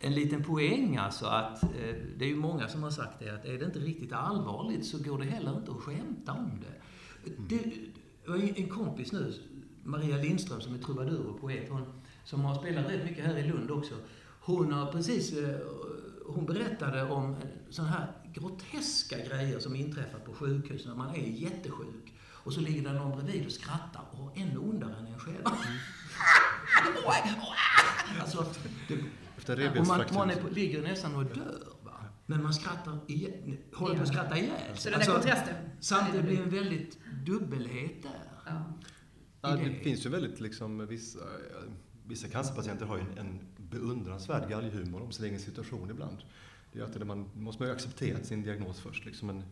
en 0.00 0.14
liten 0.14 0.44
poäng 0.44 0.96
alltså 0.96 1.26
att, 1.26 1.62
eh, 1.62 1.94
det 2.16 2.24
är 2.24 2.28
ju 2.28 2.36
många 2.36 2.68
som 2.68 2.82
har 2.82 2.90
sagt 2.90 3.18
det, 3.18 3.30
att 3.30 3.44
är 3.44 3.58
det 3.58 3.64
inte 3.64 3.78
riktigt 3.78 4.12
allvarligt 4.12 4.86
så 4.86 4.98
går 4.98 5.18
det 5.18 5.24
heller 5.24 5.56
inte 5.56 5.70
att 5.70 5.76
skämta 5.76 6.32
om 6.32 6.50
det. 6.60 6.80
Det 7.48 7.72
var 8.26 8.58
en 8.58 8.68
kompis 8.68 9.12
nu, 9.12 9.34
Maria 9.84 10.16
Lindström 10.16 10.60
som 10.60 10.74
är 10.74 10.78
trubadur 10.78 11.26
och 11.26 11.40
poet, 11.40 11.68
hon, 11.70 12.02
som 12.24 12.40
har 12.40 12.54
spelat 12.54 12.90
rätt 12.90 13.04
mycket 13.04 13.24
här 13.24 13.36
i 13.38 13.48
Lund 13.48 13.70
också. 13.70 13.94
Hon 14.40 14.72
har 14.72 14.92
precis, 14.92 15.32
eh, 15.32 15.56
hon 16.26 16.46
berättade 16.46 17.02
om 17.10 17.36
sådana 17.70 17.92
här 17.92 18.06
groteska 18.34 19.18
grejer 19.18 19.58
som 19.58 19.76
inträffar 19.76 20.18
på 20.18 20.32
sjukhus 20.32 20.86
när 20.86 20.94
man 20.94 21.14
är 21.14 21.26
jättesjuk. 21.26 22.14
Och 22.44 22.52
så 22.52 22.60
ligger 22.60 22.82
det 22.82 22.92
någon 22.92 23.24
bredvid 23.24 23.46
och 23.46 23.52
skrattar 23.52 24.04
och 24.10 24.38
ännu 24.38 24.58
ondare 24.58 24.96
än 24.96 25.06
en 25.06 25.18
själv. 25.18 25.44
alltså, 28.20 28.46
det, 28.88 28.98
Efter 29.36 29.80
och 29.80 29.86
man, 29.86 30.04
man 30.14 30.30
är 30.30 30.36
på, 30.36 30.48
ligger 30.48 30.82
nästan 30.82 31.14
och 31.14 31.24
dör. 31.24 31.66
Va? 31.82 32.04
Men 32.26 32.42
man 32.42 32.54
skrattar 32.54 32.98
ihjäl, 33.08 33.56
håller 33.74 33.96
på 33.96 34.02
att 34.02 34.08
skratta 34.08 34.38
ihjäl 34.38 34.76
Så 34.76 34.90
den 34.90 34.98
där 34.98 35.06
kontrasten. 35.06 35.54
Samtidigt 35.80 36.26
blir 36.26 36.36
det 36.36 36.42
en 36.42 36.50
väldigt 36.50 36.98
dubbelhet 37.26 38.02
där. 38.02 38.32
Ja. 38.46 39.56
Det 39.56 39.62
idé. 39.62 39.80
finns 39.82 40.06
ju 40.06 40.10
väldigt 40.10 40.40
liksom 40.40 40.86
vissa, 40.86 41.18
vissa 42.06 42.28
cancerpatienter 42.28 42.86
har 42.86 42.96
ju 42.96 43.02
en, 43.02 43.18
en 43.18 43.40
beundransvärd 43.56 44.48
galghumor 44.48 45.02
om 45.02 45.12
sin 45.12 45.24
egen 45.24 45.40
situation 45.40 45.90
ibland. 45.90 46.18
Det 46.72 46.80
är 46.80 46.84
alltid 46.84 47.00
det 47.00 47.04
man 47.04 47.28
måste 47.34 47.62
man 47.62 47.68
ju 47.68 47.74
acceptera 47.74 48.18
sin 48.22 48.42
diagnos 48.42 48.80
först. 48.80 49.04
Liksom. 49.04 49.26
Men 49.26 49.42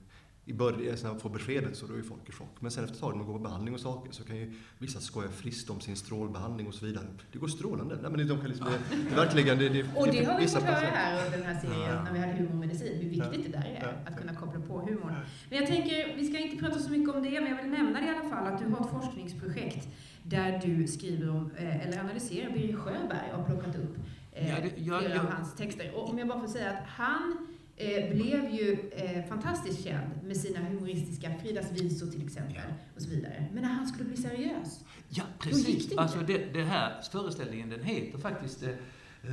I 0.45 0.53
början, 0.53 0.97
när 1.03 1.11
man 1.11 1.21
får 1.21 1.31
beskedet 1.31 1.77
så 1.77 1.87
då 1.87 1.93
är 1.93 1.97
ju 1.97 2.03
folk 2.03 2.29
i 2.29 2.33
chock. 2.33 2.57
Men 2.61 2.71
sen 2.71 2.85
efter 2.85 2.95
ett 2.97 3.01
tag 3.01 3.11
när 3.11 3.17
man 3.17 3.27
går 3.27 3.33
på 3.33 3.39
behandling 3.39 3.75
och 3.75 3.81
saker 3.81 4.13
så 4.13 4.25
kan 4.25 4.37
ju 4.37 4.53
vissa 4.79 5.01
skoja 5.01 5.29
friskt 5.29 5.71
om 5.71 5.81
sin 5.81 5.97
strålbehandling 5.97 6.67
och 6.67 6.75
så 6.75 6.87
vidare. 6.87 7.05
Det 7.33 7.39
går 7.39 7.49
strålande. 7.49 7.99
Nej, 8.03 8.11
men 8.11 8.29
de 8.29 8.39
kan 8.41 8.49
liksom, 8.49 8.67
det, 8.67 8.97
det, 9.11 9.17
verkligen, 9.17 9.59
det, 9.59 9.69
det, 9.69 9.83
Och 9.97 10.07
det 10.07 10.25
har 10.25 10.41
vi 10.41 10.49
fått 10.49 10.63
höra 10.63 10.77
här 10.87 11.27
under 11.27 11.39
den 11.39 11.47
här 11.47 11.61
serien 11.61 11.81
Ja. 11.81 12.03
när 12.05 12.13
vi 12.13 12.19
hade 12.19 12.33
humor 12.33 12.51
och 12.51 12.57
medicin, 12.57 12.99
hur 13.03 13.11
viktigt 13.11 13.45
det 13.53 13.59
där 13.59 13.65
är, 13.65 13.83
Ja. 14.05 14.11
att 14.13 14.19
kunna 14.21 14.35
koppla 14.35 14.61
på 14.61 14.81
humorn. 14.81 15.15
Men 15.51 15.59
jag 15.59 15.67
tänker, 15.67 16.17
vi 16.17 16.27
ska 16.29 16.39
inte 16.39 16.57
prata 16.65 16.79
så 16.79 16.91
mycket 16.91 17.15
om 17.15 17.23
det, 17.23 17.41
men 17.41 17.51
jag 17.51 17.63
vill 17.63 17.71
nämna 17.71 18.01
det 18.01 18.07
i 18.07 18.11
alla 18.11 18.29
fall, 18.31 18.47
att 18.53 18.59
du 18.65 18.71
har 18.71 18.81
ett 18.85 18.91
forskningsprojekt 18.91 19.89
där 20.23 20.61
du 20.65 20.87
skriver 20.87 21.31
om, 21.31 21.51
eh, 21.57 21.87
eller 21.89 21.99
analyserar 22.01 22.51
Birger 22.53 22.77
Sjöberg 22.77 23.31
och 23.33 23.39
har 23.39 23.45
plockat 23.47 23.77
upp 23.77 23.97
eh, 24.41 24.49
Ja, 24.51 24.57
det- 24.63 24.73
ja, 24.83 24.99
flera 24.99 25.15
ja. 25.15 25.21
av 25.21 25.27
hans 25.31 25.55
texter. 25.55 25.95
Och 25.95 26.09
om 26.11 26.19
jag 26.19 26.29
bara 26.29 26.41
får 26.41 26.49
säga 26.49 26.71
att 26.71 26.87
han 26.87 27.47
eh, 27.77 28.15
blev 28.15 28.51
ju 28.51 28.91
eh, 28.97 29.25
fantastiskt 29.29 29.85
känd 29.85 30.11
med 30.25 30.37
sina 30.37 30.61
humoristiska 30.61 31.31
Fridas 31.43 31.73
visor 31.73 32.07
till 32.07 32.27
exempel, 32.27 32.63
och 32.97 33.03
så 33.03 33.09
vidare. 33.11 33.47
Men 33.53 33.63
när 33.63 33.71
han 33.71 33.87
skulle 33.87 34.05
bli 34.05 34.17
seriös, 34.17 34.81
Ja, 35.13 35.23
Då 35.45 35.51
gick 35.51 35.57
det 35.59 35.65
precis. 35.73 35.91
inte. 35.91 36.03
Alltså 36.03 36.19
det, 36.19 36.39
det 36.55 36.63
här 36.63 37.03
föreställningen 37.13 37.71
den 37.71 37.83
heter 37.85 38.19
faktiskt 38.19 38.63
eh, 38.63 38.71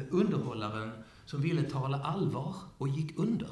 Underhållaren 0.09 0.91
som 1.25 1.41
ville 1.41 1.63
tala 1.63 1.97
allvar 2.03 2.55
och 2.77 2.87
gick 2.87 3.19
under. 3.19 3.49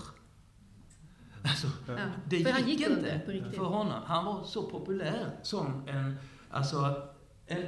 Alltså, 1.43 1.67
ja. 1.87 1.97
det 2.29 2.37
gick 2.37 2.67
gick 2.67 2.89
inte 2.89 3.21
för 3.55 3.63
honom. 3.65 4.01
Han 4.05 4.25
var 4.25 4.43
så 4.43 4.63
populär 4.69 5.29
som 5.43 5.83
en, 5.87 6.15
alltså, 6.49 7.07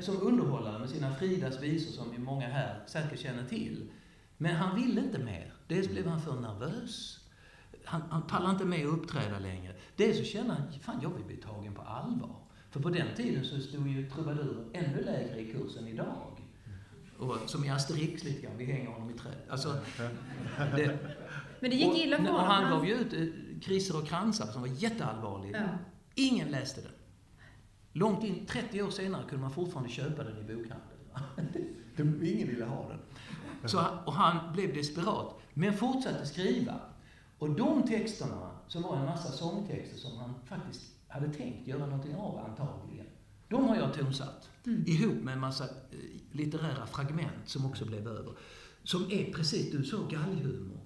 som 0.02 0.22
underhållare 0.22 0.80
med 0.80 0.90
sina 0.90 1.14
Fridas 1.16 1.62
visor 1.62 1.92
som 1.92 2.12
vi 2.12 2.18
många 2.18 2.48
här 2.48 2.84
säkert 2.88 3.20
känner 3.20 3.46
till. 3.46 3.90
Men 4.38 4.56
han 4.56 4.76
ville 4.76 5.02
inte 5.02 5.20
mer. 5.20 5.54
Dels 5.68 5.90
blev 5.90 6.08
han 6.08 6.22
för 6.22 6.34
nervös. 6.34 7.20
Han, 7.86 8.02
han 8.10 8.22
pallar 8.28 8.52
inte 8.52 8.66
med 8.66 8.88
att 8.88 8.94
uppträda 8.94 9.40
längre. 9.40 9.74
Dels 9.96 10.18
så 10.18 10.24
känner 10.24 10.56
han, 10.56 10.80
fan 10.82 11.00
jag 11.02 11.10
vill 11.10 11.26
bli 11.26 11.38
tagen 11.38 11.74
på 11.74 11.82
allvar. 11.82 12.36
För 12.72 12.80
på 12.80 12.90
den 12.90 13.08
tiden 13.16 13.46
så 13.46 13.60
stod 13.60 13.88
ju 13.88 14.10
trubadur 14.10 14.66
ännu 14.74 15.04
lägre 15.04 15.40
i 15.42 15.52
kurs 15.52 15.78
än 15.78 15.88
idag. 15.88 16.42
Och 17.20 17.38
som 17.46 17.66
i 17.66 17.70
Asterix 17.70 18.24
lite 18.24 18.42
grann, 18.42 18.58
vi 18.58 18.66
hänger 18.66 18.90
honom 18.90 19.10
i 19.10 19.14
träd. 19.14 19.34
Alltså, 19.50 19.76
det, 20.76 20.98
Men 21.60 21.70
det 21.70 21.76
gick 21.76 21.98
illa 21.98 22.18
för 22.18 22.34
och 22.34 22.40
han 22.40 22.64
honom. 22.64 22.80
gav 22.80 22.88
ju 22.88 22.94
ut 22.96 23.14
eh, 23.14 23.62
Kriser 23.62 23.98
och 23.98 24.08
kransar 24.08 24.46
som 24.46 24.62
var 24.62 24.70
jätteallvarlig. 24.70 25.56
Ja. 25.56 25.68
Ingen 26.16 26.52
läste 26.52 26.82
den. 26.82 26.92
Långt 27.98 28.24
in, 28.24 28.46
30 28.46 28.82
år 28.82 28.90
senare 28.90 29.24
kunde 29.30 29.42
man 29.42 29.52
fortfarande 29.52 29.90
köpa 29.90 30.24
den 30.24 30.38
i 30.38 30.42
bokhandeln. 30.44 32.24
Ingen 32.24 32.48
ville 32.48 32.66
ha 32.66 32.90
den. 32.90 33.00
Så, 33.70 33.78
han- 33.80 33.98
och 34.06 34.14
han 34.14 34.54
blev 34.54 34.74
desperat, 34.74 35.36
men 35.54 35.74
fortsatte 35.74 36.26
skriva. 36.26 36.74
Och 37.38 37.50
de 37.56 37.84
texterna, 37.88 38.52
som 38.68 38.82
var 38.82 38.98
en 38.98 39.06
massa 39.06 39.32
sångtexter 39.32 39.98
som 39.98 40.18
han 40.18 40.34
faktiskt 40.46 40.84
hade 41.08 41.34
tänkt 41.34 41.68
göra 41.68 41.86
någonting 41.86 42.16
av 42.16 42.38
antagligen, 42.38 43.06
de 43.50 43.64
har 43.68 43.76
jag 43.76 43.94
tonsatt. 43.94 44.50
Ihop 44.86 45.24
med 45.24 45.34
en 45.34 45.40
massa 45.40 45.64
eh, 45.64 45.70
litterära 46.32 46.86
fragment 46.88 47.42
som 47.46 47.66
också 47.66 47.86
blev 47.86 48.08
över. 48.08 48.34
Som 48.84 49.12
är 49.12 49.34
precis, 49.34 49.72
du 49.72 49.84
sa 49.84 49.98
galghumor. 50.10 50.80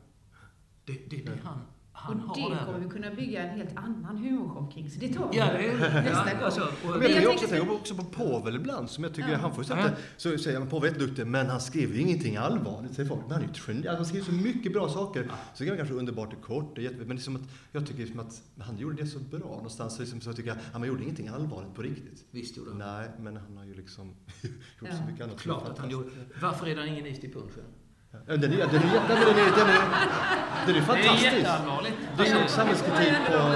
Det, 0.85 1.09
det 1.09 1.21
är 1.21 1.25
det 1.25 1.39
han, 1.43 1.59
han 2.03 2.19
Och 2.29 2.35
det 2.51 2.57
kommer 2.65 2.79
vi 2.79 2.89
kunna 2.89 3.11
bygga 3.15 3.43
en 3.43 3.57
helt 3.57 3.77
annan 3.77 4.17
humorshow 4.17 4.71
kring. 4.71 4.89
Så 4.91 4.99
det 4.99 5.13
tar 5.13 5.29
vi 5.31 5.37
Ja, 5.37 5.45
det 5.53 5.73
nästa 5.77 6.31
ja, 6.31 6.33
gång. 6.35 6.43
alltså, 6.43 6.61
och, 6.61 6.69
Men 6.83 7.01
jag, 7.01 7.03
jag 7.03 7.11
tänker 7.13 7.29
också, 7.29 7.45
så- 7.45 7.51
tänker 7.51 7.73
också 7.73 7.95
på 7.95 8.03
Povel 8.03 8.55
ibland, 8.55 8.89
som 8.89 9.03
jag 9.03 9.13
tycker, 9.13 9.29
Ja. 9.31 9.37
han 9.37 9.55
får 9.55 9.63
ju 9.63 9.69
Ja. 9.69 9.83
sätta, 9.83 9.95
så 10.17 10.37
säger 10.37 10.59
man 10.59 10.67
Povel 10.67 10.89
är 10.89 10.93
jätteduktig, 10.93 11.27
men 11.27 11.47
han 11.49 11.61
skriver 11.61 11.95
ju 11.95 12.01
ingenting 12.01 12.37
allvarligt, 12.37 12.93
säger 12.93 13.09
folk. 13.09 13.21
Men 13.21 13.31
han 13.31 13.41
är 13.43 13.47
ju 13.47 13.53
trendy, 13.53 13.87
alltså, 13.87 13.97
han 13.97 14.05
skriver 14.05 14.25
så 14.25 14.31
mycket 14.31 14.73
bra 14.73 14.89
saker. 14.89 15.31
Så 15.53 15.63
kan 15.63 15.71
det 15.71 15.77
kanske 15.77 15.95
underbart 15.95 16.33
och 16.33 16.41
kort, 16.41 16.75
det 16.75 16.85
är 16.85 16.91
men 16.91 17.07
det 17.07 17.13
är 17.13 17.17
som 17.17 17.35
att, 17.35 17.41
jag 17.71 17.87
tycker 17.87 18.05
som 18.05 18.19
att 18.19 18.41
han 18.59 18.77
gjorde 18.77 18.95
det 18.95 19.07
så 19.07 19.19
bra 19.19 19.39
någonstans, 19.39 19.95
så, 19.95 20.01
liksom, 20.01 20.21
så 20.21 20.29
jag 20.29 20.35
tycker 20.35 20.49
jag, 20.49 20.57
han 20.73 20.83
gjorde 20.87 21.03
ingenting 21.03 21.27
allvarligt 21.27 21.73
på 21.75 21.81
riktigt. 21.81 22.25
visst 22.31 22.57
gjorde 22.57 22.69
han. 22.69 22.79
Nej, 22.79 23.07
men 23.19 23.37
han 23.37 23.57
har 23.57 23.65
ju 23.65 23.73
liksom 23.73 24.05
gjort 24.41 24.51
Ja. 24.81 24.87
så 24.97 25.11
mycket 25.11 25.25
annat. 25.27 25.39
Klart 25.39 25.69
att 25.69 25.77
han 25.79 25.89
gjorde. 25.89 26.09
Varför 26.41 26.67
är 26.67 26.75
det 26.75 26.87
ingen 26.87 27.05
is 27.05 27.19
till 27.19 27.33
punschen? 27.33 27.63
Ja, 28.11 28.17
Den 28.27 28.43
är, 28.43 28.47
den 28.47 28.53
är, 28.53 28.59
den 28.59 28.81
är, 28.81 29.07
den 29.07 29.17
är, 29.17 29.25
den 29.35 29.37
är, 29.39 29.55
den 29.57 29.69
är 29.69 30.73
Det 30.73 30.77
är 30.79 30.81
fantastisk. 30.81 31.23
jätteallvarligt. 31.33 31.95
Det 32.17 32.23
är 32.23 32.47
samhällskritik 32.47 33.07
det 33.27 33.33
Ja, 33.33 33.53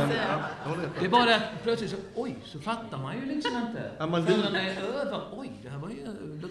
jag 0.64 0.70
håller 0.70 0.82
med. 0.82 0.89
Det 0.99 1.06
är 1.06 1.10
bara 1.10 1.26
det 1.26 1.36
att 1.36 1.64
plötsligt 1.64 1.89
så, 1.91 1.97
oj, 2.16 2.36
så 2.43 2.60
fattar 2.60 2.97
man 2.97 3.16
ju 3.20 3.26
liksom 3.26 3.51
inte. 3.68 3.91
Ja, 3.97 4.08
man 4.08 4.26
det 4.26 4.32
är 4.34 4.84
över, 5.01 5.22
oj, 5.32 5.51
det 5.64 5.70
här 5.70 5.78
var 5.78 5.89
ju 5.89 6.06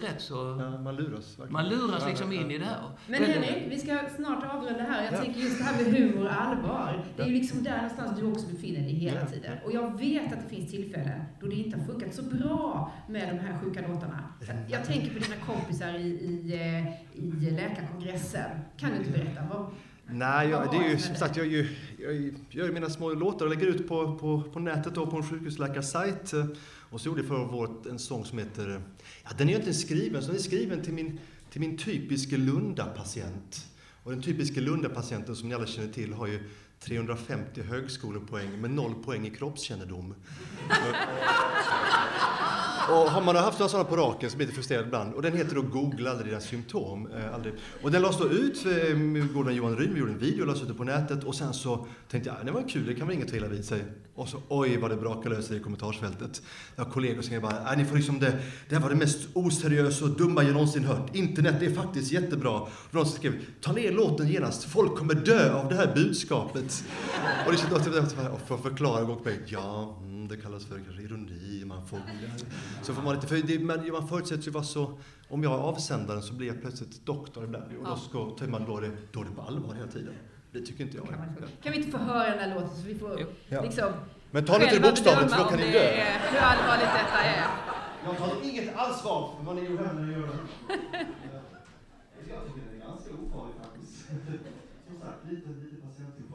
rätt 0.07 0.21
så... 0.21 0.35
Ja, 0.61 0.69
man 0.81 0.95
luras 0.95 1.29
verkligen. 1.39 1.53
Man 1.53 1.69
luras 1.69 2.05
liksom 2.07 2.31
in 2.33 2.51
i 2.51 2.57
det 2.57 2.65
här. 2.65 2.77
Men 3.07 3.23
Henrik, 3.23 3.63
vi 3.69 3.79
ska 3.79 3.99
snart 4.15 4.43
avrunda 4.53 4.83
här. 4.83 5.03
Jag 5.03 5.13
Ja. 5.13 5.17
tänker 5.23 5.39
just 5.39 5.57
det 5.57 5.63
här 5.63 5.83
med 5.83 5.93
humor 5.99 6.25
och 6.25 6.41
allvar. 6.41 7.03
Det 7.17 7.23
är 7.23 7.27
ju 7.27 7.33
liksom 7.33 7.63
där 7.63 7.75
någonstans 7.75 8.19
du 8.19 8.25
också 8.31 8.47
befinner 8.47 8.79
dig 8.81 8.93
hela 8.93 9.25
tiden. 9.25 9.57
Och 9.65 9.71
jag 9.71 9.99
vet 9.99 10.33
att 10.33 10.39
det 10.49 10.55
finns 10.55 10.71
tillfällen 10.71 11.21
då 11.41 11.47
det 11.47 11.55
inte 11.55 11.77
har 11.77 11.85
funkat 11.85 12.13
så 12.15 12.23
bra 12.23 12.91
med 13.09 13.29
de 13.29 13.39
här 13.39 13.59
sjuka 13.63 13.81
låtarna. 13.87 14.19
Jag 14.67 14.85
tänker 14.85 15.07
på 15.13 15.19
dina 15.19 15.35
kompisar 15.45 15.93
i, 15.93 16.07
i, 16.07 16.53
eh, 16.53 16.87
i 17.23 17.31
läkarkongressen. 17.99 18.49
Kan 18.77 18.91
du 18.91 18.97
inte 18.97 19.11
berätta? 19.11 19.41
Vad, 19.49 19.67
Nej, 20.07 20.49
jag, 20.49 20.71
det 20.71 20.77
är 20.77 20.89
ju 20.89 20.97
som 20.97 21.15
sagt, 21.15 21.37
jag, 21.37 21.47
jag 21.47 21.65
gör 22.49 22.71
mina 22.71 22.89
små 22.89 23.13
låtar 23.13 23.45
och 23.45 23.55
lägger 23.55 23.67
ut 23.67 23.87
på, 23.87 24.17
på, 24.17 24.43
på 24.53 24.59
nätet 24.59 24.97
och 24.97 25.11
på 25.11 25.17
en 25.17 25.23
sjukhusläkarsajt. 25.23 26.33
Och 26.89 27.01
så 27.01 27.07
gjorde 27.07 27.21
jag 27.21 27.27
förra 27.27 27.55
året 27.55 27.85
en 27.85 27.99
sång 27.99 28.25
som 28.25 28.37
heter, 28.37 28.81
ja 29.23 29.29
den 29.37 29.47
är 29.49 29.53
ju 29.53 29.59
inte 29.59 29.73
skriven, 29.73 30.21
så 30.21 30.27
den 30.27 30.35
är 30.35 30.41
skriven 30.41 30.81
till 30.83 30.93
min, 30.93 31.19
till 31.49 31.61
min 31.61 31.77
typiske 31.77 32.37
Lunda-patient. 32.37 33.67
Och 34.03 34.11
den 34.11 34.21
typiska 34.21 34.61
Lunda-patienten 34.61 35.35
som 35.35 35.49
ni 35.49 35.55
alla 35.55 35.65
känner 35.65 35.93
till 35.93 36.13
har 36.13 36.27
ju 36.27 36.49
350 36.79 37.61
högskolepoäng 37.61 38.61
med 38.61 38.71
noll 38.71 38.95
poäng 39.05 39.27
i 39.27 39.29
kroppskännedom. 39.29 40.15
Och 42.89 43.11
har 43.11 43.21
man 43.21 43.35
haft 43.35 43.59
några 43.59 43.69
sådana 43.69 43.89
på 43.89 43.95
raken 43.95 44.29
så 44.29 44.37
blir 44.37 44.47
det 44.47 44.53
frustrerad 44.53 44.85
ibland. 44.85 45.13
Och 45.13 45.21
den 45.21 45.37
heter 45.37 45.55
då 45.55 45.61
Googla 45.61 46.11
aldrig 46.11 46.27
dina 46.31 46.41
symptom. 46.41 47.07
Eh, 47.17 47.33
aldrig. 47.35 47.53
Och 47.81 47.91
den 47.91 48.01
lades 48.01 48.17
då 48.17 48.29
ut, 48.29 48.65
eh, 48.65 49.33
Gordon 49.33 49.55
Johan 49.55 49.77
Ryn, 49.77 49.93
vi 49.93 49.99
gjorde 49.99 50.11
en 50.11 50.17
video, 50.19 50.41
och 50.41 50.47
lades 50.47 50.61
ut 50.63 50.77
på 50.77 50.83
nätet. 50.83 51.23
Och 51.23 51.35
sen 51.35 51.53
så 51.53 51.87
tänkte 52.11 52.29
jag, 52.29 52.37
ah, 52.41 52.43
det 52.43 52.51
var 52.51 52.69
kul, 52.69 52.85
det 52.85 52.93
kan 52.95 53.07
väl 53.07 53.15
inget 53.15 53.29
ta 53.29 53.35
illa 53.35 53.47
vid 53.47 53.65
sig. 53.65 53.83
Och 54.15 54.27
så, 54.29 54.37
oj 54.49 54.77
vad 54.77 54.91
det 54.91 54.97
brakade 54.97 55.35
lös 55.35 55.51
i 55.51 55.59
kommentarsfältet. 55.59 56.41
Jag 56.75 56.85
har 56.85 56.91
kollegor 56.91 57.21
som 57.21 57.41
bara, 57.41 57.61
"Ah, 57.65 57.75
ni 57.75 57.85
får 57.85 57.95
liksom 57.95 58.19
det, 58.19 58.39
det 58.69 58.75
här 58.75 58.81
var 58.81 58.89
det 58.89 58.95
mest 58.95 59.19
oseriösa 59.33 60.05
och 60.05 60.11
dumma 60.11 60.43
jag 60.43 60.53
någonsin 60.53 60.83
hört. 60.83 61.15
Internet 61.15 61.61
är 61.61 61.73
faktiskt 61.73 62.11
jättebra. 62.11 62.51
Och 62.61 62.69
någon 62.91 63.05
som 63.05 63.15
skrev, 63.17 63.33
ta 63.61 63.71
ner 63.71 63.91
låten 63.91 64.27
genast, 64.27 64.63
folk 64.63 64.95
kommer 64.97 65.13
dö 65.13 65.53
av 65.53 65.69
det 65.69 65.75
här 65.75 65.91
budskapet. 65.95 66.83
Och 67.45 67.51
det 67.51 67.57
känns 67.57 68.13
och 68.33 68.41
för 68.47 68.55
att 68.55 68.61
förklara 68.61 69.03
gång 69.03 69.17
på 69.17 69.23
mig, 69.23 69.39
ja, 69.45 69.97
mm, 70.01 70.27
det 70.27 70.37
kallas 70.37 70.65
för 70.65 70.75
kanske 70.85 71.03
ironi, 71.03 71.44
får... 71.85 71.99
Så 72.81 72.93
får 72.93 73.01
man 73.01 73.15
lite, 73.15 73.27
för 73.27 73.35
det, 73.35 73.59
man, 73.59 73.91
man 73.91 74.07
förutsätts 74.07 74.47
ju 74.47 74.51
vara 74.51 74.63
så, 74.63 74.99
om 75.29 75.43
jag 75.43 75.53
är 75.53 75.57
avsändaren 75.57 76.21
så 76.21 76.33
blir 76.33 76.47
jag 76.47 76.61
plötsligt 76.61 77.05
doktor 77.05 77.43
ibland 77.43 77.63
och 77.79 77.85
då 77.85 77.95
ska, 77.95 78.29
tar 78.29 78.47
man 78.47 78.65
då 78.65 78.79
det, 78.79 78.91
då 79.11 79.21
är 79.21 79.25
det 79.25 79.31
på 79.31 79.41
allvar 79.41 79.73
hela 79.73 79.87
tiden. 79.87 80.13
Det 80.51 80.61
tycker 80.61 80.83
inte 80.83 80.97
jag. 80.97 81.07
kan, 81.09 81.17
man, 81.19 81.27
kan 81.63 81.71
vi 81.71 81.77
inte 81.77 81.91
få 81.91 81.97
höra 81.97 82.29
den 82.29 82.37
där 82.49 82.55
låten 82.55 82.77
så 82.77 82.81
vi 82.87 82.95
får. 82.95 83.25
Ja. 83.49 83.61
liksom 83.61 83.91
Men 84.31 84.45
ta 84.45 84.53
det 84.53 84.59
till 84.59 84.69
själva 84.69 84.87
bokstaven 84.89 85.29
för 85.29 85.37
då 85.37 85.43
kan 85.43 85.59
ni 85.59 85.65
det 85.65 85.71
dö. 85.71 85.79
är- 85.79 86.19
Hur 86.31 86.37
allvarligt 86.39 86.93
detta 87.01 87.19
är. 87.23 87.47
Jag 88.05 88.17
tar 88.17 88.35
inget 88.49 88.75
ansvar 88.75 89.31
för 89.37 89.43
vad 89.45 89.55
ni 89.55 89.61
och 89.77 89.85
henne 89.85 90.11
gör. 90.13 90.29
Jag 92.29 92.39
tycker 92.45 92.61
den 92.71 92.81
är 92.81 92.85
ganska 92.87 93.09
ofarlig 93.23 93.55
faktiskt. 93.63 93.93
Som 94.87 94.95
sagt, 95.01 95.19
lite, 95.29 95.49
lite 95.63 95.75
patientinformation 95.87 96.34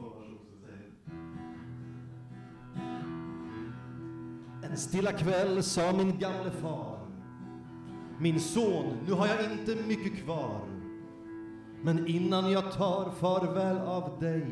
stilla 4.77 5.11
kväll 5.11 5.63
sa 5.63 5.91
min 5.91 6.19
gamle 6.19 6.51
far. 6.61 6.97
Min 8.19 8.39
son, 8.39 8.97
nu 9.07 9.13
har 9.13 9.27
jag 9.27 9.51
inte 9.51 9.75
mycket 9.87 10.23
kvar. 10.23 10.61
Men 11.83 12.07
innan 12.07 12.51
jag 12.51 12.71
tar 12.71 13.11
farväl 13.19 13.77
av 13.77 14.19
dig 14.19 14.45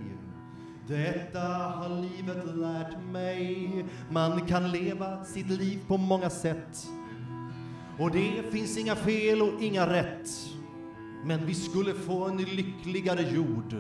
detta 0.90 1.40
har 1.40 2.02
livet 2.02 2.56
lärt 2.56 3.04
mig. 3.12 3.86
Man 4.10 4.42
kan 4.42 4.72
leva 4.72 5.24
sitt 5.24 5.50
liv 5.50 5.80
på 5.88 5.98
många 5.98 6.30
sätt. 6.30 6.88
Och 8.00 8.12
det 8.12 8.52
finns 8.52 8.78
inga 8.78 8.96
fel 8.96 9.42
och 9.42 9.62
inga 9.62 9.94
rätt. 9.94 10.30
Men 11.26 11.46
vi 11.46 11.54
skulle 11.54 11.94
få 11.94 12.26
en 12.26 12.38
lyckligare 12.38 13.22
jord. 13.22 13.76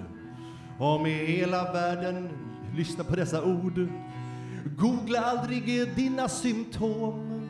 Om 0.80 1.06
hela 1.06 1.74
världen 1.74 2.30
lyssnar 2.76 3.06
på 3.06 3.16
dessa 3.16 3.44
ord. 3.44 3.88
Googla 4.78 5.20
aldrig 5.20 5.95
dina 5.95 6.28
symptom. 6.30 7.49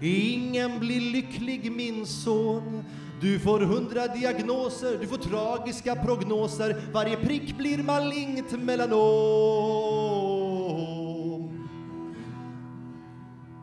Ingen 0.00 0.78
blir 0.78 1.00
lycklig 1.00 1.72
min 1.72 2.06
son. 2.06 2.84
Du 3.20 3.38
får 3.38 3.60
hundra 3.60 4.06
diagnoser, 4.06 4.98
du 5.00 5.06
får 5.06 5.16
tragiska 5.16 5.94
prognoser. 5.94 6.76
Varje 6.92 7.16
prick 7.16 7.58
blir 7.58 7.82
malignt 7.82 8.62
melanom. 8.62 8.96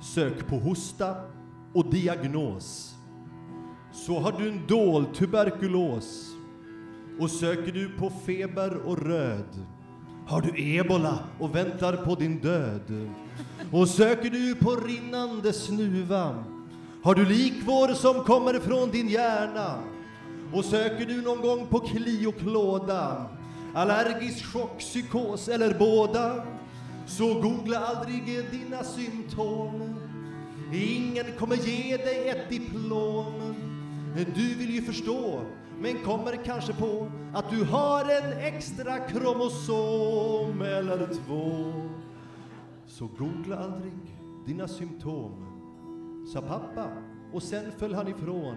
Sök 0.01 0.47
på 0.47 0.55
hosta 0.55 1.15
och 1.73 1.91
diagnos. 1.91 2.95
Så 3.91 4.19
har 4.19 4.31
du 4.31 4.49
en 4.49 4.67
dold 4.67 5.13
tuberkulos. 5.13 6.29
Och 7.19 7.29
söker 7.29 7.71
du 7.71 7.89
på 7.89 8.09
feber 8.25 8.77
och 8.77 8.97
röd 8.97 9.65
har 10.27 10.41
du 10.41 10.77
ebola 10.77 11.19
och 11.39 11.55
väntar 11.55 11.93
på 11.93 12.15
din 12.15 12.39
död? 12.39 13.09
Och 13.71 13.87
söker 13.87 14.29
du 14.29 14.55
på 14.55 14.75
rinnande 14.75 15.53
snuva? 15.53 16.43
Har 17.03 17.15
du 17.15 17.25
likvår 17.25 17.93
som 17.93 18.23
kommer 18.23 18.53
från 18.53 18.89
din 18.91 19.07
hjärna? 19.07 19.75
Och 20.53 20.65
söker 20.65 21.05
du 21.05 21.21
någon 21.21 21.41
gång 21.41 21.67
på 21.67 21.79
kli 21.79 22.25
och 22.25 22.37
klåda? 22.37 23.25
Allergisk 23.75 24.45
chock, 24.45 24.79
psykos 24.79 25.47
eller 25.47 25.73
båda? 25.79 26.45
Så 27.07 27.33
googla 27.41 27.79
aldrig 27.79 28.51
dina 28.51 28.83
symptom 28.83 29.95
Ingen 30.73 31.25
kommer 31.39 31.55
ge 31.55 31.97
dig 31.97 32.29
ett 32.29 32.49
diplom 32.49 33.55
du 34.15 34.55
vill 34.55 34.69
ju 34.69 34.81
förstå 34.81 35.41
men 35.79 36.03
kommer 36.03 36.45
kanske 36.45 36.73
på 36.73 37.11
att 37.33 37.49
du 37.49 37.63
har 37.63 38.01
en 38.01 38.37
extra 38.39 38.99
kromosom 38.99 40.61
eller 40.61 41.07
två. 41.07 41.73
Så 42.85 43.09
googla 43.17 43.57
aldrig 43.57 43.93
dina 44.45 44.67
symptom, 44.67 45.31
sa 46.33 46.41
pappa 46.41 46.87
och 47.33 47.43
sen 47.43 47.71
föll 47.77 47.93
han 47.93 48.07
ifrån. 48.07 48.55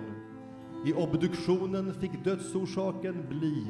I 0.87 0.93
obduktionen 0.93 1.95
fick 1.95 2.25
dödsorsaken 2.25 3.27
bli 3.29 3.67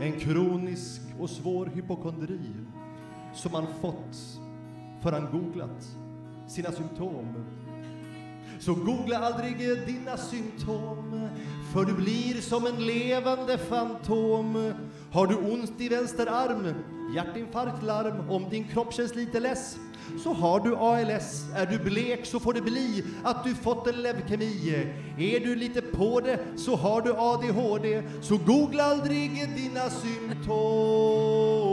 en 0.00 0.20
kronisk 0.20 1.00
och 1.20 1.30
svår 1.30 1.66
hypokondri 1.66 2.40
som 3.34 3.54
han 3.54 3.66
fått 3.80 4.40
för 5.02 5.12
han 5.12 5.28
googlat 5.32 5.96
sina 6.48 6.72
symptom. 6.72 7.34
Så 8.60 8.74
googla 8.74 9.18
aldrig 9.18 9.56
dina 9.86 10.16
symptom, 10.16 11.28
för 11.72 11.84
du 11.84 11.92
blir 11.92 12.40
som 12.40 12.66
en 12.66 12.86
levande 12.86 13.58
fantom. 13.58 14.72
Har 15.12 15.26
du 15.26 15.34
ont 15.34 15.80
i 15.80 15.88
vänster 15.88 16.26
arm, 16.26 16.74
hjärtinfarktlarm, 17.14 18.30
om 18.30 18.48
din 18.50 18.64
kropp 18.64 18.94
känns 18.94 19.14
lite 19.14 19.40
less, 19.40 19.76
så 20.22 20.32
har 20.32 20.60
du 20.60 20.76
ALS. 20.76 21.44
Är 21.54 21.66
du 21.66 21.78
blek 21.78 22.26
så 22.26 22.40
får 22.40 22.52
det 22.52 22.60
bli 22.60 23.04
att 23.24 23.44
du 23.44 23.54
fått 23.54 23.86
en 23.86 24.02
leukemi. 24.02 24.86
Är 25.18 25.40
du 25.40 25.56
lite 25.56 25.82
på 25.82 26.20
det 26.20 26.38
så 26.56 26.76
har 26.76 27.02
du 27.02 27.14
ADHD, 27.16 28.02
så 28.22 28.36
googla 28.36 28.82
aldrig 28.82 29.30
dina 29.56 29.90
symptom. 29.90 31.65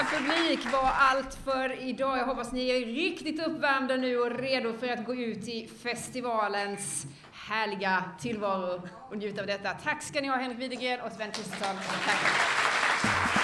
Kära 0.00 0.18
publik, 0.18 0.72
var 0.72 0.90
allt 0.94 1.34
för 1.44 1.88
idag. 1.88 2.18
Jag 2.18 2.26
hoppas 2.26 2.52
ni 2.52 2.68
är 2.68 2.86
riktigt 2.86 3.46
uppvärmda 3.46 3.96
nu 3.96 4.18
och 4.18 4.30
redo 4.30 4.72
för 4.72 4.88
att 4.88 5.06
gå 5.06 5.14
ut 5.14 5.48
i 5.48 5.70
festivalens 5.82 7.06
härliga 7.32 8.04
tillvaro 8.20 8.88
och 9.10 9.16
njuta 9.16 9.40
av 9.40 9.46
detta. 9.46 9.70
Tack 9.84 10.02
ska 10.02 10.20
ni 10.20 10.28
ha, 10.28 10.36
Henrik 10.36 10.58
Widegren 10.58 11.00
och 11.00 11.12
Sven 11.12 11.30
Kristersson. 11.32 11.76
Tack. 12.04 13.39